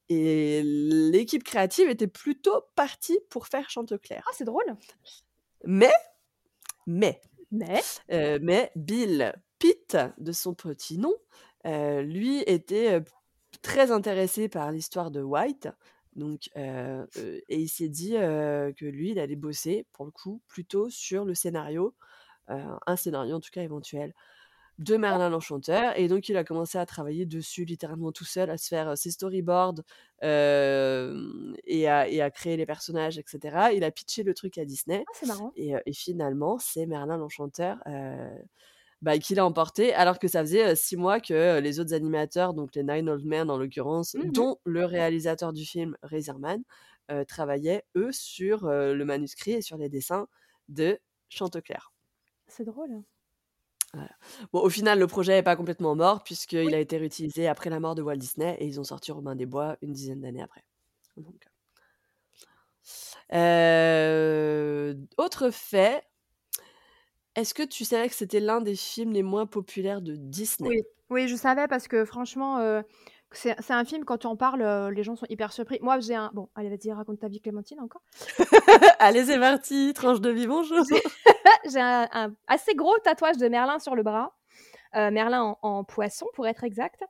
[0.09, 4.25] et l'équipe créative était plutôt partie pour faire Chanteclair.
[4.29, 4.77] Ah, c'est drôle!
[5.65, 5.93] Mais,
[6.87, 7.21] mais,
[7.51, 7.83] Mais?
[8.11, 11.15] mais Bill Pitt, de son petit nom,
[11.65, 13.01] lui était,
[13.63, 15.69] très intéressé par l'histoire de White,
[16.17, 20.11] donc heu heu et il s'est dit, heu, que lui, il allait bosser, pour le
[20.13, 21.95] coup, plutôt sur le scénario,
[22.49, 24.15] un scénario en tout cas éventuel,
[24.79, 28.59] de Merlin l'Enchanteur et donc il a commencé à travailler dessus littéralement tout seul, à
[28.59, 29.83] se faire, ses storyboards,
[31.67, 33.73] et à et à créer les personnages et cetera.
[33.73, 35.55] Il a pitché le truc à Disney Ah, c'est marrant.
[35.57, 37.79] et finalement, c'est Merlin l'Enchanteur,
[39.03, 42.75] bah, qui l'a emporté alors que ça faisait, 6 mois que, les autres animateurs, donc
[42.75, 44.45] les Nine Old Men en l'occurrence, Mmh mh.
[44.45, 46.63] dont le réalisateur du film, Ray Zerman,
[47.11, 50.27] heu, travaillaient eux sur, le manuscrit et sur les dessins
[50.69, 50.99] de
[51.29, 51.93] Chanteclair.
[52.47, 53.03] C'est drôle.
[53.95, 54.11] Voilà.
[54.53, 56.75] Bon, au final, le projet est pas complètement mort puisqu'il Oui.
[56.75, 59.47] a été réutilisé après la mort de Walt Disney et ils ont sorti Robin des
[59.47, 60.63] Bois une dizaine d'années après.
[61.17, 61.47] Donc
[63.31, 66.05] heu, autre fait,
[67.37, 70.71] est-ce que tu savais que c'était l'un des films les moins populaires de Disney?
[70.71, 72.83] Oui, oui, je savais parce que franchement, heu,
[73.31, 75.79] que c'est c'est un film quand tu en parles, heu, les gens sont hyper surpris.
[75.83, 78.03] Moi, j'ai un bon, allez, vas-y, raconte ta vie, Clémentine, encore.
[78.99, 80.85] Allez, c'est parti, tranche de vie, bonjour.
[80.89, 81.03] J'ai
[81.71, 84.37] j'ai un un assez gros tatouage de Merlin sur le bras,
[84.97, 87.03] heu, Merlin en en poisson, pour être exact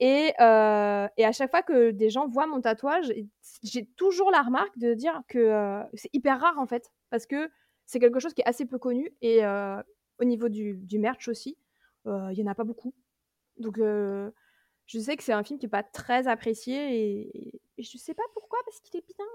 [0.00, 3.28] et heu et à chaque fois que des gens voient mon tatouage, et
[3.62, 7.50] j'ai toujours la remarque de dire que, heu, c'est hyper rare, en fait, parce que
[7.86, 9.76] c'est quelque chose qui est assez peu connu et heu,
[10.20, 11.56] au niveau du merch aussi,
[12.06, 12.94] heu, il y en a pas beaucoup.
[13.58, 14.32] Donc heu,
[14.86, 18.14] je sais que c'est un film qui est pas très apprécié et et je sais
[18.14, 19.26] pas pourquoi, parce qu'il est bien.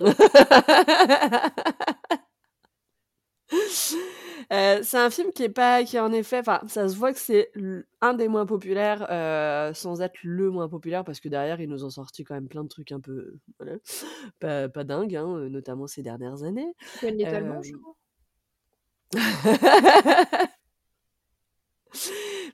[3.52, 7.12] Heu, c'est un film qui est pas qui est en effet enfin, ça se voit
[7.12, 7.50] que c'est
[8.00, 11.84] un des moins populaires, heu, sans être le moins populaire parce que derrière, ils nous
[11.84, 13.76] ont sorti quand même plein de trucs un peu, voilà,
[14.40, 16.72] pas pas dingues, hein, heu, notamment ces dernières années.
[17.02, 17.94] Little je crois?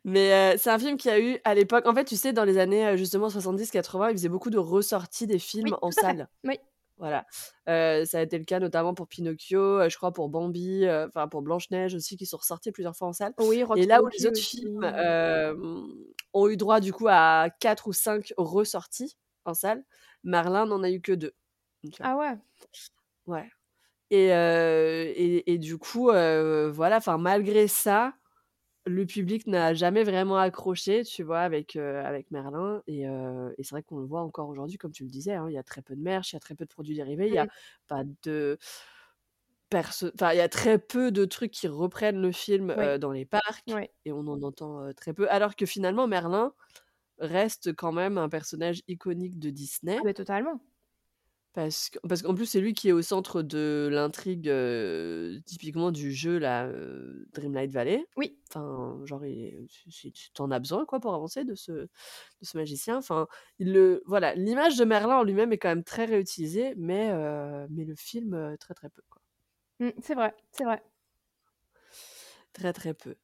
[0.04, 2.58] Mais c'est un film qui a eu à l'époque en fait, tu sais, dans les
[2.58, 6.28] années, justement 70-80, ils faisaient beaucoup de ressorties des films Oui, en salle.
[6.44, 6.58] Oui.
[6.98, 7.26] Voilà,
[7.66, 11.94] ça a été le cas notamment pour Pinocchio, je crois pour Bambi, enfin pour Blanche-Neige
[11.94, 14.82] aussi qui sont ressortis plusieurs fois en salle Oui, et là où les autres films,
[16.32, 19.84] ont eu droit du coup à 4 ou 5 ressorties en salle,
[20.24, 21.34] Merlin n'en a eu que 2.
[21.84, 22.38] Donc heu Ah ouais?
[23.26, 23.50] Ouais
[24.10, 28.14] et et et du coup, voilà, enfin malgré ça,
[28.86, 31.76] le public n'a jamais vraiment accroché, tu vois, avec,
[32.30, 33.04] Merlin et
[33.58, 35.62] c'est vrai qu'on le voit encore aujourd'hui comme tu le disais, hein, il y a
[35.64, 37.48] très peu de merch, il y a très peu de produits dérivés, il y a
[37.88, 38.58] pas de
[39.72, 42.96] perso enfin, il y a très peu de trucs qui reprennent le film, Oui.
[43.00, 43.88] dans les parcs Oui.
[44.04, 45.28] et on en entend, très peu.
[45.28, 46.52] Alors que finalement Merlin
[47.18, 49.50] reste quand même un personnage iconique de
[49.98, 50.60] Ah Disney beh, totalement.
[51.56, 55.90] Parce que parce qu'en plus, c'est lui qui est au centre de l'intrigue, heu, typiquement
[55.90, 58.06] du jeu là, heu, Dreamlight Valley.
[58.16, 58.38] Oui.
[58.50, 61.72] Enfin, genre il est c'est c'est tu en as besoin quoi pour avancer de ce
[61.72, 61.88] de
[62.42, 62.98] ce magicien.
[62.98, 63.26] Enfin,
[63.58, 67.66] il le voilà, l'image de Merlin en lui-même est quand même très réutilisée, mais heu,
[67.70, 69.22] mais le film, heu, très, très peu, quoi.
[69.80, 70.82] Mmh, c'est vrai, c'est vrai.
[72.52, 73.16] Très, très peu.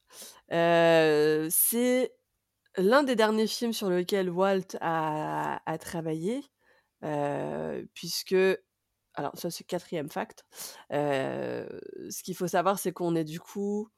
[0.53, 2.15] Heu, c'est
[2.79, 6.43] l'un des derniers films sur lequel Walt a a travaillé,
[7.95, 8.37] puisque
[9.15, 10.45] alors ça, c'est 4e fact,
[10.91, 13.89] ce qu'il faut savoir, c'est qu'on est du coup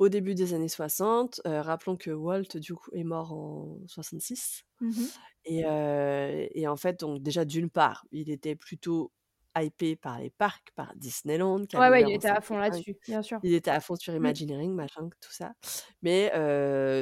[0.00, 4.64] au début des années 60, heu, rappelons que Walt du coup est mort en 66
[4.80, 5.10] Mmh mh.
[5.44, 9.12] et en fait, donc déjà d'une part, il était plutôt
[9.58, 12.40] hypé par les parcs, par Disneyland Ouais, ouais, il était à 55.
[12.40, 13.40] fond là-dessus, bien sûr.
[13.42, 14.34] Il était à fond sur Mmh.
[14.34, 15.54] Imagineering, machin, tout ça.
[16.02, 16.30] Mais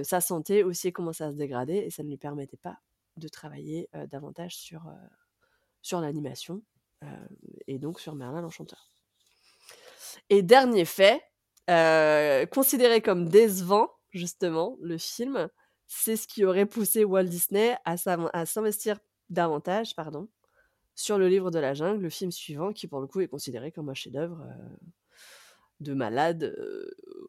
[0.04, 2.78] sa santé aussi commençait à se dégrader et ça ne lui permettait pas
[3.16, 4.90] de travailler, davantage sur,
[5.88, 6.62] sur l'animation,
[7.02, 7.28] heu
[7.66, 8.92] et donc sur Merlin l'Enchanteur.
[10.28, 11.22] Et dernier fait,
[11.70, 15.48] heu, considéré comme décevant justement, le film,
[15.86, 18.98] c'est ce qui aurait poussé Walt Disney à s'investir
[19.30, 20.28] davantage, pardon,
[20.94, 23.72] sur Le Livre de la Jungle, le film suivant qui pour le coup est considéré
[23.72, 24.78] comme un chef-d'œuvre, heu,
[25.80, 26.54] de malade,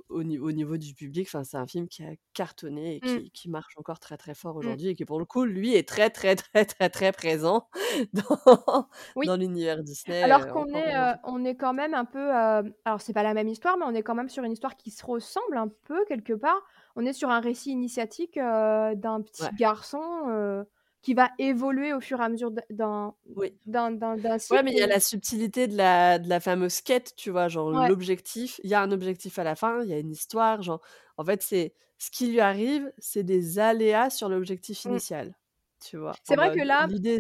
[0.09, 1.27] au ni au niveau du public.
[1.29, 3.19] Enfin, c'est un film qui a cartonné et Mmh.
[3.21, 4.75] qui qui marche encore très, très fort Mmh.
[4.75, 7.69] aujourd'hui et qui pour le coup, lui, est très, très, très, très, très présent
[8.13, 9.25] dans Oui.
[9.25, 13.13] dans l'univers Disney, Alors qu'on est, on est quand même un peu, heu, alors c'est
[13.13, 15.57] pas la même histoire, mais on est quand même sur une histoire qui se ressemble
[15.57, 16.61] un peu quelque part.
[16.95, 19.51] On est sur un récit initiatique, d'un Ouais.
[19.51, 20.65] petit garçon,
[21.01, 23.53] qui va évoluer au fur et à mesure d'un Oui.
[23.65, 27.15] d'un Ouais, cycle mais il y a la subtilité de la de la fameuse quête,
[27.17, 27.49] tu vois?
[27.49, 27.89] Genre Ouais.
[27.89, 30.81] l'objectif, il y a un objectif à la fin, il y a une histoire, genre
[31.17, 34.99] en fait, c'est ce qui lui arrive, c'est des aléas sur l'objectif Mmh.
[34.99, 35.35] initial,
[35.83, 36.21] tu vois?
[36.23, 37.19] C'est vrai que là, l'idée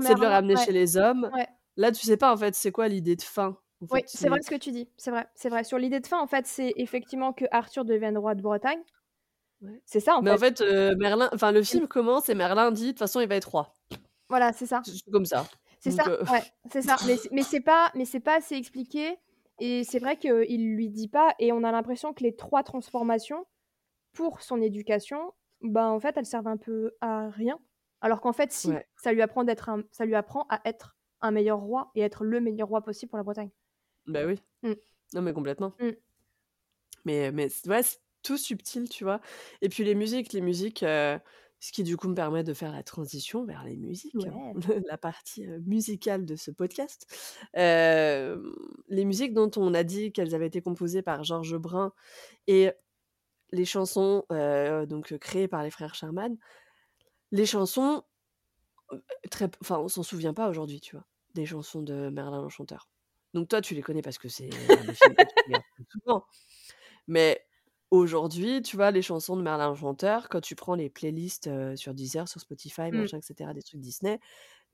[0.00, 1.32] c'est de le ramener ouais, chez les hommes.
[1.32, 1.48] ouais.
[1.76, 3.58] Là, tu sais pas en fait, c'est quoi l'idée de fin?
[3.82, 5.64] En Oui, c'est vrai ce que tu dis, c'est vrai, c'est vrai.
[5.64, 8.82] Sur l'idée de fin, en fait, c'est effectivement que Arthur devienne roi de Bretagne
[9.60, 9.80] Ouais.
[9.86, 10.60] C'est ça, en Mais en fait.
[10.60, 13.50] heu, Merlin enfin le film commence et Merlin dit: «De toute façon, il va être
[13.50, 13.74] roi».
[14.28, 14.84] Voilà, c'est ça.
[14.84, 15.46] C'est comme ça.
[15.80, 16.98] C'est ça, heu, ouais, c'est ça.
[17.06, 19.16] Mais c'est mais c'est pas mais c'est pas assez expliqué
[19.60, 23.46] et c'est vrai qu'il lui dit pas et on a l'impression que les 3 transformations,
[24.14, 27.58] pour son éducation, ben, en fait, elles servent un peu à rien.
[28.02, 28.88] Alors qu'en fait, si, Ouais.
[28.96, 32.24] ça lui apprend d'être un ça lui apprend à être un meilleur roi et être
[32.24, 33.50] le meilleur roi possible pour la Bretagne.
[34.06, 34.40] Bah oui.
[34.62, 34.74] Mmh.
[35.14, 35.74] Non, mais complètement.
[35.80, 35.98] Mmh.
[37.04, 37.82] Mais mais ouais,
[38.22, 39.20] tout subtil, tu vois?
[39.62, 42.82] Et puis les musiques les musiques, ce qui du coup me permet de faire la
[42.82, 44.54] transition vers les musiques, hein, Ouais.
[44.88, 47.06] la partie, musicale de ce podcast.
[47.54, 51.92] Les musiques dont on a dit qu'elles avaient été composées par Georges Brun
[52.46, 52.70] et
[53.50, 54.24] les chansons,
[54.88, 56.36] donc créées par les frères Sherman,
[57.32, 58.04] les chansons,
[59.30, 61.06] très enfin, on s'en souvient pas aujourd'hui, tu vois?
[61.34, 62.88] Des chansons de Merlin l'Enchanteur.
[63.34, 64.48] Donc toi, tu les connais parce que c'est
[65.92, 66.24] souvent.
[67.06, 67.44] Mais
[67.90, 72.28] aujourd'hui, tu vois, les chansons de Merlin l'Enchanteur, quand tu prends les playlists, sur Deezer,
[72.28, 73.08] sur Spotify, Mmh.
[73.08, 74.20] machin et cetera, des trucs Disney,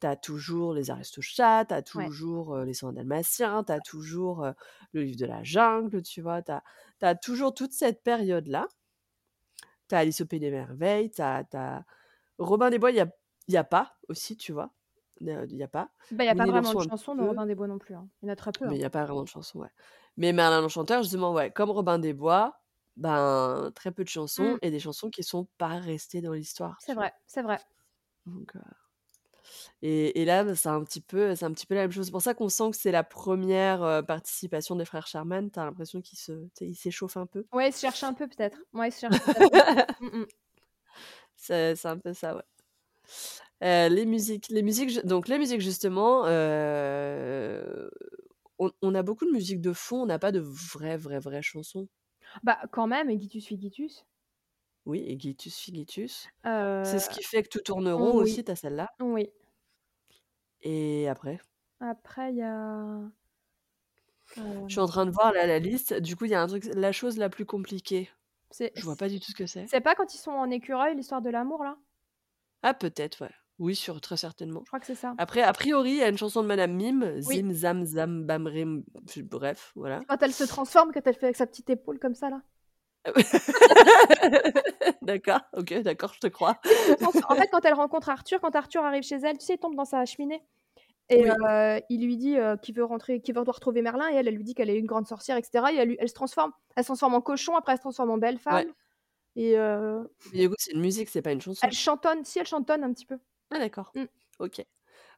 [0.01, 2.11] tu as toujours les Aristochats, tu as Ouais.
[2.11, 4.47] toujours, les 101 Dalmatiens, tu as toujours,
[4.93, 6.43] le Livre de la Jungle, tu vois?
[6.43, 6.53] Tu
[7.03, 8.69] as toujours toute cette période-là.
[9.91, 11.85] Tu as Alice au Pays des Merveilles, tu as
[12.39, 13.09] Robin des Bois, il y a
[13.49, 14.75] y a pas aussi, tu vois?
[15.21, 15.93] Il y a pas.
[16.11, 17.25] Bah, il y a pas Winnie vraiment de l'ourson un chansons de peu.
[17.25, 18.09] Robin des Bois non plus, hein.
[18.23, 18.77] Il y en a très peu, Mais hein.
[18.77, 19.69] il y a pas vraiment de chansons, ouais.
[20.17, 22.64] Mais Merlin l'Enchanteur, justement, ouais, comme Robin des Bois,
[22.97, 24.59] ben, très peu de chansons Mmh.
[24.63, 27.59] et des chansons qui sont pas restées dans l'histoire, C'est vrai, c'est vrai.
[28.27, 28.57] Donc
[29.83, 32.07] et et là, bah, c'est un petit peu c'est un petit peu la même chose.
[32.07, 35.51] C'est pour ça qu'on sent que c'est la 1re, heu, participation des frères Sherman.
[35.51, 37.45] Tu as l'impression qu'ils se ils s'échauffent un peu.
[37.53, 38.59] Ouais, il se cherche un peu peut-être.
[38.73, 39.49] Ouais, il se cherche peut-être.
[40.01, 40.27] Mmh mh.
[41.37, 42.43] C'est c'est un peu ça, ouais.
[43.61, 46.25] Les musiques les musiques donc les musiques justement,
[48.59, 51.89] on a beaucoup de musique de fond, on n'a pas de vraies, vraies, vraies chansons.
[52.43, 54.07] Bah, quand même, Egitus Figitus.
[54.87, 56.31] Oui, Egitus Figitus.
[56.83, 58.89] C'est ce qui fait que tout tourne rond oui, aussi, tu as celle-là?
[59.01, 59.33] oui.
[60.63, 61.39] Et après?
[61.79, 63.13] Après, il y a
[64.67, 65.95] Je hem suis en train de voir là la liste.
[65.95, 68.11] Du coup, il y a un truc la chose la plus compliquée.
[68.51, 69.71] C'est Je vois pas du tout ce que c'est.
[69.71, 71.77] c'est pas quand ils sont en écureuil, l'histoire de l'amour, là?
[72.63, 73.31] Ah peut-être, ouais.
[73.59, 74.61] Oui, sur très certainement.
[74.65, 75.15] Je crois que c'est ça.
[75.17, 77.37] Après, a priori, il y a une chanson de Madame Mime, Oui.
[77.37, 78.83] Zim Zam Zam Bam Rim,
[79.25, 80.01] bref, voilà.
[80.01, 82.43] C'est quand elle se transforme, quand elle fait avec sa petite épaule comme ça, là?
[85.03, 86.59] D'accord, OK, d'accord, je te crois.
[86.65, 89.45] Elle se transforme en fait, quand elle rencontre Arthur, quand Arthur arrive chez elle, tu
[89.45, 90.43] sais, il tombe dans sa cheminée
[91.11, 91.31] et Oui.
[91.31, 94.27] heu, il lui dit, heu, qu'il veut rentrer qu'il veut doit retrouver Merlin et elle,
[94.29, 96.15] elle lui dit qu'elle est une grande sorcière et cetera et elle lui elle se
[96.15, 96.53] transforme.
[96.77, 98.69] Elle se transforme en cochon, après elle se transforme en belle femme Ouais.
[99.37, 101.67] et heu Mais du coup, c'est une musique, c'est pas une chanson?
[101.67, 103.19] elle chantonne, si elle chantonne un petit peu.
[103.51, 103.93] Ah d'accord.
[103.95, 104.05] Mmh.
[104.41, 104.65] OK.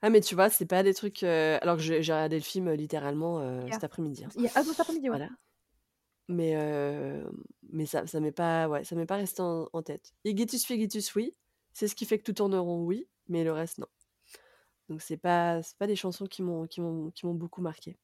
[0.03, 2.71] Ah mais tu vois, c'est pas des trucs, alors que j'ai j'ai regardé le film,
[2.73, 3.41] littéralement,
[3.71, 4.29] cet après-midi, hein.
[4.37, 5.17] Hier ah oui, cet après-midi, ouais.
[5.17, 5.31] Voilà.
[6.29, 6.55] Mais
[7.71, 10.13] mais ça ça m'est pas ouais, ça m'est pas resté en en tête.
[10.25, 11.35] Egitus Figitus, oui.
[11.73, 13.87] C'est ce qui fait que tout tourne rond, oui, mais le reste, non.
[14.89, 17.97] Donc c'est pas c'est pas des chansons qui m'ont qui m'ont qui m'ont beaucoup marquée.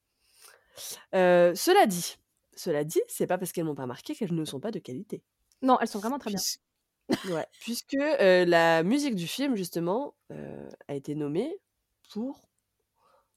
[1.15, 2.17] Heu, cela dit
[2.55, 5.23] cela dit, c'est pas parce qu'elles m'ont pas marquée qu'elles ne sont pas de qualité.
[5.63, 6.41] Non, elles sont vraiment très bien.
[7.25, 10.15] Ouais, puisque, la musique du film justement,
[10.89, 11.59] a été nommée
[12.13, 12.49] pour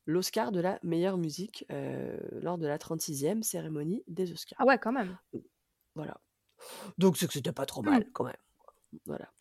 [0.08, 4.60] l'Oscar de la meilleure musique, lors de la 36e cérémonie des Oscars.
[4.60, 5.18] Ah ouais, quand même.
[5.96, 6.20] Voilà.
[6.98, 7.90] Donc c'est que c'était pas trop Mmh.
[7.92, 8.36] mal quand même,
[9.06, 9.32] voilà.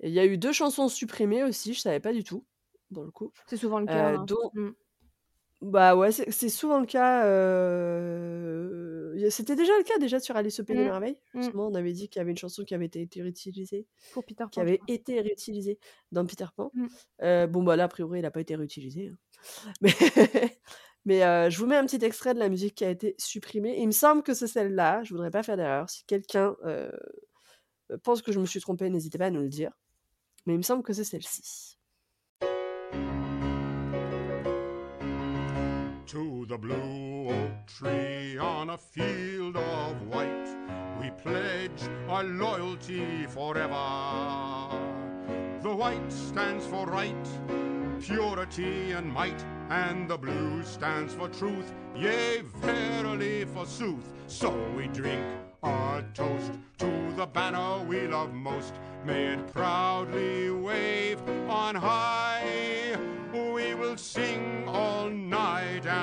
[0.00, 2.46] Il y a eu 2 chansons supprimées aussi, je savais pas du tout,
[2.94, 3.32] pour le coup.
[3.46, 4.26] C'est souvent le cas, hein.
[4.26, 4.70] dont Mmh.
[5.64, 10.20] Bah ouais, c'est c'est souvent le cas, heu, y a c'était déjà le cas déjà
[10.20, 10.90] sur Alice au Pays des Mmh.
[10.90, 11.18] Merveilles.
[11.34, 11.52] Mmh.
[11.52, 14.24] Justement, on avait dit qu'il y avait une chanson qui avait été été réutilisée Pour
[14.24, 14.88] Peter qui Pan, je avait crois.
[14.88, 15.78] été réutilisée
[16.12, 16.74] dans Peter Pan.
[16.74, 16.98] Mmh.
[17.22, 19.18] Heu, bon bah là, a priori, elle a pas été réutilisée, hein.
[19.82, 19.92] Mais
[21.06, 23.76] mais heu, je vous mets un petit extrait de la musique qui a été supprimée.
[23.80, 25.90] Il me semble que c'est celle-là, je voudrais pas faire d'erreur.
[25.90, 26.92] Si quelqu'un, heu,
[28.02, 29.72] pense que je me suis trompée, n'hésitez pas à nous le dire.
[30.46, 31.73] Mais il me semble que c'est celle-ci.
[36.14, 40.46] To the blue oak tree on a field of white,
[41.00, 44.78] we pledge our loyalty forever.
[45.60, 47.26] The white stands for right,
[48.00, 54.08] purity, and might, and the blue stands for truth, yea, verily, forsooth.
[54.28, 55.24] So we drink
[55.64, 58.74] our toast to the banner we love most.
[59.04, 62.96] May it proudly wave on high.
[63.32, 65.03] We will sing all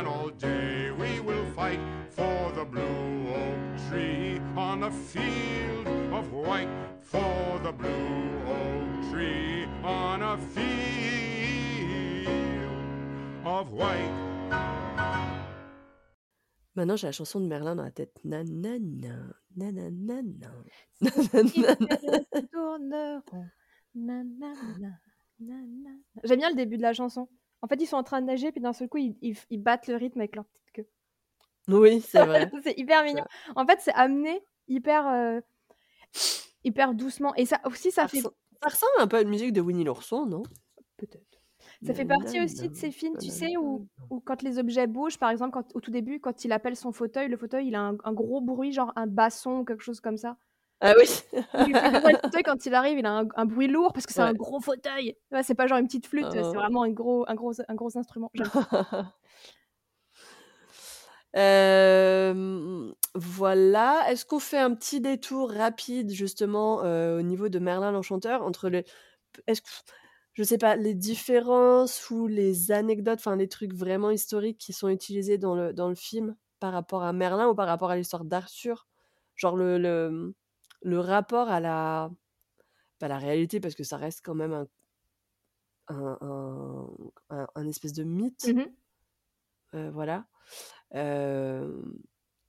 [0.02, 0.90] and all day.
[0.92, 1.80] We will fight
[2.10, 6.70] for the blue oak tree on a field of white.
[7.02, 10.72] For the blue oak tree on a field
[13.46, 14.18] of white.
[16.76, 18.18] Maintenant, j'ai la chanson de Merlin dans la tête.
[18.24, 20.52] Na na na, Nananana.
[21.02, 21.78] Ces Nananana.
[21.80, 23.22] mystérieux qui tourneront.
[23.94, 24.54] Nanana,
[25.40, 25.98] nanana.
[26.24, 27.28] J'aime bien le début de la chanson.
[27.62, 29.62] En fait, ils sont en train de nager, puis d'un seul coup, ils, ils- ils
[29.62, 30.88] battent le rythme avec leur petite queue.
[31.68, 32.50] Oui, c'est vrai.
[32.64, 33.24] c'est hyper mignon.
[33.56, 35.40] En fait, c'est amené hyper, euh,
[36.64, 37.34] hyper doucement.
[37.36, 38.30] Et ça aussi, ça Ça, fait ça
[38.64, 40.44] ressemble un peu à une musique de Winnie l'ourson, non?
[40.98, 41.42] Peut-être.
[41.84, 45.18] Ça fait partie aussi de ces films, tu sais, où, où quand les objets bougent,
[45.18, 47.82] par exemple, quand, au tout début, quand il appelle son fauteuil, le fauteuil, il a
[47.82, 50.38] un, un gros bruit, genre un basson ou quelque chose comme ça.
[50.82, 51.06] Ah oui.
[52.04, 54.34] Le fauteuil quand il arrive, il a un, un bruit lourd parce que c'est un
[54.34, 55.16] gros fauteuil.
[55.32, 56.54] Ouais, c'est pas genre une petite flûte, c'est Oh.
[56.54, 58.32] vraiment un gros, un gros, un gros instrument.
[61.34, 64.06] Hem, voilà.
[64.10, 68.70] Est-ce qu'on fait un petit détour rapide justement, heu, au niveau de Merlin l'Enchanteur entre
[68.70, 68.90] les p
[69.48, 69.68] est-ce que
[70.34, 74.90] je sais pas, les différences ou les anecdotes, enfin les trucs vraiment historiques qui sont
[74.90, 78.26] utilisés dans le dans le film par rapport à Merlin ou par rapport à l'histoire
[78.26, 78.88] d'Arthur?
[79.36, 80.34] Genre le le,
[80.82, 82.12] le rapport à la
[83.00, 84.68] pas la réalité parce que ça reste quand même un
[85.88, 86.88] un un
[87.30, 88.44] un un espèce de mythe.
[88.44, 88.72] Mmh
[89.74, 90.28] Heu, voilà.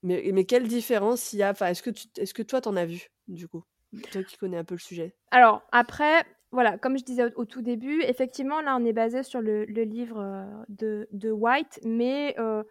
[0.03, 1.51] Mais mais quelle différence il y a?
[1.51, 3.65] Enfin, est-ce que tu est-ce que toi, tu en as vu, du coup?
[4.11, 5.17] Toi qui connais un peu le sujet?
[5.31, 9.23] Alors, après, voilà, comme je disais au, au tout début, effectivement, là, on est basé
[9.23, 12.63] sur le, le livre euh, de, de White, mais euh,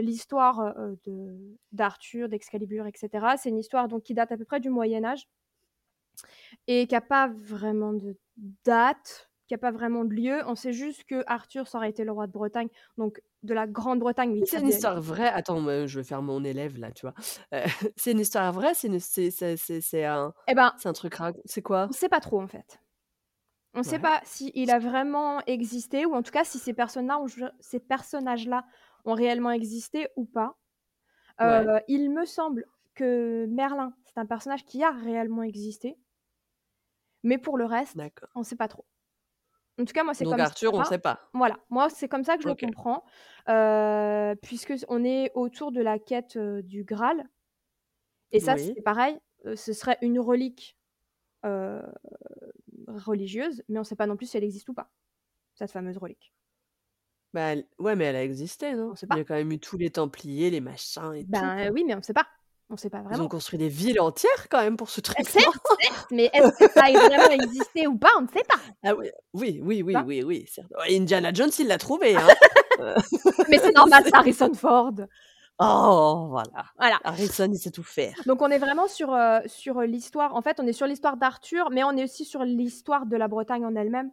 [0.00, 4.60] l'histoire euh, de d'Arthur, d'Excalibur, etc., c'est une histoire donc, qui date à peu près
[4.60, 5.28] du Moyen Âge
[6.66, 8.16] et qui n'a pas vraiment de
[8.64, 10.40] date, qui n'a pas vraiment de lieu.
[10.46, 13.66] On sait juste que Arthur, ça aurait été le roi de Bretagne, donc de la
[13.66, 14.34] Grande-Bretagne.
[14.38, 15.28] mais C'est une histoire vraie?
[15.28, 17.14] Attends, je vais faire mon élève là, tu vois?
[17.54, 17.62] Heu,
[17.96, 18.74] c'est une histoire vraie?
[18.74, 21.84] C'est une c'est c'est un Eh ben, c'est un truc c'est quoi?
[21.84, 22.80] on ne sait pas trop, en fait.
[23.74, 27.52] On ne sait pas s'il a vraiment existé, ou en tout cas si ces personnages-là
[27.60, 28.64] ces personnages-là
[29.04, 30.56] ont réellement existé ou pas.
[31.40, 31.46] Ouais.
[31.46, 35.96] Euh, il me semble que Merlin, c'est un personnage qui a réellement existé,
[37.22, 37.96] mais pour le reste,
[38.34, 38.84] on ne sait pas trop.
[39.80, 40.90] En tout cas, moi, c'est comme Arthur, on ça.
[40.90, 41.20] sait pas?
[41.32, 43.04] Voilà, moi, c'est comme ça que je le comprends,
[43.48, 47.28] euh, puisque on est autour de la quête euh, du Graal.
[48.32, 48.72] Et ça, Oui.
[48.74, 49.18] c'est pareil,
[49.54, 50.76] ce serait une relique
[52.88, 54.90] religieuse, mais on ne sait pas non plus si elle existe ou pas,
[55.54, 56.32] cette fameuse relique.
[57.34, 58.90] Bah, elle ouais, mais elle a existé, non?
[58.92, 59.16] On sait Il pas.
[59.18, 61.48] y a quand même eu tous les Templiers, les machins et tout, Ben quoi.
[61.66, 62.26] euh, oui, mais on ne sait pas.
[62.70, 63.28] On ne sait pas Ils ont vraiment.
[63.28, 65.76] construit des villes entières quand même pour ce Euh, truc, Certes, non?
[65.80, 68.10] certes, mais est-ce que ça a vraiment existé ou pas?
[68.18, 68.58] On ne sait pas.
[68.84, 70.02] Ah oui, oui, oui, oui, Pas.
[70.02, 70.70] oui, oui, certes.
[70.78, 72.26] Ouais, Indiana Jones, il l'a trouvé, hein.
[72.80, 72.94] Heu,
[73.48, 74.92] Mais c'est normal, c'est Harrison Ford.
[75.60, 76.64] oh, voilà.
[76.78, 77.00] Voilà.
[77.04, 78.14] Harrison, il sait tout faire.
[78.26, 80.34] Donc on est vraiment sur, euh, sur l'histoire.
[80.34, 83.28] En fait, on est sur l'histoire d'Arthur, mais on est aussi sur l'histoire de la
[83.28, 84.10] Bretagne en elle-même,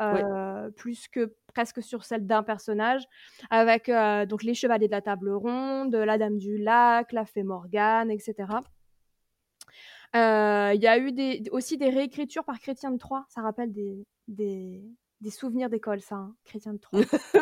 [0.00, 0.20] Oui.
[0.22, 3.04] euh, plus que presque sur celle d'un personnage,
[3.50, 7.44] avec euh, donc les chevaliers de la table ronde, la dame du lac, la fée
[7.44, 8.34] Morgane, etc.
[10.16, 13.24] Euh, Il y a eu des, aussi des réécritures par Chrétien de Troyes.
[13.28, 14.82] Ça rappelle des, des,
[15.20, 17.04] des souvenirs d'école, ça, hein, Chrétien de Troyes.
[17.34, 17.40] oui,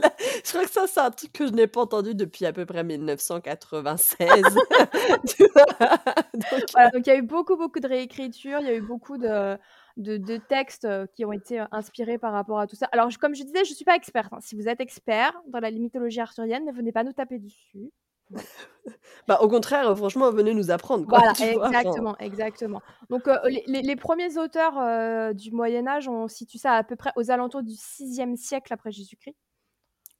[0.00, 0.12] là,
[0.44, 2.64] je crois que ça, c'est un truc que je n'ai pas entendu depuis à peu
[2.64, 4.28] près 1996.
[5.36, 5.98] Tu vois?
[6.34, 8.80] Donc, Voilà, donc il y a eu beaucoup, beaucoup de réécritures, il y a eu
[8.80, 9.58] beaucoup de,
[9.96, 12.86] de, de textes euh, qui ont été euh, inspirés par rapport à tout ça.
[12.92, 14.32] Alors, je- comme je disais, je ne suis pas experte.
[14.32, 14.38] hein.
[14.40, 17.90] Si vous êtes expert dans la mythologie arthurienne, ne venez pas nous taper dessus.
[19.26, 21.66] bah, au contraire, franchement, venez nous apprendre, quoi, Voilà, vois?
[21.68, 22.82] Exactement, exactement.
[23.08, 26.84] Donc, euh, les, les- les premiers auteurs euh, du Moyen Âge, on situe ça à
[26.84, 29.36] peu près aux alentours du 6e siècle après Jésus-Christ.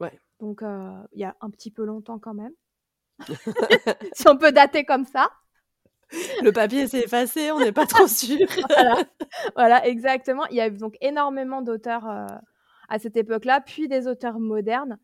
[0.01, 0.19] Ouais.
[0.41, 2.53] Donc, euh, il y a un petit peu longtemps quand même.
[4.15, 5.31] si on peut dater comme ça.
[6.43, 8.39] le papier s'est effacé, on n'est pas trop sûr.
[8.69, 9.05] voilà,
[9.55, 10.47] voilà, exactement.
[10.47, 12.27] Il y a eu donc énormément d'auteurs euh,
[12.89, 14.99] à cette époque-là, puis des auteurs modernes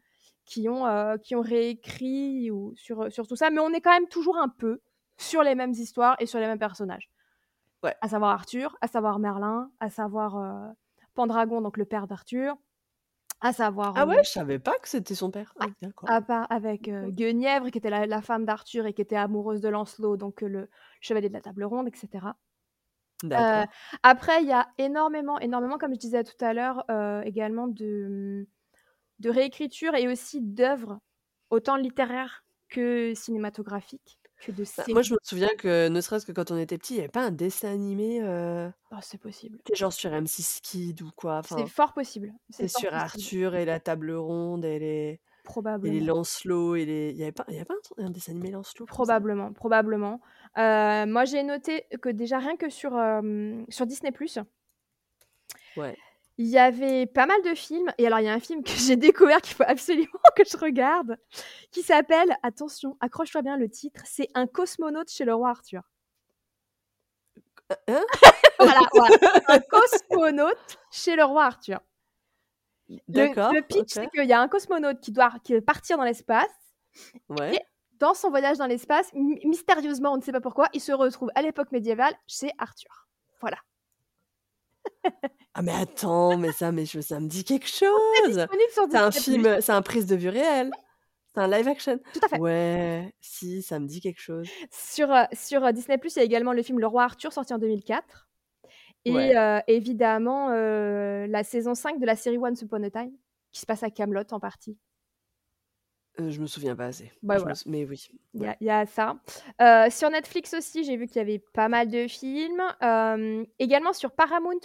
[0.44, 3.92] qui ont, euh, qui ont réécrit ou sur, sur tout ça, mais on est quand
[3.92, 4.80] même toujours un peu
[5.16, 7.10] sur les mêmes histoires et sur les mêmes personnages.
[7.82, 7.94] Ouais.
[8.00, 10.72] À savoir Arthur, à savoir Merlin, à savoir euh,
[11.14, 12.56] Pendragon, donc le père d'Arthur,
[13.40, 15.52] à savoir Ah ouais, je savais pas que c'était son père.
[15.60, 16.10] Ah, d'accord.
[16.10, 19.68] à part avec Guenièvre, qui était la, la femme d'Arthur et qui était amoureuse de
[19.68, 20.68] Lancelot, donc le
[21.00, 22.26] chevalier de la table ronde, etc.
[23.22, 23.72] D'accord.
[24.02, 26.84] Après, il y a énormément, énormément, comme je disais tout à l'heure,
[27.24, 28.46] également de,
[29.18, 30.98] de réécriture et aussi d'œuvres,
[31.50, 34.92] autant littéraires que cinématographiques, que de Bah, séries.
[34.92, 37.08] moi, je me souviens que, ne serait-ce que quand on était petit, il n'y avait
[37.10, 39.62] pas un dessin animé, euh, Oh, c'est possible.
[39.64, 41.38] tu sais, genre sur M6 Kid ou quoi.
[41.40, 42.34] C'est Enfin, fort possible.
[42.50, 43.30] c'est C'est fort sur possible.
[43.30, 45.20] Arthur et la table ronde et les,
[45.84, 46.02] et les Probablement.
[46.02, 47.10] Lancelot et les.
[47.12, 49.04] Il n'y avait pas, il y avait pas un, truc- un dessin animé Lancelot comme
[49.04, 49.18] ça?
[49.24, 50.20] Probablement, probablement.
[50.58, 54.12] Euh, moi, j'ai noté que déjà rien que sur, euh, sur Disney+,
[55.76, 55.96] Ouais.
[56.38, 58.70] Il y avait pas mal de films et alors il y a un film que
[58.76, 61.16] j'ai découvert qu'il faut absolument que je regarde,
[61.72, 65.82] qui s'appelle attention, accroche-toi bien le titre, c'est Un cosmonaute chez le roi Arthur.
[67.88, 68.04] Hein?
[68.58, 69.18] Voilà, voilà,
[69.48, 71.78] un cosmonaute chez le roi Arthur.
[72.88, 76.04] Le D'accord, le pitch, c'est qu'il y a un cosmonaute qui doit qui partir dans
[76.04, 76.48] l'espace
[77.28, 77.56] Ouais.
[77.56, 77.60] et
[77.98, 81.30] dans son voyage dans l'espace, my mystérieusement, on ne sait pas pourquoi, il se retrouve
[81.34, 83.08] à l'époque médiévale chez Arthur.
[83.40, 83.58] Voilà.
[85.54, 88.46] Ah mais attends, mais ça mais je ça me dit quelque chose!
[88.88, 90.74] C'est un film, c'est un prise de vue réelle?
[91.34, 92.00] C'est un live action?
[92.14, 92.40] Tout à fait.
[92.40, 94.56] Ouais, si, ça me dit quelque chose.
[94.72, 97.52] Sur, heu, sur, heu, Disney+, il y a également le film Le Roi Arthur sorti
[97.54, 98.28] en 2004
[99.04, 99.36] et Ouais.
[99.36, 103.12] heu, évidemment, heu, la saison 5 de la série Once Upon a Time
[103.52, 104.78] qui se passe à Kaamelott en partie.
[106.18, 107.12] Heu, je me souviens pas assez.
[107.22, 108.48] Bah, me mais oui, Il y ouais.
[108.48, 109.16] a y a ça.
[109.60, 112.62] Heu, sur Netflix aussi, j'ai vu qu'il y avait pas mal de films.
[113.58, 114.60] Également sur Paramount+,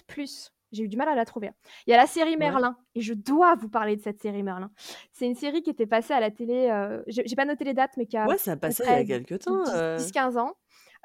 [0.71, 1.51] j'ai eu du mal à la trouver.
[1.87, 2.57] Il y a la série Ouais.
[2.57, 4.71] Merlin et je dois vous parler de cette série Merlin.
[5.13, 6.69] C'est une série qui était passée à la télé,
[7.07, 9.03] j'ai pas noté les dates, mais qui a Ouais, ça peu passait il y a
[9.03, 10.55] près quelque temps, heu 10-15 ans.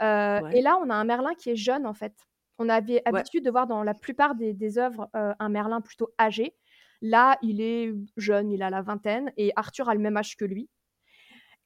[0.02, 0.56] Heu Ouais.
[0.56, 2.14] et là, on a un Merlin qui est jeune, en fait.
[2.58, 3.26] On avait Ouais.
[3.26, 6.56] habitude de voir dans la plupart des des œuvres, un Merlin plutôt âgé.
[7.02, 10.44] Là, il est jeune, il a la vingtaine et Arthur a le même âge que
[10.44, 10.68] lui.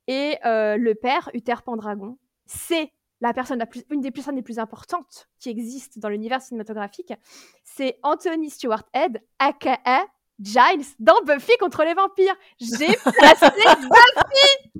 [0.06, 4.42] Et heu, le père, Uther Pendragon, c'est la personne la plus une des personnes les
[4.42, 7.12] plus importantes qui existent dans l'univers cinématographique.
[7.64, 10.06] C'est Anthony Stewart Head, aka
[10.40, 12.34] Giles, dans Buffy contre les vampires.
[12.58, 14.72] J'ai placé Buffy!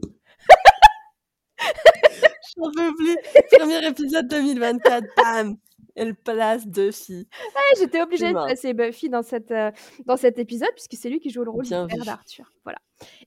[2.56, 3.16] J'en peux plus!
[3.52, 5.56] 1er épisode 2024, bam!
[5.96, 7.28] Elle place Duffy.
[7.54, 9.72] Ouais, j'étais obligée de placer Buffy dans cette, heu,
[10.06, 12.52] dans cet épisode puisque c'est lui qui joue le rôle Bien du père d'Arthur.
[12.64, 12.78] Voilà.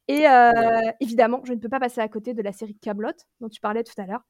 [0.07, 0.73] Et Ouais.
[1.01, 3.83] évidemment, je ne peux pas passer à côté de la série Kaamelott dont tu parlais
[3.83, 4.21] tout à l'heure.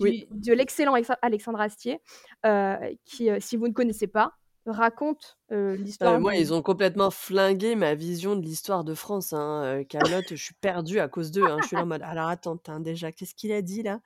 [0.00, 0.26] Oui.
[0.30, 2.00] de l'excellent Alexa Alexandre Astier,
[2.46, 2.76] heu,
[3.06, 4.34] qui, si vous ne connaissez pas,
[4.66, 10.34] raconte, l'histoire moi, ils ont complètement flingué ma vision de l'histoire de France, hein, je
[10.34, 11.60] suis perdue à cause d'eux, hein.
[11.62, 14.00] Je suis en mode: «Alors attends, déjà, qu'est-ce qu'il a dit là?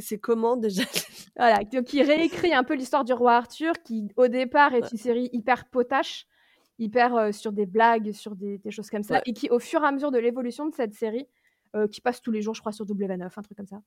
[0.00, 0.82] C'est comment déjà?»
[1.36, 4.90] Voilà, donc il réécrit un peu l'histoire du roi Arthur qui, au départ, est Ouais.
[4.92, 6.26] une série hyper potache,
[6.78, 9.22] hyper, heu, sur des blagues, sur des des choses comme ça Ouais.
[9.26, 11.28] et qui, au fur et à mesure de l'évolution de cette série,
[11.76, 13.82] heu, qui passe tous les jours, je crois, sur W9, un truc comme ça,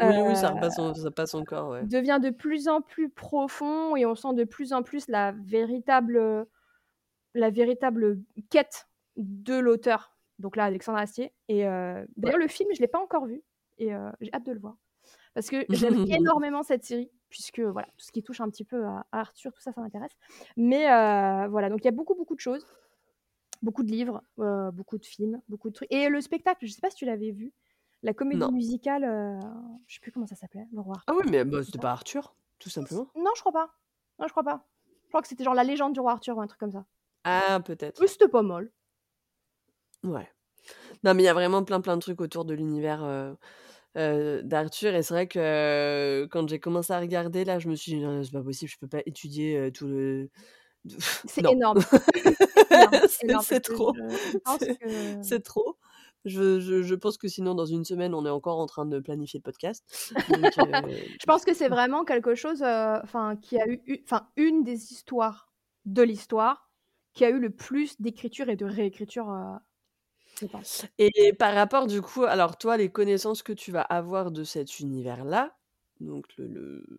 [0.00, 1.84] Oui, oui, ça heu, repasse en ça passe encore, ouais.
[1.86, 6.46] devient de plus en plus profond et on sent de plus en plus la véritable,
[7.34, 11.64] la véritable quête de l'auteur, donc là, Alexandre Astier et
[12.16, 13.42] d'ailleurs, le film, je l'ai pas encore vu
[13.78, 13.90] et
[14.20, 14.76] j'ai hâte de le voir.
[15.38, 18.84] Parce que j'aime énormément cette série puisque, voilà, tout ce qui touche un petit peu
[18.86, 20.12] à à Arthur, tout ça, ça m'intéresse.
[20.56, 22.66] Mais heu, voilà, donc il y a beaucoup, beaucoup de choses,
[23.62, 26.80] beaucoup de livres, heu, beaucoup de films, beaucoup de trucs et le spectacle, je sais
[26.80, 27.52] pas si tu l'avais vu?
[28.02, 28.52] La comédie Non.
[28.52, 29.38] musicale, heu,
[29.86, 31.90] je sais plus comment ça s'appelait, Le Roi Ah Arthur, oui, mais bah, c'était pas.
[31.90, 33.08] Arthur, tout simplement?
[33.14, 33.74] Non, je crois pas.
[34.18, 34.66] Non, je crois pas.
[35.04, 36.86] Je crois que c'était genre La légende du roi Arthur ou un truc comme ça.
[37.22, 37.60] Ah,
[38.00, 38.08] Mais peut-être.
[38.08, 38.72] c'était pas mal.
[40.04, 40.28] Ouais.
[41.04, 43.02] Non, mais il y a vraiment plein, plein de trucs autour de l'univers,
[43.96, 47.92] heu, d'Arthur et c'est vrai que quand j'ai commencé à regarder, là, je me suis
[47.92, 50.30] dit: «Non, c'est pas possible, je peux pas étudier, heu, tout le
[51.26, 51.52] C'est non».
[51.52, 51.80] énorme.
[53.40, 54.66] C'est trop, je je pense
[55.22, 55.78] c'est que trop.
[56.24, 58.98] Je je je pense que sinon dans une semaine, on est encore en train de
[59.00, 59.84] planifier le podcast.
[60.28, 60.54] Donc
[61.20, 65.52] Je pense que c'est vraiment quelque chose, enfin, qui a eu enfin, une des histoires
[65.84, 66.70] de l'histoire
[67.14, 69.28] qui a eu le plus d'écriture et de réécriture,
[70.98, 74.80] Et par rapport du coup, alors toi, les connaissances que tu vas avoir de cet
[74.80, 75.56] univers-là,
[76.00, 76.98] donc le le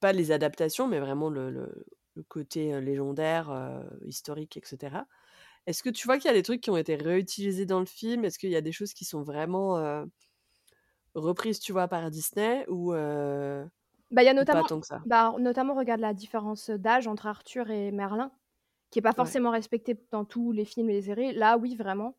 [0.00, 5.06] pas les adaptations, mais vraiment le le le côté, heu, légendaire, heu, historique et cetera.
[5.66, 7.86] Est-ce que tu vois qu'il y a des trucs qui ont été réutilisés dans le
[7.86, 8.24] film?
[8.24, 10.06] Est-ce qu'il y a des choses qui sont vraiment, heu,
[11.14, 12.92] reprises, tu vois, par Disney ou
[14.10, 15.04] Bah, il y a ou pas notamment tant que ça?
[15.04, 18.32] bah, notamment regarde la différence, d'âge entre Arthur et Merlin,
[18.90, 19.34] qui est pas Ouais.
[19.34, 21.32] forcément respectée dans tous les films et les séries.
[21.34, 22.16] Là, oui, vraiment.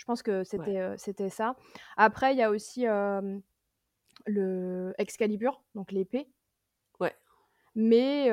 [0.00, 1.56] Je pense que c'était, ça.
[1.98, 2.86] Après, il y a aussi,
[4.24, 6.26] le Excalibur, donc l'épée.
[7.00, 7.14] Ouais.
[7.74, 8.30] Mais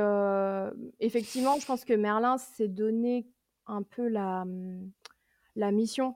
[1.01, 3.27] effectivement, je pense que Merlin s'est donné
[3.65, 4.93] un peu la, mmh,
[5.57, 6.15] la mission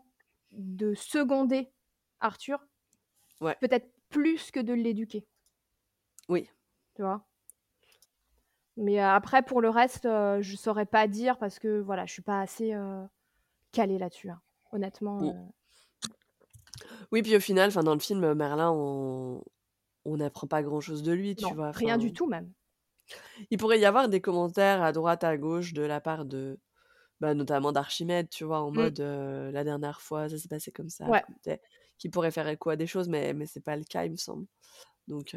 [0.54, 1.70] de seconder
[2.22, 2.66] Arthur.
[3.42, 3.58] Ouais.
[3.60, 5.28] Peut-être plus que de l'éduquer.
[6.30, 6.50] Oui.
[6.96, 7.28] Tu vois?
[8.78, 12.22] Mais après pour le reste, heu, je saurais pas dire parce que voilà, je suis
[12.22, 12.74] pas assez,
[13.74, 14.42] calée là-dessus, hein.
[14.74, 15.52] Honnêtement, heu
[17.12, 19.44] Oui, puis au final, enfin dans le film, heu, Merlin, on
[20.06, 21.74] on n'apprend pas grand-chose de lui, tu Non, vois?
[21.74, 22.54] rien du tout même.
[23.52, 26.60] il pourrait y avoir des commentaires à droite, à gauche de la part de,
[27.22, 28.62] bah, notamment d'Archimède, tu vois?
[28.62, 28.92] En Mmh.
[28.92, 31.24] mode, heu: «La dernière fois, ça s'est passé comme ça», Ouais.
[32.00, 34.18] qui pourraient faire écho à des choses, mais mais c'est pas le cas, il me
[34.18, 34.48] semble.
[35.08, 35.36] Donc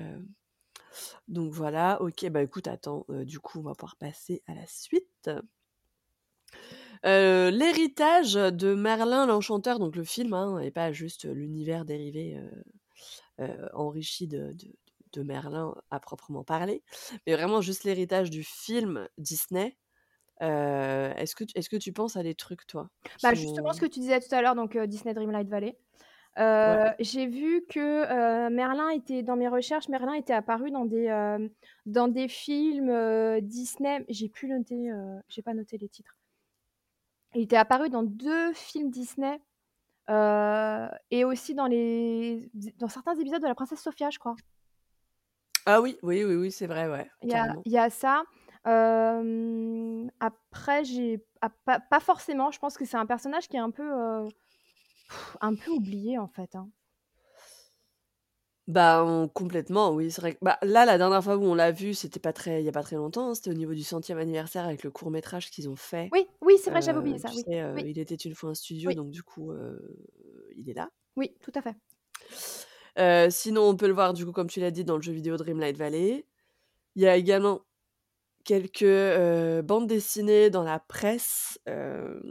[1.28, 5.30] donc voilà, OK, bah, écoute, attends, du coup, on va pouvoir passer à la suite.
[7.04, 12.64] Heu, l'héritage de Merlin l'Enchanteur, donc le film, hein, et pas juste l'univers dérivé, heu
[13.40, 14.68] heu, enrichi de de
[15.14, 16.84] de Merlin à proprement parler,
[17.26, 19.78] mais vraiment juste l'héritage du film Disney.
[20.40, 22.90] Est-ce que tu est-ce que tu penses à des trucs toi,
[23.22, 25.78] Bah, justement ce que tu disais tout à l'heure, donc Disney Dreamlight Valley.
[26.62, 26.78] Ouais.
[27.00, 31.50] J'ai vu que, Merlin était dans mes recherches, Merlin était apparu dans des, hem,
[31.86, 34.04] dans des films, Disney.
[34.08, 36.16] J'ai plus noté, heu, j'ai pas noté les titres.
[37.34, 39.40] Il était apparu dans 2 films Disney,
[40.10, 44.36] heu, et aussi dans les dans certains épisodes de La Princesse Sophia, je crois.
[45.66, 47.34] Ah oui, oui, oui, oui, c'est vrai, ouais, Il y
[47.76, 48.22] a y ça.
[48.66, 53.60] Hem, après j'ai ah, pas pas forcément, je pense que c'est un personnage qui est
[53.60, 54.28] un peu, heu,
[55.40, 56.68] un peu oublié, en fait, hein.
[58.68, 61.70] Bah, on complètement, oui, c'est vrai que bah, là, la dernière fois où on l'a
[61.70, 63.82] vu, c'était pas très il y a pas très longtemps, hein, c'était au niveau du
[63.82, 66.12] 100e anniversaire avec le court métrage qu'ils ont fait.
[66.12, 67.86] Oui, oui, c'est vrai, j'avais Heu, oublié ça, tu oui, sais, heu, oui.
[67.86, 68.94] Il était une fois un studio, Oui.
[68.94, 69.98] donc du coup, heu,
[70.56, 70.90] il est là.
[71.16, 71.76] Oui, tout à fait.
[72.96, 75.12] Heu, sinon, on peut le voir, du coup, comme tu l'as dit, dans le jeu
[75.12, 76.26] vidéo Dreamlight Valley.
[76.96, 77.62] Il y a également
[78.44, 82.22] quelques, heu, bandes dessinées dans la presse, hem,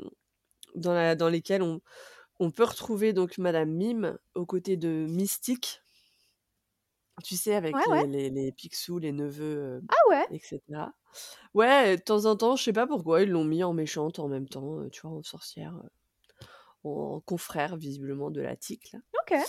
[0.75, 1.81] dans la dans lesquelles on
[2.39, 5.82] on peut retrouver donc Madame Mime aux côtés de Mystique.
[7.21, 8.03] Tu sais, avec Ouais, ouais.
[8.03, 10.27] les les les Picsou, les neveux, Ah ouais?
[10.29, 10.93] et cetera.
[11.53, 14.27] Ouais, de temps en temps, je sais pas pourquoi, ils l'ont mis en méchante en
[14.29, 15.75] même temps, tu vois, en sorcière,
[16.83, 18.99] en confrère visiblement de la Tic là.
[19.21, 19.47] OK.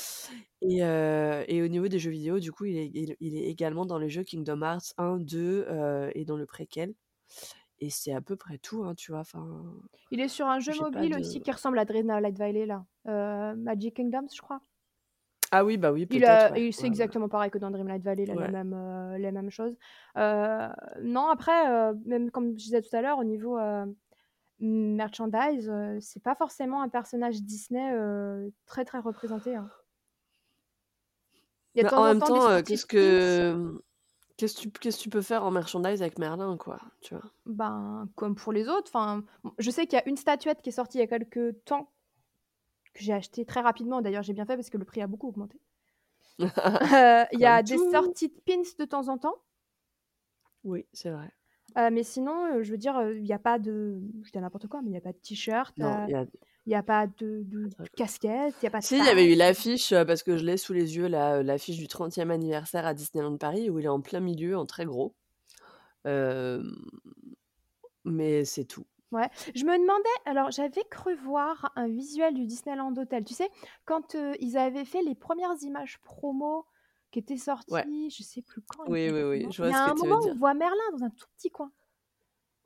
[0.60, 3.86] Et et au niveau des jeux vidéo, du coup, il est il il est également
[3.86, 6.94] dans les jeux Kingdom Hearts 1, 2, heu, et dans le préquel.
[7.80, 9.20] Et c'est à peu près tout, hein, tu vois?
[9.22, 9.74] Enfin,
[10.10, 12.64] Il est sur un jeu j'ai pas mobile de aussi qui ressemble à Dreamlight Valley
[12.64, 12.86] là,
[13.54, 14.62] Magic Kingdoms, je crois.
[15.56, 16.62] Ah oui, bah oui, Il peut-être, ouais.
[16.72, 17.14] c'est Ouais, ouais.
[17.14, 18.50] exactement pareil que dans Dreamlight Valley, il a les Ouais.
[18.50, 19.74] mêmes, heu, les mêmes choses.
[20.16, 20.68] Heu,
[21.02, 23.96] non, après, heu, même comme je disais tout à l'heure, au niveau, heu,
[24.60, 29.70] merchandise, heu, c'est pas forcément un personnage Disney, heu, très, très représenté, hein.
[31.74, 33.80] Il y a de Bah, en temps en même temps des qu'est-ce que,
[34.38, 37.32] qu'est-ce tu qu'est-ce tu peux faire en merchandise avec Merlin, quoi, tu vois?
[37.46, 39.22] Ben, comme pour les autres, enfin,
[39.58, 41.92] je sais qu'il y a une statuette qui est sortie il y a quelque temps
[42.94, 44.00] que j'ai achetée très rapidement.
[44.02, 45.60] D'ailleurs, j'ai bien fait parce que le prix a beaucoup augmenté.
[46.82, 49.36] Heu, il y a des sorties de pins de temps en temps.
[50.64, 51.30] Oui, c'est vrai.
[51.76, 54.68] Heu, mais sinon, heu, je veux dire, il y a pas de je dis n'importe
[54.68, 58.54] quoi, mais il y a pas de t-shirt, il y a pas de de casquette,
[58.62, 60.56] il y a pas de Si, il y avait eu l'affiche, parce que je l'ai
[60.56, 64.20] sous les yeux l'affiche du 30e anniversaire à Disneyland Paris où il est en plein
[64.20, 65.14] milieu en très gros.
[68.04, 68.86] Mais c'est tout.
[69.14, 73.24] Ouais, je me demandais alors j'avais cru voir un visuel du Disneyland Hotel.
[73.24, 73.48] Tu sais,
[73.84, 76.66] quand, ils avaient fait les premières images promo
[77.12, 77.36] qui étaient
[77.68, 77.86] Ouais.
[77.86, 79.52] sorties, je sais plus quand Oui, oui, oui, exactement.
[79.52, 80.36] je Il vois y a que un tu moment où on dire.
[80.36, 81.72] voit Merlin dans un tout petit coin.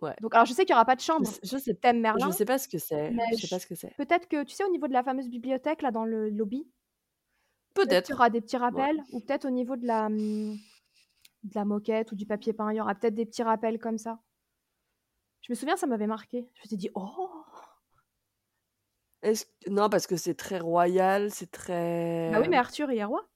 [0.00, 0.14] Ouais.
[0.20, 2.00] Donc alors je sais qu'il y aura pas de Je chambre s je sais thème
[2.14, 3.94] je Merlin, sais pas ce que c'est, mais je sais pas ce que c'est.
[3.96, 6.68] peut-être que tu sais au niveau de la fameuse bibliothèque là dans le lobby
[7.76, 8.16] peut-être qu'il y Peut-être.
[8.16, 8.86] aura des petits Ouais.
[8.86, 10.58] rappels ou peut-être au niveau de la, mmh,
[11.44, 13.98] de la moquette ou du papier peint, il y aura peut-être des petits rappels comme
[13.98, 14.20] ça.
[15.43, 16.47] Je me souviens, ça m'avait marqué.
[16.55, 17.44] Je m'étais dit: «Oh!»
[19.23, 21.51] Est-ce non, parce que c'est très royal, c'est
[22.28, 23.28] Bah oui, très mais Arthur, il est roi.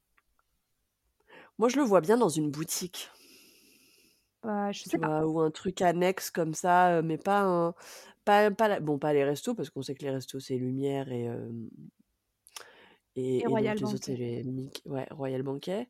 [1.58, 3.10] Moi, je le vois bien dans une boutique.
[4.42, 5.08] Bah, je Tu sais pas.
[5.08, 5.26] vois?
[5.26, 7.74] Ou un truc annexe comme ça, heu, mais pas un
[8.24, 11.10] pas pas la bon, pas les restos parce qu'on sait que les restos, c'est Lumière
[11.12, 11.68] et hem
[13.16, 14.16] Et et et donc Royal les autres, c'est Banquet.
[14.16, 15.88] les Mick ouais, Royal Banquet.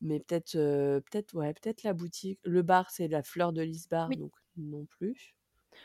[0.00, 0.52] Mais peut-être,
[1.00, 2.40] peut-être, ouais, peut-être la boutique.
[2.44, 4.16] Le bar, c'est la Fleur de Lys bar, Oui.
[4.16, 5.34] donc non plus.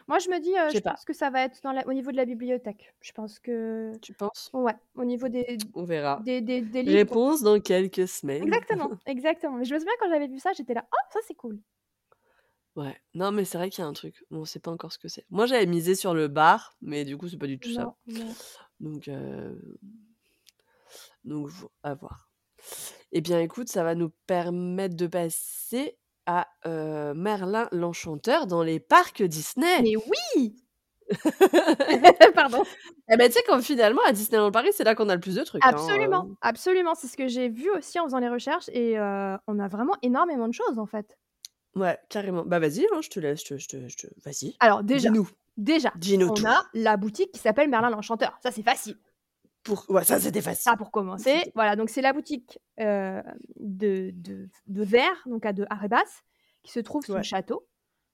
[0.07, 0.95] Moi, je me dis, heu, Je pas.
[0.95, 2.95] pense que ça va être dans la au niveau de la bibliothèque.
[3.02, 4.53] Je pense que Tu penses?
[4.53, 6.26] ouais, au niveau des On verra.
[6.26, 7.18] des des des livres.
[7.18, 8.64] Réponse dans quelques semaines.
[8.69, 9.57] Exactement, exactement.
[9.57, 11.61] Mais je me souviens quand j'avais vu ça, j'étais là: «Oh, ça c'est cool».
[12.76, 12.99] Ouais.
[13.14, 14.23] Non, mais c'est vrai qu'il y a un truc.
[14.32, 15.26] On sait pas encore ce que c'est.
[15.30, 17.90] Moi, j'avais misé sur le bar, mais du coup, c'est pas du tout ça.
[18.06, 18.36] Non.
[18.80, 19.77] Donc heu
[21.23, 21.49] donc
[21.84, 22.30] à voir.
[23.11, 28.80] Eh bien, écoute, ça va nous permettre de passer à, heu, Merlin l'Enchanteur dans les
[28.80, 29.84] parcs Disney!
[29.84, 30.56] Mais oui!
[32.35, 32.65] Pardon.
[33.11, 35.35] Eh bah, tu sais quand finalement à Disneyland Paris, c'est là qu'on a le plus
[35.35, 36.95] de trucs, hein, Absolument, heu absolument.
[36.95, 38.97] C'est ce que j'ai vu aussi en faisant les recherches et
[39.47, 41.18] on a vraiment énormément de choses, en fait.
[41.76, 42.45] Ouais, carrément.
[42.45, 45.10] Bah, vas-y, hein, je te laisse, je te je te je te vas-y, Alors déjà,
[45.10, 45.30] dis-nous.
[45.57, 48.38] Déjà, on a la boutique qui s'appelle Merlin l'Enchanteur.
[48.44, 48.98] Ça, c'est facile.
[49.64, 50.77] Pour ouais, ça, c'était Ça, facile.
[50.77, 51.52] pour commencer.
[51.56, 53.22] Voilà, donc c'est la boutique, heu,
[53.60, 56.03] de de de verre, donc à de Arébas,
[56.64, 57.23] qui se trouve sous le Ouais.
[57.23, 57.68] château,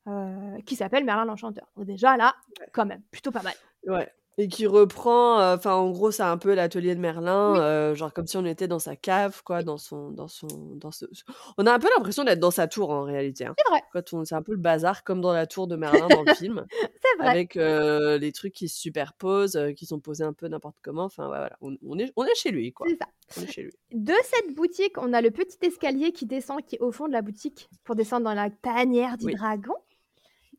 [0.07, 1.67] heu, qui s'appelle Merlin l'Enchanteur.
[1.75, 2.67] Donc déjà là, Ouais.
[2.73, 3.55] quand même, plutôt pas mal.
[3.87, 4.11] Ouais.
[4.37, 7.71] Et qui reprend, heu, enfin, en gros, c'est un peu l'atelier de Merlin, Oui.
[7.91, 10.91] heu, genre comme si on était dans sa cave, quoi, dans son dans son dans
[10.91, 11.23] ce ce
[11.57, 13.57] on a un peu l'impression d'être dans sa tour, en réalité, hein.
[13.57, 13.81] C'est vrai.
[13.91, 16.29] Quand on c'est un peu le bazar comme dans la tour de Merlin dans le
[16.29, 16.65] film,
[17.01, 17.35] C'est vrai.
[17.35, 21.05] avec, heu, les trucs qui se superposent, heu, qui sont posés un peu n'importe comment,
[21.05, 22.87] enfin, ouais, voilà, on on est on est chez lui, quoi.
[22.87, 23.07] C'est ça.
[23.35, 23.73] On est chez lui.
[23.91, 27.13] De cette boutique, on a le petit escalier qui descend, qui est au fond de
[27.13, 29.37] la boutique, pour descendre dans la tanière du Oui.
[29.37, 29.75] dragon.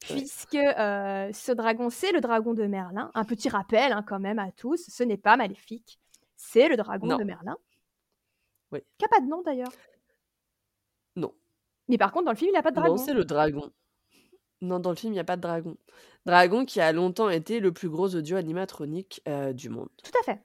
[0.04, 3.10] Puisque euh, ce dragon, c'est le dragon de Merlin.
[3.14, 5.98] Un petit rappel hein, quand même à tous, ce n'est pas maléfique,
[6.36, 7.16] c'est le dragon Non.
[7.18, 7.56] de Merlin.
[8.72, 8.80] Oui.
[8.98, 9.72] Qui n'a pas de nom d'ailleurs.
[11.16, 11.34] Non.
[11.88, 12.96] Mais par contre, dans le film, il n'a pas de dragon.
[12.96, 13.70] Non, c'est le dragon.
[14.60, 15.76] Non, dans le film, il y a pas de dragon.
[16.24, 19.88] Dragon qui a longtemps été le plus gros audio animatronique, heu, du monde.
[20.02, 20.40] Tout à fait.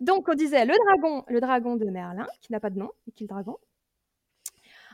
[0.00, 3.12] Donc, on disait le dragon, le dragon de Merlin, qui n'a pas de nom, et
[3.12, 3.58] qui est le dragon.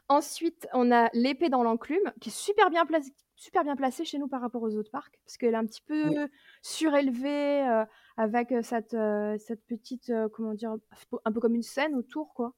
[0.08, 4.18] Ensuite, on a l'épée dans l'enclume, qui est super bien, placée, super bien placée chez
[4.18, 6.16] nous par rapport aux autres parcs, parce qu'elle est un petit peu Oui.
[6.62, 7.84] surélevée, euh,
[8.16, 10.76] avec euh, cette, euh, cette petite, euh, comment dire,
[11.24, 12.54] un peu comme une scène autour, quoi.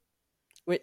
[0.66, 0.80] Oui.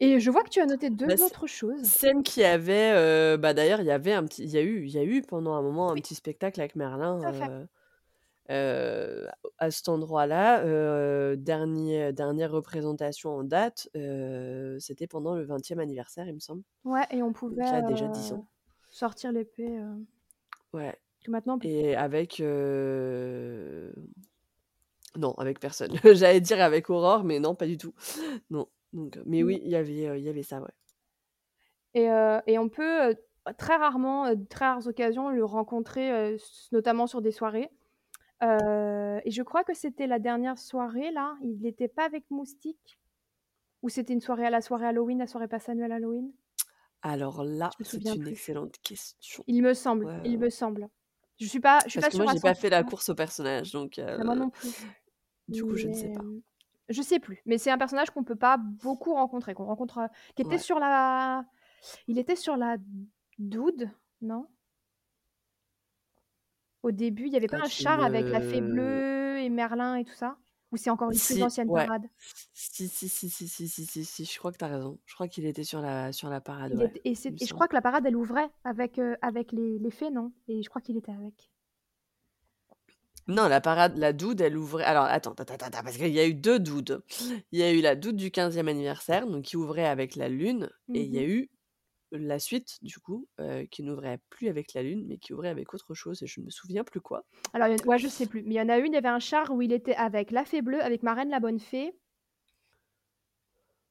[0.00, 1.82] Et je vois que tu as noté deux Bah, autres choses.
[1.82, 4.90] scène qui avait, bah, d'ailleurs, il y avait un petit il y a eu il
[4.90, 7.50] y a eu pendant un moment un petit spectacle avec Merlin, Tout à fait.
[8.50, 9.26] Heu,
[9.58, 10.64] à cet endroit-là,
[11.36, 16.62] dernier dernière représentation en date, heu, c'était pendant le 20e anniversaire, il me semble.
[16.84, 18.46] Ouais, et on pouvait y a déjà 10 euh, ans.
[18.90, 19.78] sortir l'épée.
[19.78, 19.94] euh,
[20.72, 22.40] Ouais que maintenant, et avec,
[25.16, 25.92] non, avec personne.
[26.14, 27.94] J'allais dire avec Aurore, mais non, pas du tout.
[28.50, 30.68] Non, donc mais oui, il y avait, il y avait ça, ouais.
[31.94, 33.14] Et, euh, et on peut euh,
[33.56, 36.36] très rarement, euh, très rares occasions, le rencontrer, euh,
[36.72, 37.70] notamment sur des soirées.
[38.42, 41.36] Euh, et je crois que c'était la dernière soirée, là.
[41.42, 42.98] Il n'était pas avec Moustique?
[43.82, 46.32] Ou c'était une soirée à la soirée Halloween, la soirée passe annuelle Halloween?
[47.02, 48.32] Alors là, c'est une plus.
[48.32, 49.44] excellente question.
[49.46, 50.88] Il me semble, Ouais, il me semble.
[51.38, 52.88] Je suis pas, je suis Parce pas que moi, j'ai pas fait la 100%.
[52.90, 54.70] course au personnage, donc Bah, moi non plus.
[55.48, 56.20] du coup, je ne sais pas.
[56.22, 56.40] euh,
[56.88, 57.40] je sais plus.
[57.46, 60.58] Mais c'est un personnage qu'on peut pas beaucoup rencontrer, qu'on rencontre, euh, qui était Ouais.
[60.58, 61.44] sur la,
[62.08, 62.76] il était sur la
[63.38, 63.88] Doude,
[64.20, 64.48] non?
[66.88, 69.96] Au début, il y avait pas Ah, un char avec la fée bleue et Merlin
[69.96, 70.38] et tout ça?
[70.72, 71.90] Ou c'est encore une plus si, ancienne ouais.
[71.90, 72.08] parade?
[72.54, 74.98] Si, si, si, si, si, si, si, si, je crois que tu as raison.
[75.06, 77.34] Je crois qu'il était sur la sur la parade, Il ouais, était- et, c'est- il
[77.34, 77.52] me et je semble.
[77.52, 80.32] crois que la parade, elle ouvrait avec, euh, avec les, les fées, non?
[80.46, 81.50] Et je crois qu'il était avec.
[83.28, 86.18] Non, la parade, la doude, elle ouvrait alors attends, attends, attends, attends, parce qu'il y
[86.18, 87.02] a eu 2 doudes.
[87.52, 90.70] Il y a eu la doude du 15e anniversaire, donc qui ouvrait avec la lune
[90.94, 91.26] et il y a Mhm.
[91.26, 91.50] eu
[92.12, 93.26] la suite, du coup,
[93.70, 96.46] qui n'ouvrait plus avec la lune, mais qui ouvrait avec autre chose et je ne
[96.46, 97.24] me souviens plus quoi.
[97.52, 98.42] Alors, en- ouais, je sais plus.
[98.42, 100.30] Mais il y en a une, il y avait un char où il était avec
[100.30, 101.94] la fée bleue, avec Marraine la bonne fée.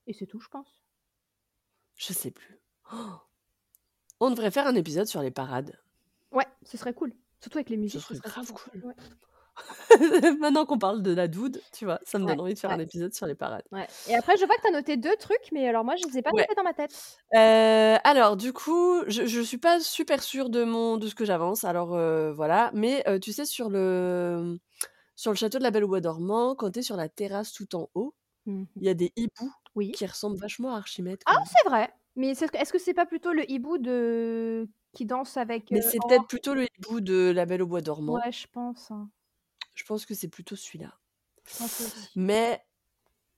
[0.08, 0.82] Et c'est tout, je pense.
[1.96, 2.60] Je sais plus.
[2.94, 3.16] Oh!
[4.20, 5.78] On devrait faire un épisode sur les parades.
[6.32, 7.14] Ouais, ce serait cool.
[7.40, 8.84] Surtout avec les musiques, ce serait serait grave cool.
[8.86, 8.96] Ouais.
[10.40, 12.72] Maintenant qu'on parle de la doude, tu vois, ça me Ouais, donne envie de faire
[12.72, 12.78] ouais.
[12.78, 13.66] un épisode sur les parades.
[13.72, 13.90] Ouais.
[14.06, 16.18] Et après, je vois que tu as noté deux trucs, mais alors moi, je les
[16.20, 16.48] ai pas Ouais.
[16.48, 16.92] notés dans ma tête.
[17.36, 21.26] Heu, alors du coup, je je suis pas super sûre de mon de ce que
[21.26, 24.60] j'avance, alors, heu, voilà, mais, heu, tu sais sur le
[25.16, 27.54] sur le château de la Belle au bois dormant, quand tu es sur la terrasse
[27.54, 28.16] tout en haut,
[28.46, 28.68] Mhm.
[28.82, 29.92] il y a des hiboux Oui.
[29.92, 31.46] qui ressemblent vachement à Archimède Ah, quand même.
[31.46, 31.94] c'est vrai.
[32.16, 34.68] Mais c'est- est-ce que c'est pas plutôt le hibou de...
[34.94, 37.82] qui danse avec Mais euh, c'est peut-être plutôt le hibou de la Belle au bois
[37.82, 38.14] dormant.
[38.16, 38.92] Ouais, je pense.
[38.92, 39.10] hein.
[39.78, 41.00] Je pense que c'est plutôt celui-là.
[42.16, 42.62] Mais,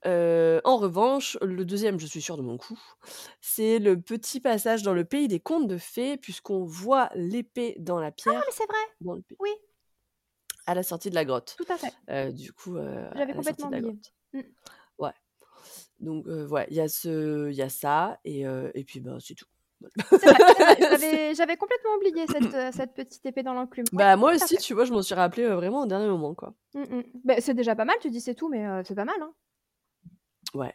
[0.05, 2.79] heu, en revanche, le deuxième, je suis sûre de mon coup,
[3.41, 7.99] c'est le petit passage dans le pays des contes de fées, puisqu'on voit l'épée dans
[7.99, 8.77] la Ah, mais pierre, c'est vrai.
[9.01, 9.49] dans le pays Oui,
[10.65, 11.57] à la sortie de la grotte.
[11.57, 11.93] tout à fait.
[12.09, 13.81] Heu, du coup, heu, à J'avais la sortie complètement de la oublié.
[13.81, 14.13] grotte.
[14.33, 14.41] Mm.
[14.99, 15.13] Ouais.
[15.99, 19.17] Donc, heu, ouais, il y a ce il y a ça et et puis, bah,
[19.21, 19.47] c'est tout.
[21.35, 23.85] J'avais, complètement oublié cette, euh, cette petite épée dans l'enclume.
[23.93, 26.33] Ouais, Bah, moi aussi, tu vois, je m'en suis rappelée, heu, vraiment au dernier moment,
[26.35, 26.53] quoi.
[26.73, 27.03] Mm, mm.
[27.23, 29.15] Bah, c'est déjà pas mal, tu dis c'est tout, mais euh, c'est pas mal.
[29.21, 29.33] Hein.
[30.53, 30.73] Ouais.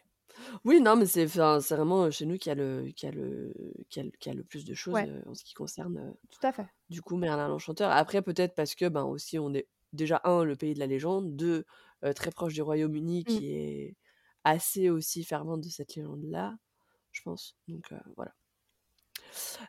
[0.65, 3.53] Oui, non, mais c'est vraiment, chez nous qu'il y a le y a le
[3.95, 6.13] y a le qu'il y a le plus de choses, Ouais, en ce qui concerne,
[6.31, 6.65] tout à fait.
[6.89, 7.91] du coup, Merlin l'Enchanteur.
[7.91, 11.35] Après, peut-être parce que, ben, aussi, on est déjà 1 le pays de la légende,
[11.35, 11.65] 2
[12.03, 13.23] heu, très proche du Royaume-Uni Mm.
[13.25, 13.95] qui est
[14.43, 16.57] assez aussi fervente de cette légende-là,
[17.11, 17.57] je pense.
[17.67, 18.33] Donc, voilà.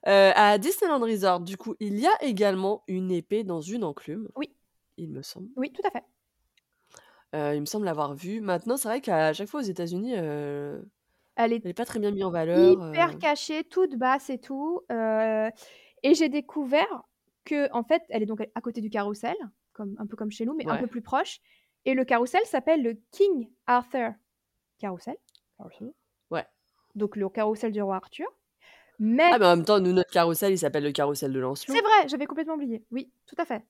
[0.07, 4.29] Heu, à Disneyland Resort, du coup, il y a également une épée dans une enclume,
[4.37, 4.51] Oui,
[4.97, 5.49] il me semble.
[5.57, 6.05] oui, tout à fait.
[7.35, 8.41] Heu, il me semble l'avoir vue.
[8.41, 10.89] Maintenant, c'est vrai qu'à chaque fois aux États-Unis, heu,
[11.37, 14.39] Elle est elle est pas très bien mise en valeur, hyper cachée, toute basse et
[14.39, 14.81] tout.
[14.91, 15.51] euh,
[16.03, 17.03] et j'ai découvert
[17.45, 19.37] que, en fait, elle est donc à côté du carrousel,
[19.73, 21.41] comme, un peu comme chez nous, mais un peu plus proche.
[21.85, 24.13] Et le carrousel s'appelle le King Arthur
[24.79, 25.17] Carrousel.
[25.59, 25.93] Carrousel?
[26.31, 26.47] Ouais.
[26.95, 28.27] Donc le carrousel du roi Arthur.
[28.99, 31.43] Mais Ah, mais en même temps, nous, notre carrousel, il s'appelle le carrousel de c'est
[31.43, 31.75] Lancelot.
[31.81, 32.83] vrai, j'avais complètement oublié.
[32.91, 33.65] Oui, tout à fait.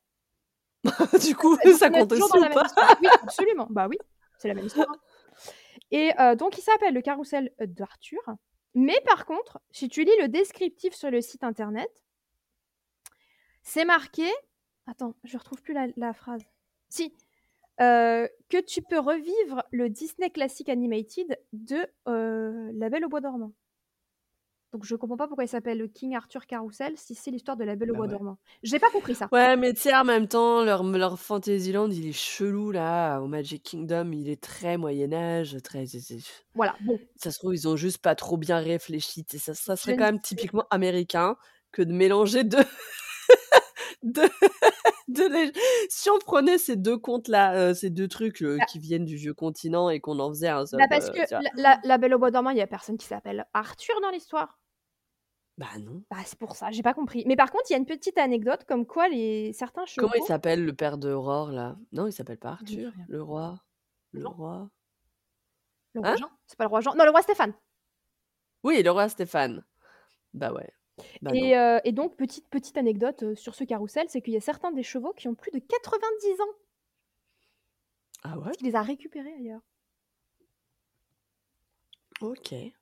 [1.27, 2.67] Du coup, ça compte aussi ou pas?
[3.01, 3.67] Oui, absolument.
[3.71, 3.99] Bah oui,
[4.39, 4.87] c'est la même histoire.
[5.91, 8.21] Et heu, donc il s'appelle le carrousel, heu, d'Arthur.
[8.75, 11.91] Mais par contre, si tu lis le descriptif sur le site internet
[13.63, 14.29] c'est marqué
[14.87, 16.43] attends, je retrouve plus la la phrase.
[16.89, 17.13] Si,
[17.81, 23.53] heu, que tu peux revivre le Disney Classic Animated de, La Belle au bois dormant.
[24.77, 27.65] Donc je comprends pas pourquoi il s'appelle le King Arthur Carousel si c'est l'histoire de
[27.65, 28.09] La Belle au Bah bois ouais.
[28.09, 28.37] dormant.
[28.63, 29.31] J'ai pas compris ça.
[29.33, 33.27] Ouais, mais tu sais, en même temps, leur leur Fantasyland, il est chelou là, au
[33.27, 35.85] Magic Kingdom, il est très Moyen Âge, très
[36.55, 36.99] Voilà, bon.
[37.17, 40.65] ça se trouve, ils ont juste pas trop bien réfléchi, ça serait quand même typiquement
[40.71, 41.37] américain
[41.73, 42.59] que de mélanger 2
[44.03, 44.23] de
[45.89, 49.35] si on prenait ces 2 contes-là, heu, ces 2 trucs, Bah qui viennent du vieux
[49.35, 51.19] continent et qu'on en faisait un Bah, soap, parce que
[51.85, 54.59] La Belle au bois dormant, il y a personne qui s'appelle Arthur dans l'histoire.
[55.59, 56.03] Bah non.
[56.11, 57.25] Bah, c'est pour ça, j'ai pas compris.
[57.27, 60.17] Mais par contre, il y a une petite anecdote comme quoi les certains Comment il
[60.19, 61.77] chevaux s'appelle le père d'Aurore là?
[61.93, 62.93] Non, il s'appelle pas Arthur?
[63.09, 63.65] Le roi?
[64.13, 64.33] Le Jean?
[64.33, 64.71] roi?
[65.95, 66.17] Le roi Hein?
[66.17, 66.31] Jean?
[66.47, 66.95] C'est pas le roi Jean?
[66.95, 67.55] Non, le roi Stéphane.
[68.65, 69.65] Oui, le roi Stéphane.
[70.35, 70.71] Bah ouais.
[71.23, 71.81] Bah non.
[71.85, 74.83] Et donc petite petite anecdote, heu, sur ce carrousel, c'est qu'il y a certains des
[74.83, 76.55] chevaux qui ont plus de 90 ans.
[78.25, 78.53] Ah ouais?
[78.53, 79.61] Qu'il les a récupérés ailleurs.
[82.21, 82.53] OK.
[82.53, 82.73] Ouais.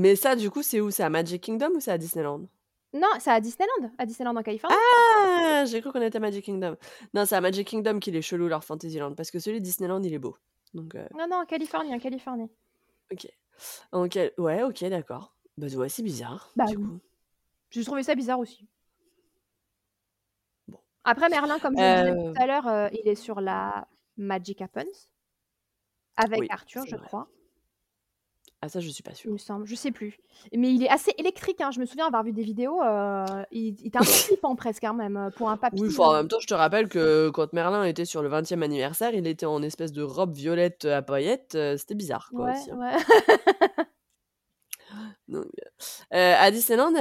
[0.00, 0.90] Mais ça du coup, c'est où?
[0.90, 2.48] C'est à Magic Kingdom ou c'est à Disneyland?
[2.92, 4.76] Non, c'est à Disneyland, à Disneyland en Californie.
[4.76, 5.64] Ah!
[5.66, 6.76] J'ai cru qu'on était à Magic Kingdom.
[7.14, 10.02] Non, c'est à Magic Kingdom qu'il est chelou leur Fantasyland parce que celui de Disneyland,
[10.02, 10.36] il est beau.
[10.74, 12.50] Donc heu, Non, non, en Californie, en Californie.
[13.12, 13.26] OK.
[13.92, 15.34] OK, ouais, OK, d'accord.
[15.58, 16.84] Bah ouais, c'est bizarre, Bah du oui.
[16.84, 16.98] coup.
[17.70, 18.66] J'ai trouvé ça bizarre aussi.
[20.68, 20.78] Bon.
[21.04, 23.86] Après Merlin, comme je le disais tout à l'heure, heu, il est sur la
[24.16, 25.10] Magic Happens
[26.16, 27.06] avec Oui, Arthur, je vrai.
[27.06, 27.28] crois.
[28.62, 29.32] Ah ça, je suis pas Il sûre.
[29.32, 30.18] me semble, je sais plus.
[30.54, 31.70] Mais il est assez électrique, hein.
[31.70, 34.84] Je me souviens avoir vu des vidéos, heu, il il était un peu flippant presque,
[34.84, 36.88] hein, même, heu, pour un papy, Oui, enfin, en heu même temps, je te rappelle
[36.88, 40.84] que quand Merlin était sur le 20e anniversaire, il était en espèce de robe violette,
[40.84, 42.78] à paillettes, c'était bizarre quoi Ouais, aussi, hein.
[42.78, 42.96] ouais.
[46.10, 46.92] À Disneyland,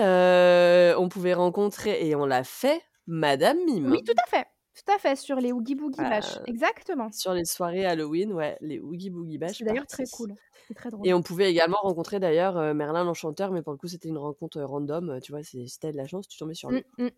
[0.98, 4.06] on pouvait rencontrer et on l'a fait, Madame Oui, Mime.
[4.06, 7.12] tout à fait, tout à fait, sur les Oogie Boogie Bash, Heu, exactement.
[7.12, 10.38] sur les soirées Halloween, ouais, les Oogie Boogie Bash C'était d'ailleurs très cool.
[10.70, 11.10] C'était très drôle.
[11.10, 14.18] Et on pouvait également rencontrer d'ailleurs, heu, Merlin l'Enchanteur, mais pour le coup, c'était une
[14.18, 15.44] rencontre, heu, random, heu, tu vois?
[15.44, 16.82] Si de la chance, tu tombais sur lui.
[16.98, 17.10] Mmh mh.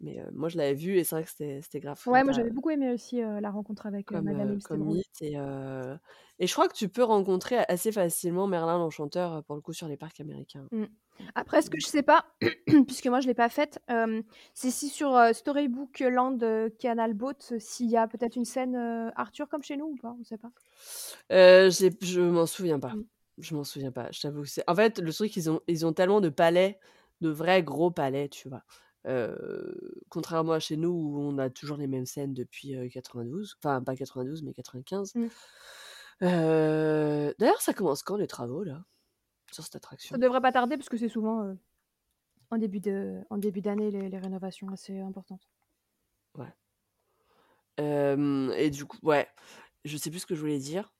[0.00, 2.50] Mais moi, je l'avais vu et c'est vrai que c'était c'était grave Ouais, moi j'avais
[2.50, 5.36] beaucoup aimé aussi, la rencontre avec, comme, Madame comme mythe et
[6.40, 9.88] et je crois que tu peux rencontrer assez facilement Merlin l'Enchanteur, pour le coup, sur
[9.88, 10.68] les parcs américains.
[10.70, 10.84] Mmh.
[11.34, 12.26] Après ce que je sais pas,
[12.86, 13.80] puisque moi je l'ai pas faite,
[14.54, 16.38] c'est si sur, Storybook Land,
[16.78, 18.76] Canal Boat, s'il y a peut-être une scène,
[19.16, 20.14] Arthur comme chez nous ou pas?
[20.20, 20.52] On sait pas.
[21.30, 22.94] Je m'en souviens pas.
[22.94, 23.04] Mmh.
[23.38, 25.86] Je m'en souviens pas, je t'avoue que c'est en fait, le truc, ils ont ils
[25.86, 26.78] ont tellement de palais,
[27.20, 28.62] de vrais gros palais, tu vois?
[30.08, 33.82] Contrairement à chez nous où on a toujours les mêmes scènes depuis, heu, 92, enfin
[33.82, 35.14] pas 92 mais 95.
[35.14, 35.28] Mmh.
[36.22, 38.84] Heu, d'ailleurs, ça commence quand les travaux là,
[39.52, 39.76] sur cette
[40.10, 40.18] Ça attraction?
[40.18, 41.54] devrait pas tarder parce que c'est souvent,
[42.50, 45.48] en début de en début d'année les les rénovations assez importantes.
[46.34, 46.52] Ouais.
[47.78, 49.28] Et du coup ouais,
[49.84, 50.92] je sais plus ce que je voulais dire.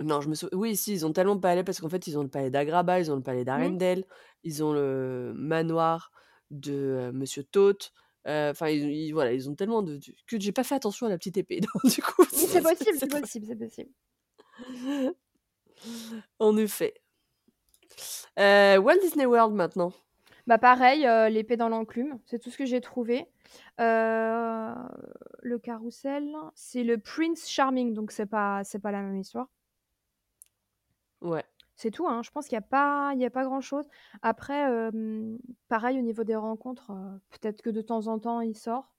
[0.00, 2.16] Non, je me sou oui, si, ils ont tellement de palais parce qu'en fait, ils
[2.18, 3.74] ont le palais d'Agrabah, ils ont le palais Mmh.
[3.74, 4.04] d'Arendelle,
[4.44, 6.12] ils ont le manoir
[6.50, 7.92] de, Monsieur Todt,
[8.26, 11.06] heu, enfin, ils ils voilà, ils ont tellement de de que j'ai pas fait attention
[11.06, 13.90] à la petite épée, donc du coup, c'est possible, c'est possible, c'est possible.
[16.40, 16.94] En effet.
[18.38, 19.92] Heu, Walt Disney World maintenant.
[20.46, 23.26] Bah pareil, l'épée dans l'enclume, c'est tout ce que j'ai trouvé.
[23.78, 29.48] Le carrousel, c'est le Prince Charming, donc c'est pas c'est pas la même histoire.
[31.20, 31.44] Ouais.
[31.78, 33.88] C'est tout, hein, je pense qu'il y a pas il y a pas grand-chose.
[34.22, 35.38] Après, hem,
[35.68, 38.96] pareil au niveau des rencontres, heu, peut-être que de temps en temps il sort,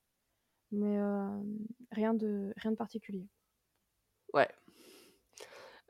[0.71, 1.59] mais hem,
[1.91, 3.27] rien de rien de particulier.
[4.33, 4.49] Ouais.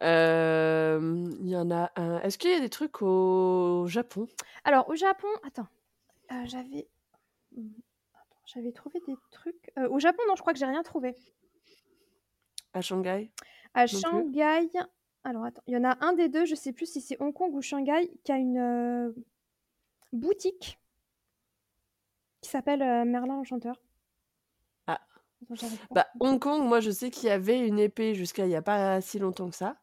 [0.01, 4.27] Hem, il y en a un est-ce qu'il y a des trucs au Japon?
[4.63, 5.67] Alors au Japon, attends,
[6.31, 6.89] heu, j'avais
[7.53, 7.69] mmh,
[8.15, 11.15] attends, j'avais trouvé des trucs, heu, au Japon, non, je crois que j'ai rien trouvé.
[12.73, 13.31] À Shanghai?
[13.73, 14.25] À Non plus?
[14.27, 14.69] Shanghai,
[15.23, 17.33] alors attends, il y en a un des 2, je sais plus si c'est Hong
[17.33, 19.15] Kong ou Shanghai, qui a une, heu,
[20.13, 20.79] boutique
[22.41, 23.81] qui s'appelle, heu, Merlin l'Enchanteur.
[24.87, 24.99] Ah.
[25.51, 26.07] Attends, Bah.
[26.19, 29.01] Hong Kong, moi, je sais qu'il y avait une épée jusqu'à il y a pas
[29.01, 29.77] si longtemps que ça.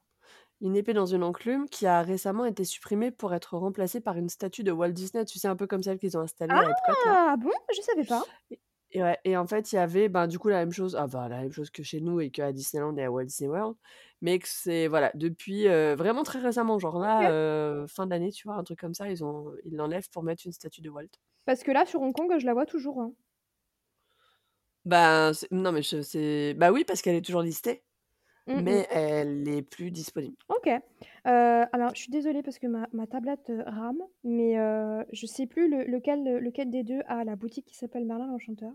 [0.62, 4.28] Une épée dans une enclume qui a récemment été supprimée pour être remplacée par une
[4.30, 6.94] statue de Walt Disney, tu sais, un peu comme celle qu'ils ont installée à Epcot.
[7.06, 7.50] Ah bon?
[7.74, 8.24] Je savais pas.
[8.50, 8.60] Et
[8.98, 11.06] et ouais et en fait, il y avait, ben, du coup, la même chose, ah
[11.06, 13.76] bah, la même chose que chez nous et qu'à Disneyland et à Walt Disney World,
[14.22, 18.48] mais que c'est voilà, depuis, heu, vraiment très récemment, genre là, heu, fin d'année, tu
[18.48, 21.08] vois, un truc comme ça, ils ont ils l'enlèvent pour mettre une statue de Walt.
[21.44, 23.12] Parce que là, sur Hong Kong, je la vois toujours, hein.
[24.84, 27.84] Ben, non mais c'est bah oui, parce qu'elle est toujours listée,
[28.46, 28.80] Mmh mh.
[28.80, 30.36] mais elle est plus disponible.
[30.48, 30.68] OK.
[30.68, 30.80] Heu,
[31.72, 35.68] alors je suis désolée parce que ma ma tablette, rame, mais heu, je sais plus
[35.68, 38.72] le lequel, lequel des 2 a la boutique qui s'appelle Merlin l'Enchanteur.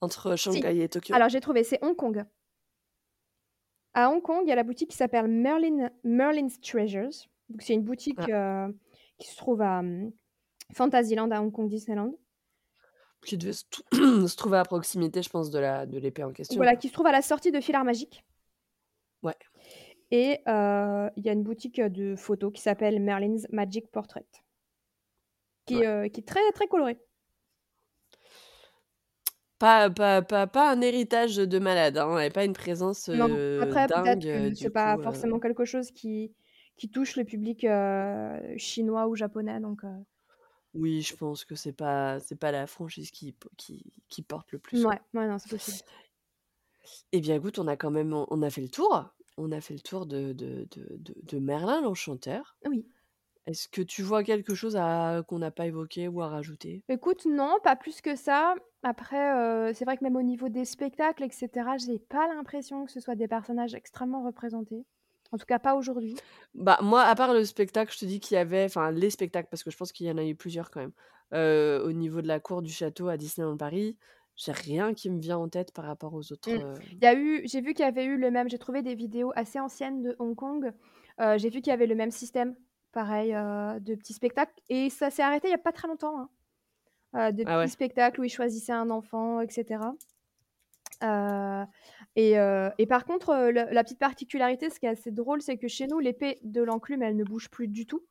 [0.00, 1.14] Entre Si, Shanghai et Tokyo?
[1.14, 2.24] alors j'ai trouvé, c'est Hong Kong.
[3.94, 7.26] À Hong Kong, il y a la boutique qui s'appelle Merlin Merlin's Treasures.
[7.48, 8.66] Donc c'est une boutique, Ah.
[8.68, 8.78] heu,
[9.18, 10.12] qui se trouve à, mmh,
[10.74, 12.12] Fantasyland à Hong Kong Disneyland.
[13.24, 13.64] Qui devait se
[14.28, 16.92] se trouver à proximité, je pense, de la de l'épée en question, Voilà, qui se
[16.92, 18.22] trouve à la sortie de Filard Magique.
[19.22, 19.36] Ouais.
[20.10, 24.26] Et heu, il y a une boutique, de photos qui s'appelle Merlin's Magic Portrait.
[25.64, 25.86] Qui Ouais.
[25.86, 27.00] heu, qui est très, très colorée.
[29.58, 33.88] Pas pas pas pas un héritage de malade, hein et pas une présence, Non, après
[33.88, 36.34] peut-être dingue, que c'est pas coup, forcément quelque chose qui
[36.76, 37.66] qui touche le public,
[38.58, 39.82] chinois ou japonais donc
[40.74, 44.58] Oui, je pense que c'est pas c'est pas la franchise qui qui qui porte le
[44.58, 45.02] plus, Mouais, quoi.
[45.14, 45.82] ouais, non, c'est possible.
[47.12, 49.10] Eh bien, écoute, on a quand même on on a fait le tour.
[49.36, 52.56] On a fait le tour de de de de de Merlin l'Enchanteur.
[52.64, 52.86] Oui.
[53.46, 56.84] Est-ce que tu vois quelque chose à qu'on n'a pas évoqué ou à rajouter?
[56.88, 58.54] Écoute, non, pas plus que ça.
[58.82, 59.32] Après,
[59.70, 62.90] heu, c'est vrai que même au niveau des spectacles et cetera, j'ai pas l'impression que
[62.92, 64.84] ce soit des personnages extrêmement représentés.
[65.32, 66.22] En tout cas, pas aujourd'hui.
[66.54, 69.48] Bah, moi, à part le spectacle, je te dis qu'il y avait enfin les spectacles,
[69.50, 70.92] parce que je pense qu'il y en a eu plusieurs quand même,
[71.34, 73.96] heu, au niveau de la cour du château à Disneyland Paris,
[74.36, 76.58] j'ai rien qui me vient en tête par rapport aux autres, Mmh.
[76.58, 78.82] heu Il y a eu j'ai vu qu'il y avait eu le même j'ai trouvé
[78.82, 80.72] des vidéos assez anciennes de Hong Kong.
[81.20, 82.56] Heu, j'ai vu qu'il y avait le même système,
[82.96, 86.18] pareil, heu, de petits spectacles et ça s'est arrêté il y a pas très longtemps,
[86.18, 86.30] hein.
[87.16, 87.70] Heu, de Ah petits ouais?
[87.70, 89.94] spectacles où ils choisissaient un enfant et cetera.
[91.02, 91.66] Heu
[92.16, 95.86] et par contre, le la petite particularité, ce qui est assez drôle, c'est que chez
[95.86, 98.06] nous, l'épée de l'enclume, elle ne bouge plus du tout.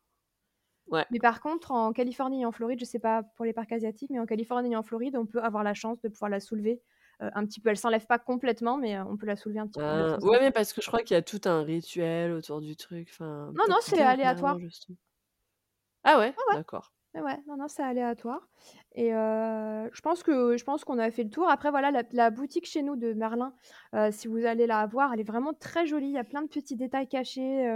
[0.87, 1.05] Ouais.
[1.09, 4.09] Mais par contre, en Californie et en Floride, je sais pas pour les parcs asiatiques,
[4.11, 6.81] mais en Californie et en Floride, on peut avoir la chance de pouvoir la soulever,
[7.19, 7.69] un petit peu.
[7.69, 10.39] Elle s'enlève pas complètement, mais heu, on peut la soulever un petit peu Ah, ouais,
[10.39, 13.53] mais parce que je crois qu'il y a tout un rituel autour du truc, enfin,
[13.53, 14.59] Non, non, c'est aléatoire.
[16.03, 16.35] Ah ouais?
[16.49, 16.85] D'accord.
[17.15, 18.47] Ouais, non, non, c'est aléatoire
[18.93, 21.49] et heu, je pense que je pense qu'on a fait le tour.
[21.49, 23.55] Après voilà, la la boutique chez nous de Merlin,
[24.11, 26.07] si vous allez la voir, elle est vraiment très jolie.
[26.07, 27.67] Il y a plein de petits détails cachés,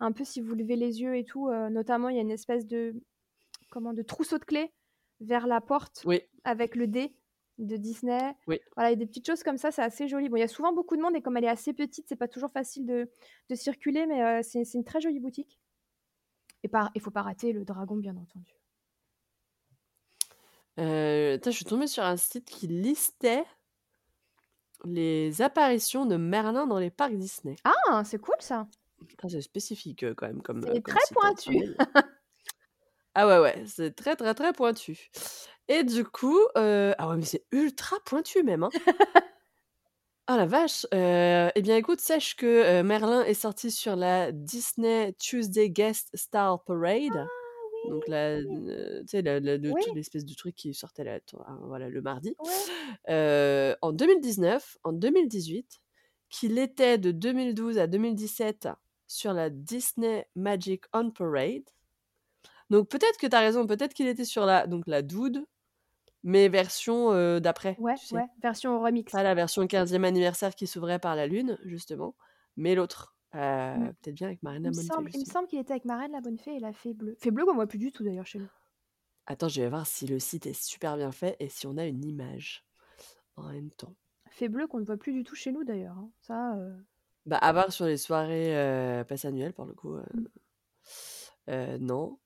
[0.00, 2.66] un peu si vous levez les yeux et tout, notamment il y a une espèce
[2.66, 2.94] de
[3.70, 3.94] comment?
[3.94, 4.72] De trousseau de clés
[5.20, 6.26] vers la porte Oui.
[6.44, 7.16] avec le D
[7.58, 8.34] de Disney.
[8.46, 8.60] Oui.
[8.74, 10.28] Voilà, il y a des petites choses comme ça, c'est assez joli.
[10.28, 12.16] Bon, il y a souvent beaucoup de monde et comme elle est assez petite, c'est
[12.16, 13.10] pas toujours facile de
[13.48, 15.58] de circuler, mais heu, c'est c'est une très jolie boutique.
[16.62, 18.52] Et pas il faut pas rater le dragon, bien entendu.
[20.76, 23.44] Tiens, je suis tombée sur un site qui listait
[24.84, 27.56] les apparitions de Merlin dans les parcs Disney.
[27.64, 28.02] Ah!
[28.04, 28.68] C'est cool ça!
[29.28, 31.74] C'est spécifique, heu, quand même comme, C'est comme très hein, pointu.
[33.14, 35.10] ah ouais, ouais, c'est très, très, très pointu
[35.68, 38.70] et du coup, heu ah ouais, mais c'est ultra pointu même, hein!
[40.28, 40.86] Ah la vache!
[40.92, 46.10] Heu et bien, écoute, sache que, heu, Merlin est sorti sur la Disney Tuesday Guest
[46.14, 47.30] Star Ah Parade.
[47.88, 48.48] Donc la tu
[49.06, 49.22] sais,
[49.94, 52.36] l'espèce de truc qui sortait là, hein, voilà, le mardi.
[52.40, 53.76] Ouais.
[53.82, 55.80] En 2019, en 2018,
[56.30, 58.68] qu'il était de 2012 à 2017
[59.06, 61.62] sur la Disney Magic on Parade.
[62.70, 65.44] Donc peut-être que tu as raison, peut-être qu'il était sur la donc la Dood,
[66.26, 68.10] mais version, heu, d'après, Ouais, tu sais?
[68.10, 69.12] ouais, version remix.
[69.12, 72.16] Pas la version 15e anniversaire qui s'ouvrait par la lune, justement,
[72.56, 73.16] mais l'autre.
[73.34, 73.38] Heu,
[73.74, 73.86] Mmh.
[74.02, 76.38] peut-être bien avec Marine la Bonne il me semble qu'il était avec Marraine la Bonne
[76.38, 77.16] Fée et la Fée Bleue.
[77.20, 78.50] Fée Bleue qu'on voit plus du tout d'ailleurs chez nous.
[79.26, 81.86] Attends, je vais voir si le site est super bien fait et si on a
[81.86, 82.66] une image
[83.36, 83.96] en même temps.
[84.30, 86.12] Fée Bleue qu'on ne voit plus du tout chez nous d'ailleurs, hein.
[86.20, 86.86] Ça, heu
[87.26, 89.96] Bah, à part sur les soirées, heu, pass annuelles pour le coup,
[91.48, 92.18] heu, non.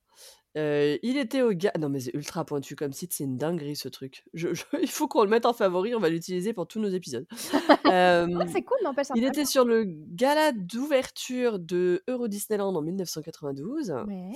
[0.57, 3.77] Heu, il était au ga non mais c'est ultra pointu comme site, c'est une dinguerie
[3.77, 4.25] ce truc.
[4.35, 6.89] Je je il faut qu'on le mette en favori, on va l'utiliser pour tous nos
[6.89, 7.27] épisodes.
[7.31, 12.83] Ouais, Hem, c'est cool, n'empêche, il était sur le gala d'ouverture de Euro Disneyland en
[12.83, 13.93] 1992.
[14.07, 14.33] Ouais.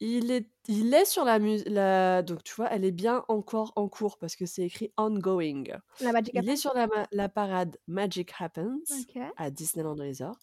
[0.00, 3.72] Il est il est sur la mus la donc tu vois, elle est bien encore
[3.76, 5.64] en cours parce que c'est écrit ongoing.
[6.00, 6.56] La Magic Il est Happens?
[6.56, 9.18] sur la ma la parade Magic Happens OK.
[9.36, 10.38] à Disneyland Resort.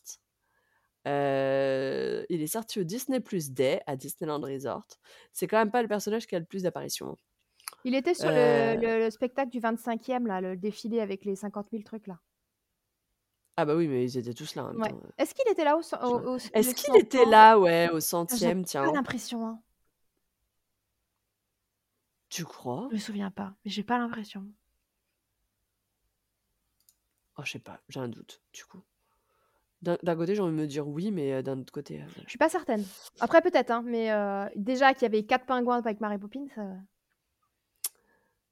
[1.06, 3.20] Il est sorti au Disney+
[3.50, 4.88] Day à Disneyland Resort.
[5.34, 7.18] C'est quand même pas le personnage qui a le plus d'apparitions.
[7.86, 11.38] Il était sur le Heu le le spectacle du 25e là, le défilé avec les
[11.38, 12.20] 50 000 trucs là.
[13.58, 14.90] Ah bah oui, mais ils étaient tous là Ouais.
[14.92, 18.00] heu Est-ce qu'il était là au au au Est-ce qu'il 100 était là, ouais, au
[18.32, 18.94] J'ai 100e, pas tiens?
[18.94, 19.62] l'impression, hein.
[22.30, 22.90] Tu crois?
[22.90, 24.50] Je me souviens pas, mais j'ai pas l'impression.
[27.38, 28.84] Oh, je sais pas, j'ai un doute, du coup.
[29.84, 32.06] D'un d'un côté, j'ai envie de me dire oui, mais heu, d'un autre côté, heu,
[32.26, 32.90] Je suis pas certaine.
[33.20, 36.78] Après peut-être, hein, mais heu, déjà qu'il y avait 4 pingouins avec Mary Poppins, heu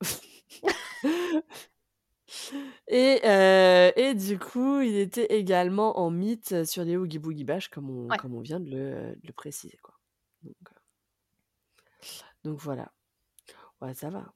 [2.88, 7.70] Et heu et du coup, il était également en mythe sur les Oogie Boogie Bash
[7.70, 8.18] comme on Ouais.
[8.18, 9.96] comme on vient de le de le préciser, quoi.
[12.44, 12.92] Donc voilà.
[13.82, 14.34] Ouais, ça va.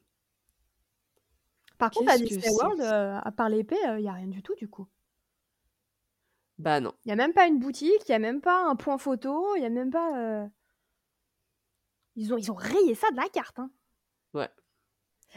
[1.78, 4.14] Par contre, à Qu'est-ce que Disney c'est World, que à part l'épée, il y a
[4.14, 4.88] rien du tout, du coup.
[6.58, 6.96] Bah non.
[7.06, 9.56] Il y a même pas une boutique, il y a même pas un point photo,
[9.56, 10.50] il y a même pas, heu
[12.16, 13.70] ils ont ils ont rayé ça de la carte, hein.
[14.34, 14.50] Ouais.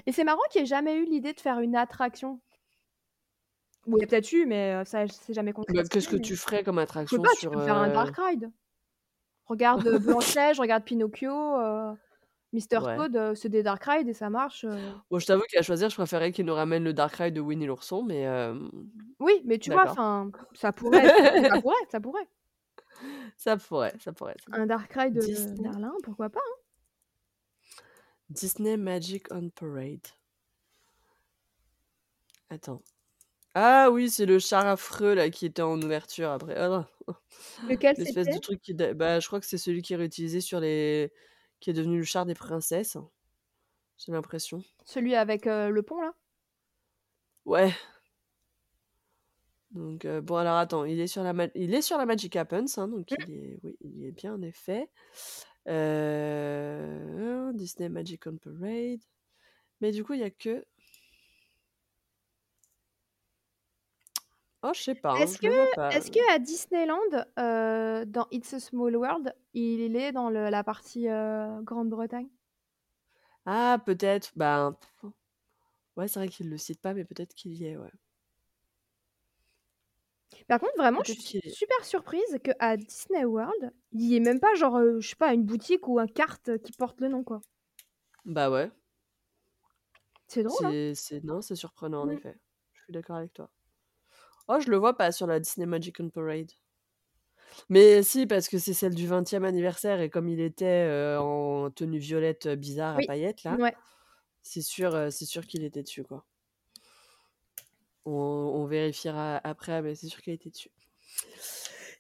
[0.07, 2.41] Et c'est marrant qu'il y ait jamais eu l'idée de faire une attraction.
[3.87, 6.17] Ou il y a peut-être eu, mais heu, ça s'est jamais Bah, concrétisé, qu'est-ce que
[6.17, 8.17] mais tu ferais comme je sais attraction pas, tu sur, peux faire un heu dark
[8.17, 8.53] ride.
[9.47, 11.33] Regarde, Blanche-Neige, regarde Pinocchio,
[12.53, 12.95] Mister Ouais.
[12.95, 15.89] Toad, heu, c'est des dark rides et ça marche, heu Bon, je t'avoue qu'à choisir,
[15.89, 18.71] je préférais qu'ils nous ramènent le dark ride de Winnie l'ourson, mais hem,
[19.21, 19.97] Oui, mais tu vois, d'accord.
[19.97, 21.17] enfin, ça pourrait être
[21.49, 22.29] ça pourrait, ça pourrait.
[23.37, 26.59] Ça pourrait, ça pourrait, ça Un dark ride, heu, Disney Merlin, pourquoi pas, hein?
[28.31, 30.09] Disney Magic on Parade.
[32.51, 32.83] Attends.
[33.55, 36.55] Ah oui, c'est le char affreux là qui était en ouverture après.
[36.57, 36.87] Ah non!
[37.63, 38.41] Lequel L'espèce de c'était?
[38.41, 41.13] truc qui da bah, je crois que c'est celui qui est réutilisé sur les
[41.61, 42.97] qui est devenu le char des princesses.
[43.99, 44.65] J'ai l'impression.
[44.85, 46.13] Celui avec, heu, le pont là?
[47.45, 47.75] Ouais.
[49.71, 52.79] Donc heu, bon alors attends, il est sur la il est sur la Magic Happens,
[52.79, 53.19] hein, donc Mmh.
[53.19, 54.91] il est oui, il est bien en effet.
[55.69, 59.01] Heu, Disney Magic on Parade.
[59.83, 60.67] Mais du coup, il y a que
[64.63, 66.99] Oh, je sais pas, hein, Est-ce je le vois que pas, est-ce heu qu'à Disneyland,
[67.39, 72.29] heu, dans It's a Small World, il est dans le la partie, heu, Grande-Bretagne?
[73.47, 74.77] Ah peut-être, ben
[75.97, 77.91] ouais, c'est vrai qu'ils le citent pas, mais peut-être qu'il y est, ouais.
[80.47, 81.57] Par contre, vraiment, je Peut-être suis qu'il est.
[81.57, 85.33] super surprise qu'à Disney World, il y ait même pas genre, heu, je sais pas,
[85.33, 87.41] une boutique ou un carte qui porte le nom, quoi.
[88.25, 88.71] Bah ouais.
[90.27, 90.75] C'est drôle, hein?
[90.75, 92.41] C'est c'est non, c'est surprenant en effet.
[92.73, 93.51] Je suis d'accord avec toi.
[94.49, 96.51] Oh, je le vois pas sur la Disney Magic on Parade.
[97.69, 101.71] Mais si, parce que c'est celle du 20e anniversaire et comme il était, heu, en
[101.71, 103.75] tenue violette, heu, bizarre à paillettes là, ouais.
[104.43, 106.27] c'est sûr, c'est sûr qu'il était dessus, quoi.
[108.05, 108.11] On
[108.57, 110.73] on vérifiera après, mais c'est sûr qu'il était dessus.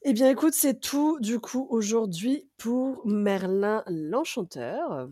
[0.03, 5.09] Eh bien écoute, c'est tout du coup aujourd'hui pour Merlin l'Enchanteur.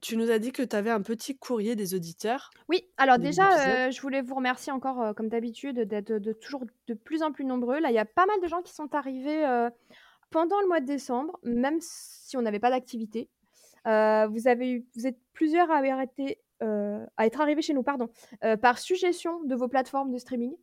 [0.00, 3.86] Tu nous as dit que tu avais un petit courrier des auditeurs Oui, alors déjà,
[3.88, 7.32] heu, je voulais vous remercier encore, heu, comme d'habitude, d'être de toujours de plus en
[7.32, 7.78] plus nombreux.
[7.80, 9.70] Là, il y a pas mal de gens qui sont arrivés, heu,
[10.30, 13.30] pendant le mois de décembre, même si on n'avait pas d'activité.
[13.86, 17.82] Vous avez eu vous êtes plusieurs à avoir été, heu, à être arrivés chez nous,
[17.84, 18.10] pardon,
[18.62, 20.54] par suggestion de vos plateformes de streaming.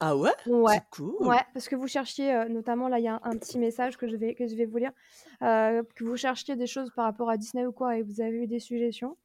[0.00, 0.30] Ah ouais?
[0.46, 1.26] Ouais, C'est cool.
[1.26, 4.06] ouais, parce que vous cherchiez, notamment là, il y a un un petit message que
[4.08, 4.92] je vais que je vais vous lire,
[5.40, 8.46] que vous cherchiez des choses par rapport à Disney ou quoi et vous avez eu
[8.46, 9.16] des suggestions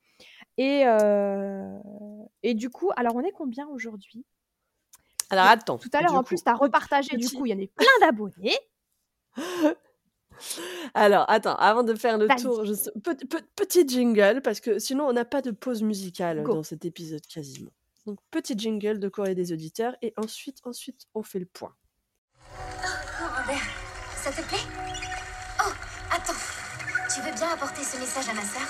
[0.58, 0.84] et
[2.44, 4.26] et du coup, alors on est combien aujourd'hui?
[5.30, 7.54] Alors attends, tout à l'heure, en coup, plus, tu as repartagé, du coup, il y
[7.54, 8.58] en a plein d'abonnés.
[10.94, 12.42] Alors attends, avant de faire le Vas-y.
[12.42, 12.64] tour,
[13.04, 16.54] pe petit jingle parce que sinon on n'a pas de pause musicale Go.
[16.56, 17.72] dans cet épisode quasiment.
[18.06, 21.74] Donc petit jingle de courrier des auditeurs et ensuite ensuite on fait le point.
[22.42, 23.64] Oh, Robert,
[24.16, 24.58] ça te plaît?
[25.62, 25.72] Oh,
[26.12, 26.34] attends.
[27.14, 28.68] Tu veux bien apporter ce message à ma sœur?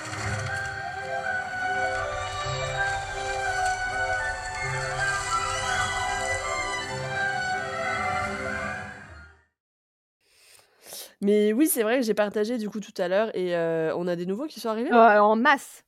[11.22, 14.07] Mais oui, c'est vrai que j'ai partagé du coup tout à l'heure et heu, on
[14.07, 14.89] a des nouveaux qui sont arrivés?
[14.89, 15.23] Là?
[15.23, 15.84] en masse.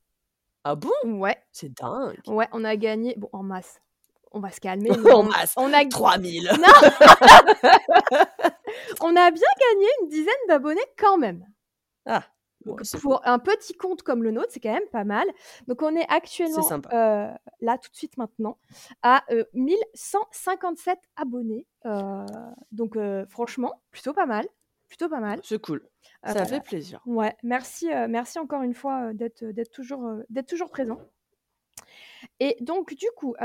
[0.68, 0.90] Ah bon?
[1.04, 2.18] Ouais, C'est dingue.
[2.26, 3.80] ouais, on a gagné bon, en masse,
[4.32, 6.50] on va se calmer, En masse, on a 3000.
[6.58, 6.58] non!
[9.02, 11.46] On a bien gagné une dizaine d'abonnés quand même.
[12.08, 12.24] Ah,
[12.66, 13.32] Donc pour cool.
[13.32, 15.28] un petit compte comme le nôtre, c'est quand même pas mal.
[15.68, 17.30] Donc on est actuellement, heu,
[17.62, 18.58] là, tout de suite maintenant,
[19.04, 22.26] à, heu, 1157 abonnés, heu,
[22.72, 22.98] donc
[23.30, 24.48] franchement, plutôt pas mal,
[24.88, 25.40] plutôt pas mal.
[25.44, 25.88] C'est cool.
[26.28, 27.02] Heu, Ça fait plaisir.
[27.06, 31.00] ouais, merci, heu, merci encore une fois, heu, d'être, d'être toujours, d'être toujours présents.
[32.40, 33.36] Et donc du coup,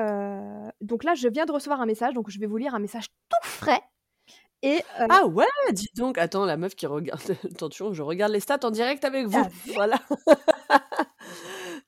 [0.80, 3.08] donc là, je viens de recevoir un message, donc je vais vous lire un message
[3.28, 3.80] tout frais
[4.62, 6.18] et Ah ouais, dis donc.
[6.18, 9.42] Attends, la meuf qui regarde attention, je regarde les stats en direct avec vous.
[9.74, 9.98] Voilà.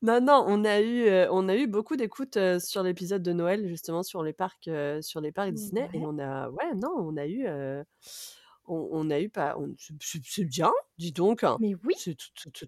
[0.03, 4.03] Non, non, on a eu, on a eu beaucoup d'écoutes, sur l'épisode de Noël justement
[4.03, 4.69] sur les parcs,
[5.01, 7.47] sur les parcs Disney et on a ouais, non, on a eu,
[8.67, 9.57] on on a eu pas
[10.01, 11.45] c'est bien, dis donc.
[11.61, 11.95] Mais oui!
[11.97, 12.17] C'est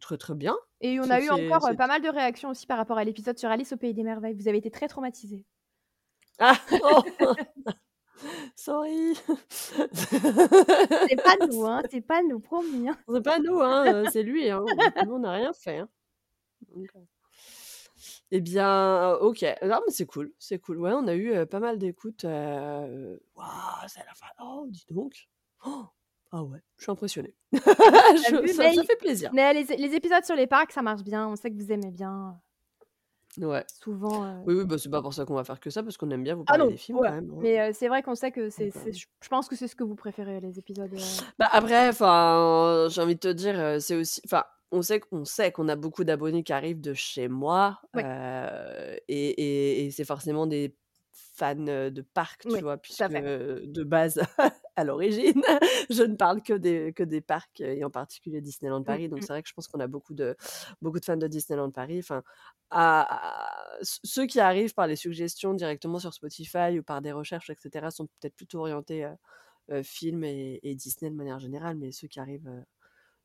[0.00, 0.56] très, très bien.
[0.80, 3.38] Et on a eu encore, c'est pas mal de réactions aussi par rapport à l'épisode
[3.38, 4.34] sur Alice au pays des merveilles.
[4.34, 5.44] Vous avez été très traumatisés.
[6.38, 6.58] Ah!
[6.82, 7.34] Oh!
[8.56, 9.14] Sorry.
[9.90, 12.96] C'est pas nous, hein, c'est pas nous, promis, hein.
[13.12, 14.64] C'est pas nous, hein, heu, c'est lui, hein.
[15.04, 15.88] Nous, on n'a rien fait, hein.
[16.76, 16.86] Heu
[18.30, 19.44] et bien, OK.
[19.62, 20.78] Non, mais c'est cool, c'est cool.
[20.78, 23.18] Ouais, on a eu, pas mal d'écoutes, waouh,
[23.88, 25.28] c'est la fin oh, dis donc!
[26.32, 27.34] Ah ouais, je suis impressionnée.
[27.52, 29.30] Je ça fait plaisir.
[29.32, 31.90] mais les les épisodes sur les parcs, ça marche bien, on sait que vous aimez
[31.90, 32.40] bien.
[33.38, 33.64] Ouais.
[33.82, 35.96] Souvent, heu Oui, oui, bah, c'est pas pour ça qu'on va faire que ça, parce
[35.96, 37.38] qu'on aime bien vous Ah parler non, des films ouais, quand même, hein.
[37.40, 38.92] mais heu, c'est vrai qu'on sait que c'est heu
[39.22, 40.90] je pense que c'est ce que vous préférez, les épisodes,
[41.38, 45.68] Bah, après, j'ai envie de te dire, c'est aussi enfin, on sait qu'on sait qu'on
[45.68, 49.00] a beaucoup d'abonnés qui arrivent de chez moi, Ouais.
[49.08, 50.76] et et c'est forcément des
[51.14, 52.78] fans, heu, de parcs, tu Oui, vois?
[52.78, 54.20] Puisque, de base,
[54.76, 55.42] à l'origine,
[55.90, 59.08] je ne parle que des que des parcs et en particulier Disneyland Mmh Paris.
[59.08, 60.36] Donc c'est vrai que je pense qu'on a beaucoup de
[60.82, 61.98] beaucoup de fans de Disneyland Paris.
[62.00, 62.22] Enfin,
[62.70, 67.12] à à c ceux qui arrivent par les suggestions directement sur Spotify ou par des
[67.12, 69.14] recherches et cetera sont peut-être plutôt orientés, heu
[69.72, 71.76] heu, films et et Disney de manière générale.
[71.78, 72.64] Mais ceux qui arrivent,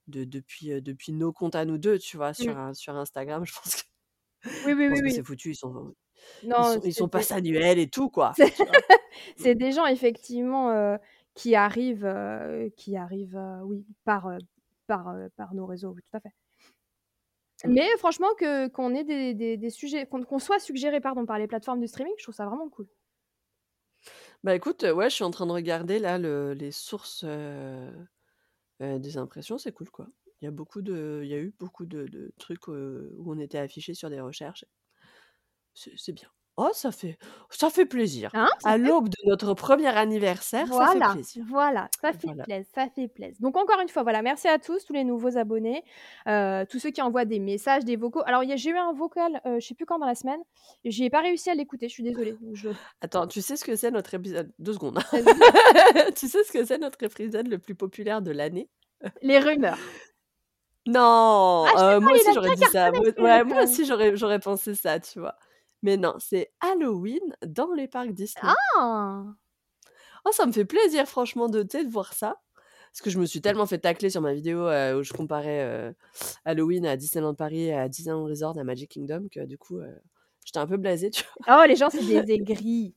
[0.07, 2.33] de depuis, depuis nos comptes à nous 2, tu vois?
[2.35, 2.59] Sur Mmh.
[2.75, 3.83] sur Instagram, je pense que
[4.61, 5.25] Oui, oui, oui, que c'est oui.
[5.25, 5.51] foutu.
[5.51, 5.95] Ils sont
[6.43, 8.53] ils Non, sont ils sont des pass annuels et tout, quoi, c'est
[9.37, 10.97] c'est des gens effectivement,
[11.35, 14.29] qui arrivent, qui arrivent, oui, par,
[14.87, 16.33] par, par nos réseaux, tout à fait.
[17.63, 17.73] Mmh.
[17.73, 21.47] Mais franchement que qu'on ait des des des sujets qu'on soit suggéré, pardon, par les
[21.47, 22.87] plateformes de streaming, je trouve ça vraiment cool.
[24.43, 27.25] Bah, écoute, ouais, je suis en train de regarder là le les sources,
[28.79, 30.07] des impressions, c'est cool, quoi.
[30.41, 32.73] Il y a beaucoup de il y a eu beaucoup de de trucs, où
[33.25, 34.65] on était affichés sur des recherches.
[35.95, 36.27] C'est bien.
[36.57, 37.17] Oh, ça fait
[37.49, 38.31] ça fait plaisir.
[38.33, 38.49] Hein?
[38.59, 41.45] Ça À fait l'aube de notre 1er anniversaire, ça fait Voilà, plaisir.
[41.47, 42.43] voilà, ça fait Voilà.
[42.43, 43.39] plaise, ça fait plaise.
[43.39, 45.85] Donc encore une fois, voilà, merci à tous, tous les nouveaux abonnés,
[46.27, 48.21] heu, tous ceux qui envoient des messages, des vocaux.
[48.25, 50.41] Alors j'ai eu un vocal, heu, je sais plus quand dans la semaine,
[50.83, 52.69] j'ai pas réussi à l'écouter, je suis désolée, je
[52.99, 54.99] Attends, tu sais ce que c'est notre épisode 2 secondes.
[55.13, 55.23] Vas-y.
[56.15, 58.69] Tu sais ce que c'est notre épisode le plus populaire de l'année?
[59.21, 59.77] Les rumeurs.
[60.87, 61.65] Non!
[61.67, 62.91] Ah, pas, moi aussi dit ça.
[62.91, 65.35] Moi ouais, moi aussi j'aurais pensé ça, tu vois?
[65.83, 68.57] Mais non, c'est Halloween dans les parcs Disney.
[68.77, 69.35] Ah!
[70.25, 72.41] Oh, ça me fait plaisir franchement de de voir ça.
[72.91, 75.63] Parce que je me suis tellement fait tacler sur ma vidéo, heu, où je comparais,
[75.91, 75.95] heu,
[76.45, 79.95] Halloween à Disneyland Paris, à Disneyland Resort, à Magic Kingdom que du coup, heu,
[80.45, 81.47] j'étais un peu blasée, tu vois?
[81.47, 82.95] Oh, les gens, c'est des aigris.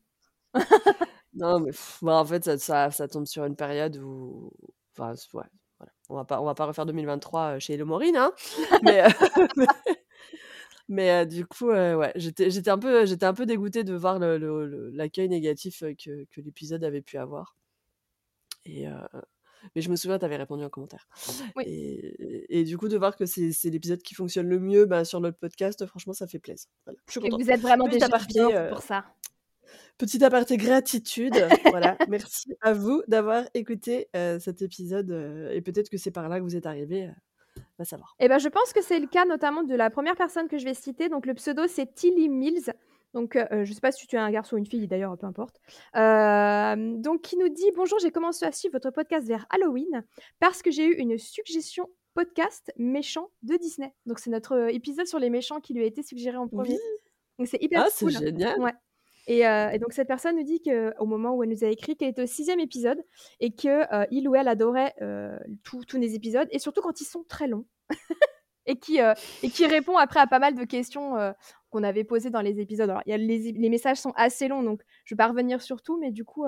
[1.34, 1.70] Non, mais
[2.02, 4.50] bah, en fait, ça ça ça tombe sur une période où
[4.98, 5.44] enfin, ouais,
[5.78, 5.92] voilà.
[6.10, 8.32] On va pas on va pas refaire 2023, heu, chez Hello Maureen, hein?
[8.82, 9.02] Mais
[10.92, 14.38] mais, du coup, ouais, j'étais j'étais un peu j'étais un peu dégoûtée de voir le
[14.38, 17.56] le le l'accueil négatif, que que l'épisode avait pu avoir.
[18.64, 18.86] Et
[19.76, 21.06] mais je me souviens, tu avais répondu en commentaire.
[21.56, 21.64] Oui.
[21.66, 25.04] Et et du coup, de voir que c'est c'est l'épisode qui fonctionne le mieux, bah,
[25.04, 26.68] sur notre podcast, franchement, ça fait plaise.
[26.84, 28.40] Voilà, je suis Et vous êtes vraiment Petit aparté,
[28.70, 29.04] pour ça.
[29.98, 31.34] petit aparté gratitude,
[31.70, 31.96] voilà.
[32.08, 34.08] Merci à vous d'avoir écouté,
[34.40, 35.10] cet épisode,
[35.52, 37.10] et peut-être que c'est par là que vous êtes arrivés,
[37.78, 38.14] va savoir.
[38.20, 40.64] Et bah, je pense que c'est le cas notamment de la 1re personne que je
[40.64, 42.72] vais citer, donc le pseudo c'est Tilly Mills,
[43.14, 45.26] donc heu, je sais pas si tu es un garçon ou une fille d'ailleurs, peu
[45.26, 45.56] importe.
[45.94, 50.04] Hem, donc qui nous dit: «Bonjour, j'ai commencé à suivre votre podcast vers Halloween
[50.40, 53.92] parce que j'ai eu une suggestion podcast méchants de Disney».
[54.06, 56.70] Donc c'est notre, heu, épisode sur les méchants qui lui a été suggéré en Oui!
[56.70, 56.78] 1er.
[57.38, 58.12] Donc c'est hyper Ah, c'est cool.
[58.14, 58.58] génial!
[58.60, 58.72] Ouais.
[59.26, 61.96] Et heu et donc cette personne nous dit qu'au moment où elle nous a écrit
[61.96, 63.02] qu'elle était au 6e épisode
[63.40, 67.04] et que, heu, il ou elle adorait, heu, tous les épisodes et surtout quand ils
[67.04, 67.66] sont très longs
[68.66, 69.12] et qui, heu
[69.42, 71.32] et qui répond après à pas mal de questions, heu,
[71.70, 72.90] qu'on avait posées dans les épisodes.
[72.90, 75.98] Alors y a les messages sont assez longs, donc je vais pas revenir sur tout,
[75.98, 76.44] mais du coup,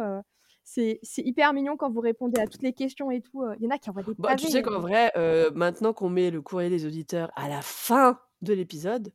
[0.65, 3.43] c'est c'est hyper mignon quand vous répondez à toutes les questions et tout.
[3.59, 5.13] Il y en a qui envoient des Bah, tu pavés, sais qu'en heu vrai,
[5.55, 9.13] maintenant qu'on met le courrier des auditeurs à la fin de l'épisode,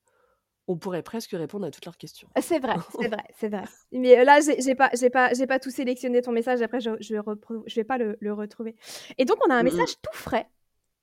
[0.70, 2.30] on pourrait presque répondre à toutes leurs questions.
[2.42, 3.68] C'est vrai, c'est vrai, c'est vrai.
[3.92, 6.92] Mais, heu, là, j'ai pas j'ai pas j'ai pas tout sélectionné ton message, après je
[7.00, 8.76] je repro je vais pas le le retrouver.
[9.18, 9.90] Et donc on a un Mmh mh.
[9.90, 10.48] message tout frais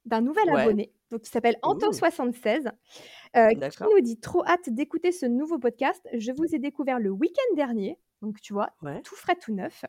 [0.06, 0.50] d'un nouvel Ouais.
[0.50, 2.02] abonné, donc qui s'appelle Ouh!
[2.02, 2.68] Anto76,
[3.36, 6.08] heu, qui nous dit: «Trop hâte d'écouter ce nouveau podcast.
[6.14, 8.70] Je vous ai découvert le week-end dernier», donc tu vois?
[8.82, 9.02] Ouais.
[9.04, 9.84] Tout frais, tout neuf.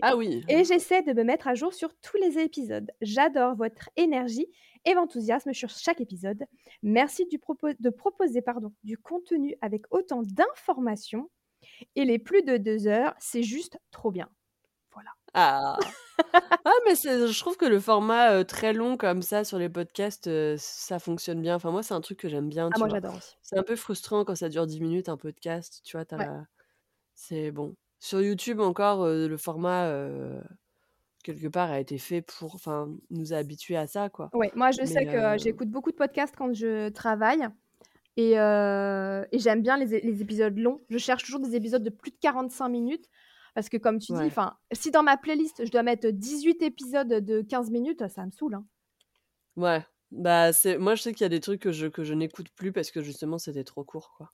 [0.00, 0.44] Ah oui!
[0.48, 2.90] «Et j'essaie de me mettre à jour sur tous les épisodes.
[3.02, 4.48] J'adore votre énergie
[4.84, 6.44] et l'enthousiasme sur chaque épisode.
[6.82, 7.38] Merci du
[7.80, 11.30] de proposer, pardon, du contenu avec autant d'informations
[11.96, 14.30] et les plus de 2 heures, c'est juste trop bien».
[14.92, 15.10] Voilà.
[15.34, 15.78] Ah!
[16.64, 20.98] Ah, mais je trouve que le format, très long comme ça sur les podcasts, ça
[21.00, 21.56] fonctionne bien.
[21.56, 23.36] Enfin, moi, c'est un truc que j'aime bien, Ah moi j'adore aussi.
[23.42, 26.04] C'est un peu frustrant quand ça dure 10 minutes un podcast, tu vois?
[26.04, 26.32] Tu Ouais.
[27.14, 27.76] c'est bon.
[28.02, 29.88] Sur YouTube encore, le format,
[31.22, 34.28] quelque part a été fait pour enfin, nous a habitués à ça, quoi.
[34.34, 37.46] Ouais, moi je sais que j'écoute beaucoup de podcasts quand je travaille
[38.16, 38.32] et
[39.38, 40.80] j'aime bien les épisodes longs.
[40.90, 43.08] Je cherche toujours des épisodes de plus de 45 minutes
[43.54, 47.08] Parce que comme tu dis, enfin, si dans ma playlist, je dois mettre 18 épisodes
[47.08, 48.64] de 15 minutes, ça me saoule, hein.
[49.56, 52.14] Ouais, bah, c'est moi, je sais qu'il y a des trucs que je que je
[52.14, 54.30] n'écoute plus parce que justement, c'était trop court, quoi.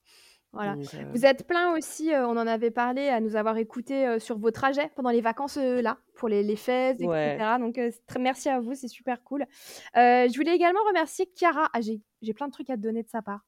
[0.52, 0.76] Voilà.
[0.76, 4.06] Donc heu Vous êtes plein aussi, heu, on en avait parlé, à nous avoir écoutés,
[4.06, 7.40] heu, sur vos trajets pendant les vacances, là, pour les les fêtes et Ouais.
[7.40, 7.58] cetera.
[7.58, 9.44] Donc très merci à vous, c'est super cool.
[9.94, 11.68] Je voulais également remercier Chiara.
[11.74, 13.42] Ah, j'ai j'ai plein de trucs à te donner de sa part.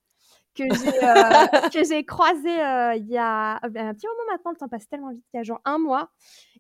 [0.55, 0.91] Que j'ai,
[1.73, 5.25] que j'ai croisé, il y a, un petit moment maintenant, le temps passe tellement vite,
[5.35, 6.11] il y a genre 1 mois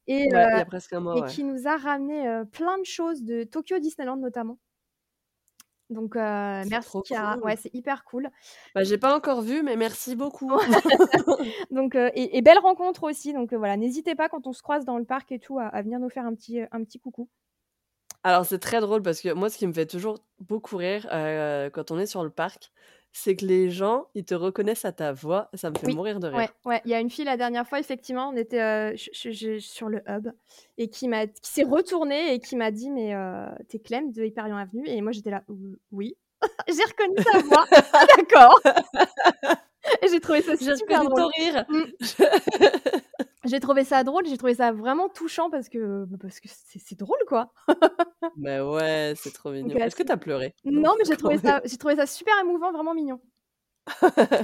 [0.08, 1.34] et Ouais, il y a presque un mois, et ouais.
[1.34, 4.58] qui nous a ramené, plein de choses de Tokyo Disneyland notamment.
[5.90, 7.34] Donc C'est merci Chiara.
[7.34, 7.44] cool.
[7.44, 8.30] Ouais, c'est hyper cool.
[8.74, 10.50] Bah, j'ai pas encore vu, mais merci beaucoup.
[11.70, 14.62] Donc heu et et belle rencontre aussi, donc heu, voilà, n'hésitez pas quand on se
[14.62, 17.00] croise dans le parc et tout à à venir nous faire un petit, un petit
[17.00, 17.28] coucou.
[18.22, 21.06] Alors c'est très drôle parce que moi, ce qui me fait toujours beaucoup rire,
[21.72, 22.70] quand on est sur le parc,
[23.12, 26.20] c'est que les gens, ils te reconnaissent à ta voix, ça me fait Oui, mourir
[26.20, 26.50] de ouais, rire.
[26.64, 30.02] ouais, il y a une fille la dernière fois, effectivement, on était, je sur le
[30.08, 30.28] hub
[30.78, 34.12] et qui m'a qui s'est retournée et qui m'a dit: «Mais heu, tu es Clem
[34.12, 36.16] de Hyperion Avenue?» et moi j'étais là: «Ou oui».
[36.68, 37.66] J'ai reconnu sa voix.
[37.92, 38.60] «Ah d'accord!»
[40.10, 41.32] j'ai trouvé ça J'ai super reconnu drôle.
[41.32, 41.64] ton rire.
[41.68, 41.84] Mmh.
[43.50, 46.98] J'ai trouvé ça drôle, j'ai trouvé ça vraiment touchant parce que, bah, parce que c'est
[46.98, 47.52] drôle, quoi.
[48.36, 49.76] Bah, ouais, c'est trop mignon.
[49.76, 50.54] heu, Est-ce que c'est tu as pleuré?
[50.64, 53.20] Non, mais j'ai trouvé ça j'ai trouvé ça super émouvant, vraiment mignon.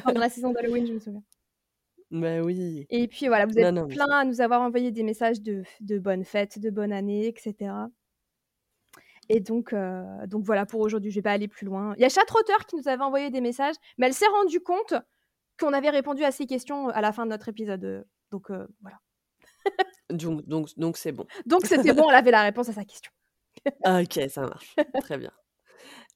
[0.02, 1.22] Pendant la saison d'Halloween, je me souviens.
[2.10, 2.86] Bah, oui.
[2.90, 5.40] Et puis voilà, vous êtes Non, non, mais plein à nous avoir envoyé des messages
[5.40, 7.88] de de bonnes fêtes, de bonne année et cetera.
[9.28, 11.94] Et donc heu, donc voilà pour aujourd'hui, je vais pas aller plus loin.
[11.96, 14.94] Il y a Chatrotter qui nous avait envoyé des messages, mais elle s'est rendue compte
[15.60, 18.68] qu'on avait répondu à ses questions à la fin de notre épisode, heu, donc heu,
[18.80, 18.98] voilà.
[20.10, 21.26] Donc donc donc c'est bon.
[21.46, 23.10] Donc c'était bon, elle avait la réponse à sa question.
[23.84, 24.78] OK, ça marche.
[24.98, 25.30] Très bien.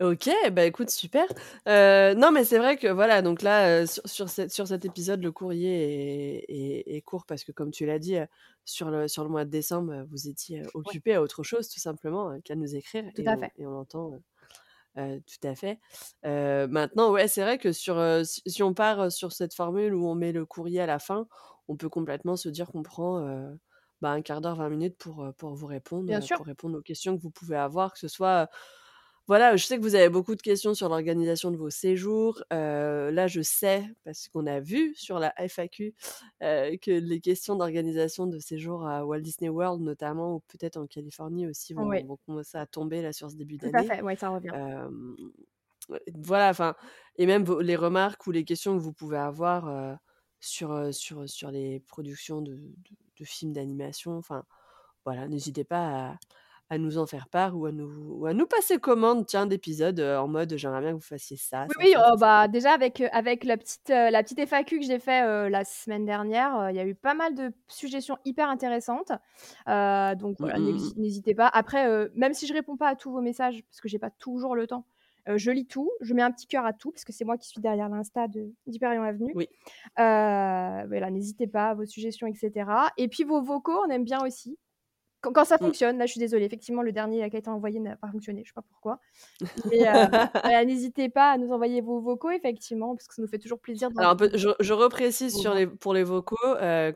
[0.00, 1.26] OK, bah, écoute, super.
[1.68, 4.84] Heu, non, mais c'est vrai que voilà, donc là, heu, sur sur cet sur cet
[4.86, 8.16] épisode, le courrier est est est court parce que comme tu l'as dit,
[8.64, 10.94] sur le sur le mois de décembre, vous étiez, Ouais.
[10.94, 13.52] occupés à autre chose tout simplement, qu'à nous écrire Tout et à on fait.
[13.56, 14.22] et on l'entend,
[14.96, 15.78] tout à fait.
[16.24, 20.14] Maintenant, ouais, c'est vrai que sur, si si on part, sur cette formule où on
[20.14, 21.28] met le courrier à la fin,
[21.70, 23.20] on peut complètement se dire qu'on prend,
[24.02, 26.36] bah, 1/4 d'heure, 20 minutes pour, vous répondre, Bien heu, sûr.
[26.36, 28.48] pour répondre aux questions que vous pouvez avoir, que ce soit,
[29.28, 32.42] voilà, je sais que vous avez beaucoup de questions sur l'organisation de vos séjours.
[32.50, 35.94] Là, je sais, parce qu'on a vu sur la FAQ,
[36.40, 41.46] que les questions d'organisation de séjours à Walt Disney World notamment ou peut-être en Californie
[41.48, 42.04] aussi vont Oui.
[42.06, 43.84] vont commencer à tomber là sur ce début Tout à d'année.
[43.84, 44.54] fait, ouais, ça revient.
[46.14, 46.74] Voilà, enfin
[47.16, 49.98] et même les remarques ou les questions que vous pouvez avoir,
[50.40, 54.44] sur, sur, sur les productions de de de films d'animation, enfin,
[55.04, 56.18] voilà, n'hésitez pas à
[56.70, 57.90] à nous en faire part ou à nous
[58.20, 61.68] ou à nous passer commande, tiens, d'épisodes, en mode: «J'aimerais bien que vous fassiez ça,
[61.68, 62.18] Oui, ça, oui, ça, oh ça, ça».
[62.18, 66.70] bah, déjà avec, avec la petite, la petite FAQ que j'ai fait, la semaine dernière,
[66.70, 69.12] il y a eu pas mal de suggestions hyper intéressantes.
[69.66, 70.92] Donc Mmh, voilà, mmh, mmh.
[70.96, 71.46] n'hésitez pas.
[71.48, 74.56] Après, même si je réponds pas à tous vos messages, parce que j'ai pas toujours
[74.56, 74.84] le temps,
[75.26, 77.48] je lis tout, je mets un petit cœur à tout, parce que c'est moi qui
[77.48, 78.26] suis derrière l'Insta
[78.66, 79.32] d'Hyperion Avenue.
[79.34, 79.48] Oui.
[79.96, 82.90] Voilà, n'hésitez pas, vos suggestions et cetera.
[82.96, 84.58] Et puis vos vocaux, on aime bien aussi.
[85.22, 85.66] Quand quand ça Mmh.
[85.66, 88.42] fonctionne, là, je suis désolée, effectivement, le dernier qui a été envoyé n'a pas fonctionné,
[88.44, 89.00] je sais pas pourquoi.
[89.70, 89.80] Mais
[90.42, 93.60] voilà, n'hésitez pas à nous envoyer vos vocaux, effectivement, parce que ça nous fait toujours
[93.60, 96.36] plaisir Alors un peu d'entendre je je reprécise sur les pour les vocaux,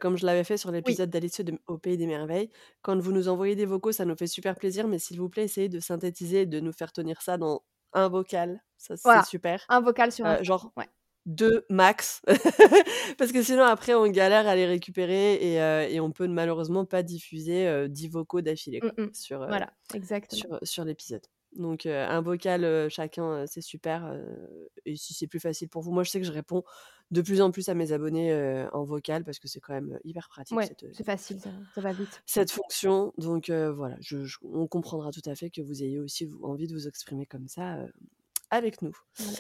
[0.01, 0.75] comme je l'avais fait sur Oui.
[0.79, 2.51] l'épisode d'Alice de au pays des merveilles.
[2.83, 5.45] Quand vous nous envoyez des vocaux, ça nous fait super plaisir, mais s'il vous plaît,
[5.45, 7.63] essayez de synthétiser et de nous faire tenir ça dans
[7.95, 9.69] un vocal, ça c'est super.
[9.69, 10.89] un vocal sur Heu, Insta, genre ouais.
[11.27, 12.23] 2 max,
[13.19, 16.87] parce que sinon après on galère à les récupérer et heu et on peut malheureusement
[16.87, 20.49] pas diffuser, heu, 10 vocaux d'affilée, sur, Voilà, exactement.
[20.49, 21.27] sur, heu, sur l'épisode.
[21.57, 24.13] Donc un vocal, chacun, c'est super,
[24.85, 26.63] et si c'est plus facile pour vous moi je sais que je réponds
[27.11, 30.29] de plus en plus à mes abonnés, en vocal parce que c'est quand même, hyper
[30.29, 32.23] pratique Ouais, c'est facile, ça ça va vite.
[32.27, 33.13] cette fonction.
[33.19, 36.73] Donc voilà, je je on comprendra tout à fait que vous ayez aussi envie de
[36.75, 37.79] vous exprimer comme ça,
[38.51, 38.97] avec nous.
[39.19, 39.39] Voilà.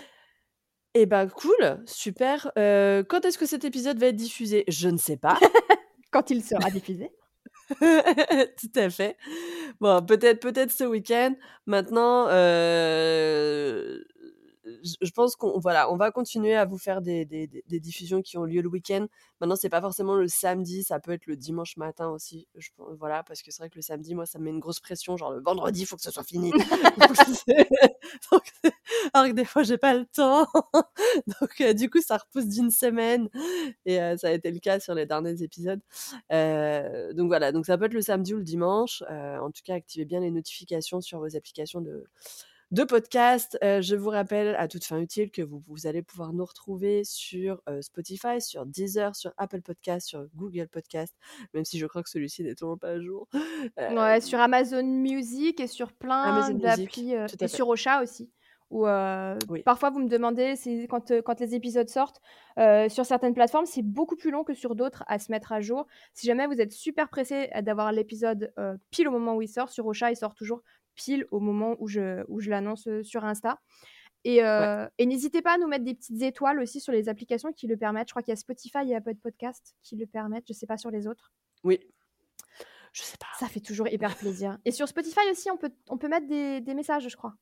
[0.96, 2.52] Et bah, cool, super.
[2.54, 4.64] Quand est-ce que cet épisode va être diffusé?
[4.68, 5.38] Je ne sais pas.
[6.12, 7.10] Quand il sera diffusé.
[8.60, 9.16] Tout à fait.
[9.80, 11.34] Bon, peut-être peut-être ce week-end.
[11.66, 14.04] Maintenant, heu,
[14.64, 18.44] je pense qu'on voilà, on va continuer à vous faire des des diffusions qui ont
[18.44, 19.06] lieu le week-end.
[19.40, 23.22] Maintenant, c'est pas forcément le samedi, ça peut être le dimanche matin aussi, je voilà,
[23.22, 25.32] parce que c'est vrai que le samedi, moi, ça me met une grosse pression, genre
[25.32, 26.52] le vendredi, il faut que ce soit fini.
[28.32, 28.42] Donc
[29.14, 30.46] alors que des fois, j'ai pas le temps.
[31.40, 33.28] Donc heu, du coup, ça repousse d'une semaine
[33.86, 35.80] et heu, ça a été le cas sur les derniers épisodes.
[36.32, 39.02] Heu, donc voilà, donc ça peut être le samedi ou le dimanche.
[39.10, 42.04] En tout cas, activez bien les notifications sur vos applications de
[42.70, 43.58] de podcast.
[43.62, 47.02] Euh, je vous rappelle à toute fin utile que vous, vous allez pouvoir nous retrouver
[47.04, 51.14] sur euh, Spotify, sur Deezer, sur Apple Podcast, sur Google Podcast,
[51.52, 53.28] même si je crois que celui-ci n'est toujours pas à jour.
[53.78, 58.30] Euh, Ouais, sur Amazon Music et sur plein d'applis et sur Ocha aussi.
[58.70, 58.86] Où
[59.50, 59.62] Oui.
[59.62, 60.54] parfois vous me demandez
[60.88, 62.20] quand, quand les épisodes sortent
[62.88, 65.86] sur certaines plateformes, c'est beaucoup plus long que sur d'autres à se mettre à jour.
[66.12, 68.52] Si jamais vous êtes super pressé d'avoir l'épisode
[68.90, 70.62] pile au moment où il sort, sur Ocha il sort toujours
[70.94, 73.60] pile au moment où je, où je l'annonce euh, sur Insta.
[74.26, 77.52] Et, euh, et n'hésitez pas à nous mettre des petites étoiles aussi sur les applications
[77.52, 78.08] qui le permettent.
[78.08, 80.44] Je crois qu'il y a Spotify et Apple Podcast qui le permettent.
[80.48, 81.30] Je sais pas sur les autres.
[81.62, 81.78] Oui.
[82.92, 83.26] Je sais pas.
[83.38, 84.56] Ça fait toujours hyper plaisir.
[84.64, 87.34] Et sur Spotify aussi, on peut, on peut mettre des, des messages, je crois.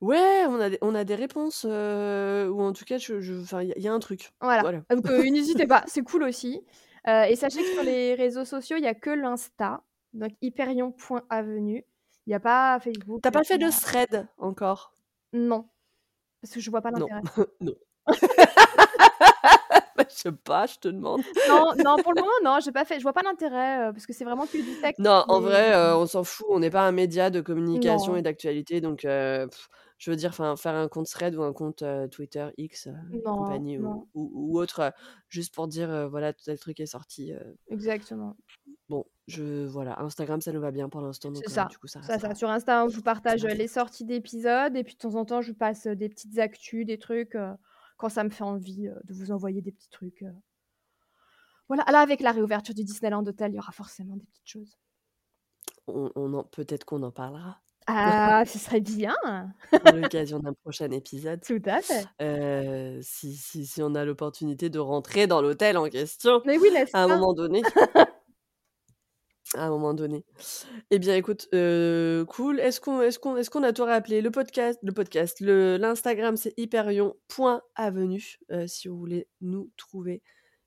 [0.00, 3.34] Ouais, on a des, on a des réponses, euh, ou en tout cas, je, je-
[3.62, 4.32] il y, a- il y a un truc.
[4.40, 4.60] Voilà.
[4.62, 4.82] Voilà.
[4.90, 6.60] Donc euh, n'hésitez pas, c'est cool aussi.
[7.06, 9.82] Euh, et sachez que sur les réseaux sociaux, il n'y a que l'Insta,
[10.12, 11.84] donc hyperion.avenue.
[12.26, 13.20] Il n'y a pas Facebook.
[13.22, 14.92] T'as pas fait de thread encore?
[15.32, 15.68] Non.
[16.40, 17.20] Parce que je vois pas l'intérêt.
[17.60, 17.74] non.
[19.96, 21.22] Bah, je sais pas, je te demande.
[21.48, 22.98] non, non, pour le moment, non, j'ai pas fait.
[22.98, 24.98] Je vois pas l'intérêt euh, parce que c'est vraiment que du texte.
[24.98, 26.46] Non, en vrai, euh, on s'en fout.
[26.50, 28.18] On n'est pas un média de communication Non.
[28.18, 29.68] et d'actualité, donc euh, pff,
[29.98, 32.92] je veux dire, enfin, faire un compte Thread ou un compte euh, Twitter X, euh,
[33.24, 34.08] Non, compagnie ou, non.
[34.14, 34.92] ou, ou autre,
[35.28, 37.32] juste pour dire, euh, voilà, tel truc est sorti.
[37.68, 38.36] Exactement.
[38.88, 41.66] bon, je voilà, Instagram, ça nous va bien pour l'instant, C'est ça.
[41.70, 42.34] du coup, ça Ça, ça.
[42.34, 45.52] Sur Insta, je vous partage les sorties d'épisodes et puis de temps en temps, je
[45.52, 47.36] passe des petites actus, des trucs
[47.96, 50.24] quand ça me fait envie de vous envoyer des petits trucs.
[51.68, 54.76] Voilà, là, avec la réouverture du Disneyland Hotel, il y aura forcément des petites choses.
[55.86, 57.60] On, on en, peut-être qu'on en parlera
[58.40, 59.14] Ah, ce serait bien.
[59.24, 59.46] à
[59.92, 61.40] l'occasion d'un prochain épisode.
[61.44, 62.06] Tout à fait.
[63.02, 66.96] si, si, si on a l'opportunité de rentrer dans l'hôtel en question Mais oui, n'est-ce
[66.96, 67.16] à un pas?
[67.16, 67.62] moment donné.
[69.54, 70.24] à un moment donné.
[70.90, 72.58] Eh bien, écoute, cool.
[72.60, 74.20] Est-ce qu'on est qu'on est qu'on a tout rappelé?
[74.22, 80.22] Le podcast, le podcast, le- l'Instagram, c'est hyperion.avenue, si vous voulez nous trouver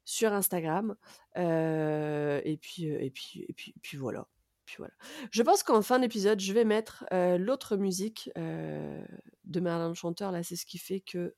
[0.05, 0.95] sur Instagram.
[1.35, 4.27] Et, puis, et, puis, et, puis, et puis voilà.
[4.67, 4.93] Puis voilà.
[5.31, 9.01] Je pense qu'en fin d'épisode, je vais mettre euh, l'autre musique euh,
[9.45, 10.31] de Merlin le chanteur.
[10.33, 11.33] Là, c'est ce qui fait que.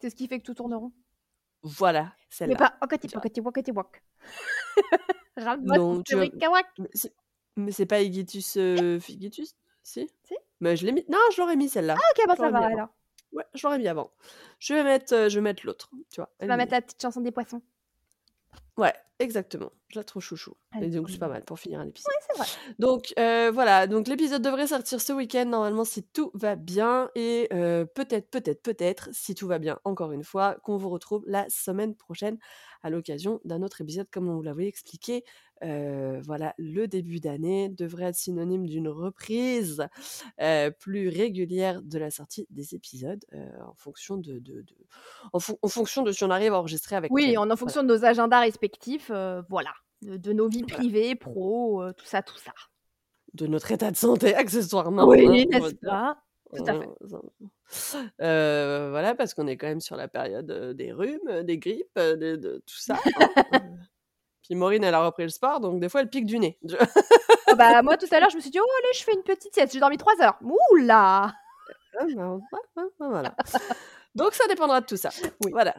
[0.00, 0.90] C'est ce qui fait que tout tourne rond.
[1.62, 2.56] Voilà, Mais celle-là.
[2.56, 3.22] pas wakati Tu vois.
[3.44, 4.02] wakati wak.
[5.60, 6.24] Non, tu vois.
[6.78, 7.14] Mais c'est-
[7.56, 9.54] Mais pas Igitus euh, Figitus?
[9.82, 10.34] Si Si.
[10.60, 11.04] Mais je l'ai mis.
[11.10, 11.96] Non, je l'aurais mis celle-là.
[11.98, 12.88] Ah, ok, bah ça va alors.
[13.32, 14.10] Ouais, je l'aurais mis avant.
[14.58, 15.90] Je vais mettre, je vais mettre l'autre.
[16.10, 16.30] Tu vois.
[16.40, 17.60] Tu vas mettre la petite chanson des poissons.
[18.80, 19.70] Ouais, exactement.
[19.88, 20.54] Je la trouve chouchou.
[20.80, 22.06] Et donc, c'est pas mal pour finir un épisode.
[22.12, 22.74] Ouais, c'est vrai.
[22.78, 23.86] Donc, euh, voilà.
[23.86, 27.10] Donc, l'épisode devrait sortir ce week-end, normalement, si tout va bien.
[27.16, 31.24] Et euh, peut-être, peut-être, peut-être, si tout va bien, encore une fois, qu'on vous retrouve
[31.26, 32.38] la semaine prochaine
[32.82, 35.24] à l'occasion d'un autre épisode, comme on vous l'avait expliqué.
[35.62, 39.86] Euh, voilà, le début d'année devrait être synonyme d'une reprise
[40.40, 43.22] euh, plus régulière de la sortie des épisodes
[43.66, 44.74] en fonction de, de- de-
[45.34, 47.82] en, fon- en fonction de si on arrive à enregistrer avec Oui, en, en fonction
[47.82, 48.69] de nos agendas respectifs,
[49.10, 49.72] euh, voilà.
[50.02, 52.52] De, de nos vies privées, pro, euh, tout ça, tout ça.
[53.34, 55.06] de notre état de santé accessoirement.
[55.06, 56.16] Oui, hein, n'est-ce pas?
[56.56, 56.88] Tout à fait.
[58.20, 62.62] Euh, voilà, parce qu'on est quand même sur la période des rhumes, des grippes, de,
[62.66, 62.96] tout ça.
[62.96, 63.60] hein.
[64.42, 66.58] Puis Maureen, elle a repris le sport, donc des fois, elle pique du nez.
[66.64, 69.22] Oh, bah, moi, tout à l'heure, je me suis dit, oh, allez, je fais une
[69.22, 69.72] petite sieste.
[69.72, 70.38] J'ai dormi 3 heures.
[70.72, 71.32] Oula
[71.98, 72.34] Ah, bah,
[72.76, 73.34] ouais, voilà.
[74.14, 75.10] Donc, ça dépendra de tout ça.
[75.52, 75.74] Voilà.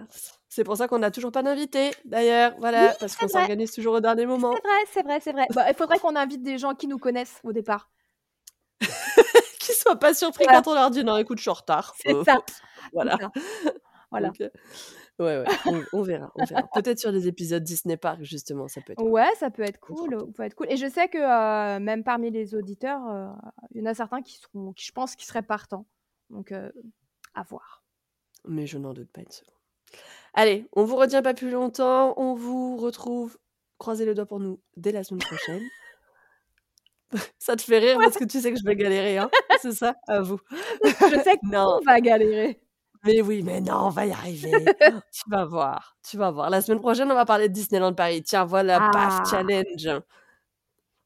[0.47, 2.53] C'est pour ça qu'on n'a toujours pas d'invité, d'ailleurs.
[2.59, 4.53] Voilà, Oui, parce qu'on s'organise toujours au dernier moment.
[4.53, 5.47] C'est vrai, c'est vrai, c'est vrai.
[5.53, 7.89] Bah, il faudrait qu'on invite des gens qui nous connaissent au départ.
[9.59, 10.61] Qu'ils soient pas surpris Voilà.
[10.61, 11.93] quand on leur dit non, écoute, je suis en retard.
[11.99, 12.37] C'est Euh, ça.
[12.93, 13.17] Voilà.
[13.17, 13.31] ça.
[14.09, 14.27] Voilà.
[14.29, 14.49] Donc, euh,
[15.19, 16.63] ouais, ouais, on, on verra, on verra.
[16.73, 18.97] Peut-être sur les épisodes Disney Park, justement, ça peut être.
[18.99, 19.09] cool.
[19.11, 20.17] Ouais, ça peut être cool.
[20.19, 20.67] ça peut être cool.
[20.71, 23.27] Et je sais que euh, même parmi les auditeurs, euh,
[23.73, 25.85] il y en a certains qui seront, qui je pense, qui seraient partants.
[26.29, 26.71] Donc, euh,
[27.35, 27.80] à voir.
[28.47, 29.53] Mais je n'en doute pas une seconde.
[30.33, 32.13] Allez, on vous retient pas plus longtemps.
[32.17, 33.37] On vous retrouve,
[33.77, 35.61] croisez les doigts pour nous, dès la semaine prochaine.
[37.39, 39.29] ça te fait rire parce que tu sais que je vais galérer, hein
[39.61, 40.39] C'est ça À vous.
[40.83, 42.61] Je sais Non, qu'on va galérer.
[43.03, 44.51] mais oui, mais non, on va y arriver.
[45.11, 46.49] tu vas voir, tu vas voir.
[46.49, 48.23] La semaine prochaine, on va parler de Disneyland Paris.
[48.23, 49.23] Tiens, voilà, paf, Ah.
[49.29, 49.89] challenge.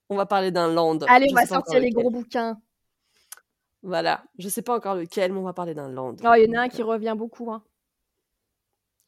[0.09, 0.99] On va parler d'un land.
[1.07, 2.61] Allez, Je on va sortir les gros bouquins.
[3.85, 6.15] Voilà, je sais pas encore lequel, mais on va parler d'un land.
[6.23, 7.51] Oh, il y en a un qui revient beaucoup.
[7.51, 7.63] Hein.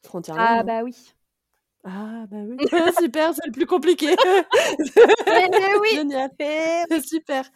[0.04, 0.46] Frontierland.
[0.48, 0.94] Ah, bah oui.
[1.82, 2.56] Ah, bah oui.
[3.02, 4.14] Super, c'est le plus compliqué.
[5.26, 5.88] Eh oui.
[5.94, 6.30] Génial.
[6.38, 7.50] Eh C'est super.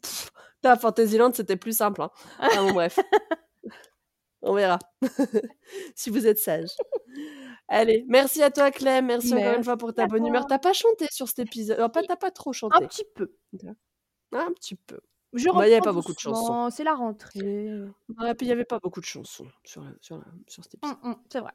[0.00, 0.30] Pff,
[0.62, 2.02] La Fantasyland, c'était plus simple.
[2.02, 2.10] Hein.
[2.38, 3.00] Ah, bon, bref.
[4.42, 4.78] On verra.
[5.96, 6.70] si vous êtes sage.
[7.66, 9.06] Allez, merci à toi, Clem.
[9.06, 10.28] Merci, encore une fois pour ta bonne toi.
[10.28, 10.46] humeur.
[10.46, 11.78] T'as pas chanté sur cet épisode?
[11.94, 12.06] Si.
[12.06, 12.86] t'as pas trop Un chanté.
[12.86, 13.32] petit peu.
[14.32, 15.00] Un petit peu.
[15.32, 16.40] Je Bah, il y avait reprends pas beaucoup de chansons.
[16.40, 17.68] doucement, c'est la rentrée.
[18.18, 20.74] Ouais, puis il y avait pas beaucoup de chansons sur la sur la sur cet
[20.74, 20.98] épisode.
[21.02, 21.52] Mh, c'est vrai.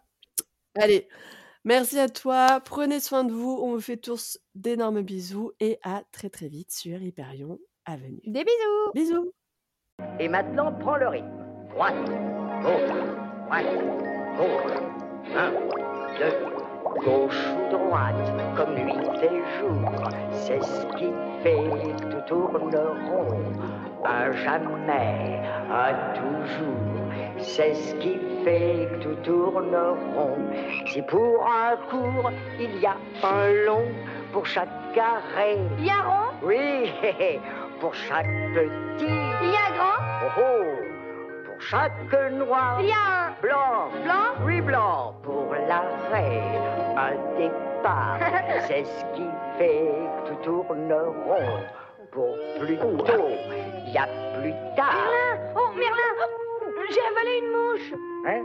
[0.76, 1.08] Allez,
[1.66, 6.04] merci à toi, prenez soin de vous, on vous fait tous d'énormes bisous et à
[6.12, 8.22] très, très vite sur Hyperion Avenue.
[8.26, 8.92] Des bisous!
[8.94, 9.32] Bisous!
[10.20, 11.46] Et maintenant, prends le rythme.
[11.70, 11.96] Droite,
[12.64, 12.90] gauche,
[13.46, 13.66] droite,
[14.38, 14.72] gauche.
[15.36, 15.52] Un,
[16.20, 16.55] deux,
[17.04, 19.92] gauche ou droite, comme nuit et jour.
[20.32, 21.12] C'est ce qui
[21.44, 22.76] fait que tout tourne
[23.10, 23.44] rond.
[24.06, 25.42] Un jamais,
[25.72, 27.12] un toujours.
[27.38, 29.76] C'est ce qui fait que tout tourne
[30.16, 30.38] rond.
[30.88, 33.86] Si pour un court, il y a un long,
[34.32, 35.58] pour chaque carré.
[35.80, 36.92] Il y a rond, Oui,
[37.80, 39.06] pour chaque petit.
[39.06, 40.85] il y a grand, Oh, oh,
[41.70, 46.42] chaque noir, il y a un blanc, blanc, oui blanc, pour l'arrêt,
[46.98, 48.20] un départ,
[48.68, 49.26] c'est ce qui
[49.58, 49.92] fait
[50.26, 51.60] que tout tourne rond.
[52.12, 53.28] Pour plus tôt,
[53.86, 54.08] il y a
[54.40, 54.94] plus tard.
[54.96, 57.94] Merlin Oh, Merlin J'ai avalé une mouche
[58.26, 58.44] Hein?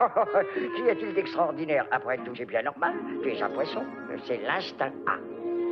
[0.76, 1.86] Qu'y a-t-il d'extraordinaire?
[1.92, 2.94] Après tout, c'est bien normal.
[3.22, 3.84] Tu es un poisson,
[4.26, 5.18] c'est l'instinct A.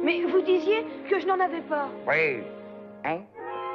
[0.04, 1.88] Mais vous disiez que je n'en avais pas.
[2.06, 2.42] Oui.
[3.04, 3.18] Hein?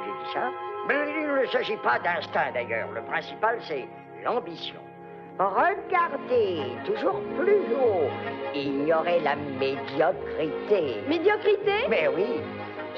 [0.04, 0.50] J'ai dit ça
[0.88, 2.90] Mais il ne s'agit pas d'instinct d'ailleurs.
[2.92, 3.86] Le principal, c'est
[4.24, 4.80] l'ambition.
[5.38, 8.08] Regardez, toujours plus haut.
[8.54, 11.02] Ignorez la médiocrité.
[11.06, 11.88] Médiocrité?
[11.90, 12.40] Mais oui,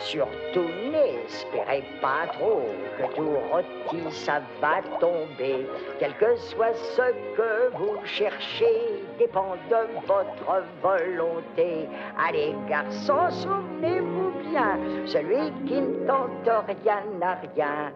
[0.00, 2.62] surtout n'espérez pas trop
[2.98, 5.66] que tout rôti, ça va tomber.
[5.98, 7.02] Quel que soit ce
[7.36, 11.88] que vous cherchez, dépend de votre volonté.
[12.18, 17.92] Allez, garçons, souvenez-vous bien, celui qui ne tente rien n'a rien.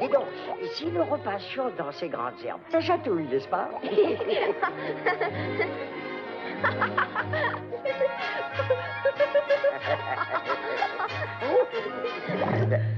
[0.00, 0.26] Dis donc,
[0.74, 3.68] si nous repassions dans ces grandes herbes, ça chatouille, n'est-ce pas?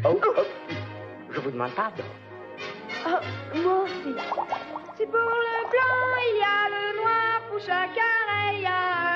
[0.04, 0.42] Oh, oh,
[1.30, 2.02] Je vous demande pardon.
[3.06, 3.20] Oh,
[3.56, 4.14] moi aussi.
[4.96, 9.09] C'est pour le blanc, il y a le noir, pour chaque arrêt, il y a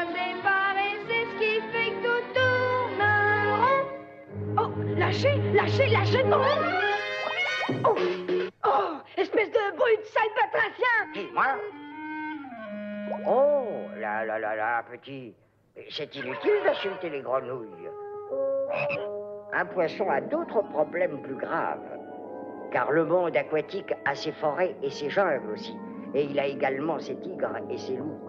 [4.97, 6.41] lâchez, lâchez, lâchez ton
[7.85, 7.95] Oh,
[8.67, 11.57] oh, espèce de brute sale batracien Qui, moi
[13.27, 15.35] Oh, là, là, là, là, petit.
[15.91, 17.89] C'est inutile d'insulter les grenouilles.
[19.53, 21.81] Un poisson a d'autres problèmes plus graves.
[22.73, 25.77] Car le monde aquatique a ses forêts et ses jungles aussi.
[26.15, 28.24] Et il a également ses tigres et ses loups.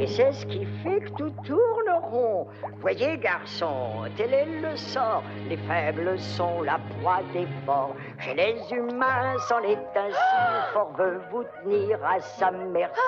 [0.00, 2.46] Et c'est ce qui fait que tout tourne rond.
[2.80, 5.22] Voyez, garçon, tel est le sort.
[5.46, 7.94] Les faibles sont la proie des forts.
[8.18, 10.72] Chez les humains, c'en est ainsi.
[10.72, 12.98] Fort veut vous tenir à sa merci.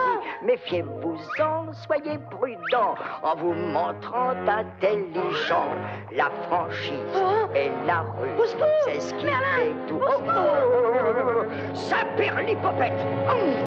[0.45, 5.73] Méfiez-vous-en, soyez prudent en vous montrant intelligent.
[6.15, 7.23] La franchise
[7.55, 8.29] et la rue,
[8.85, 9.99] c'est ce qui fait tout.
[9.99, 12.93] Oh, oh, oh, oh, oh, oh, ça perd l'hypopète.
[13.31, 13.65] Hum.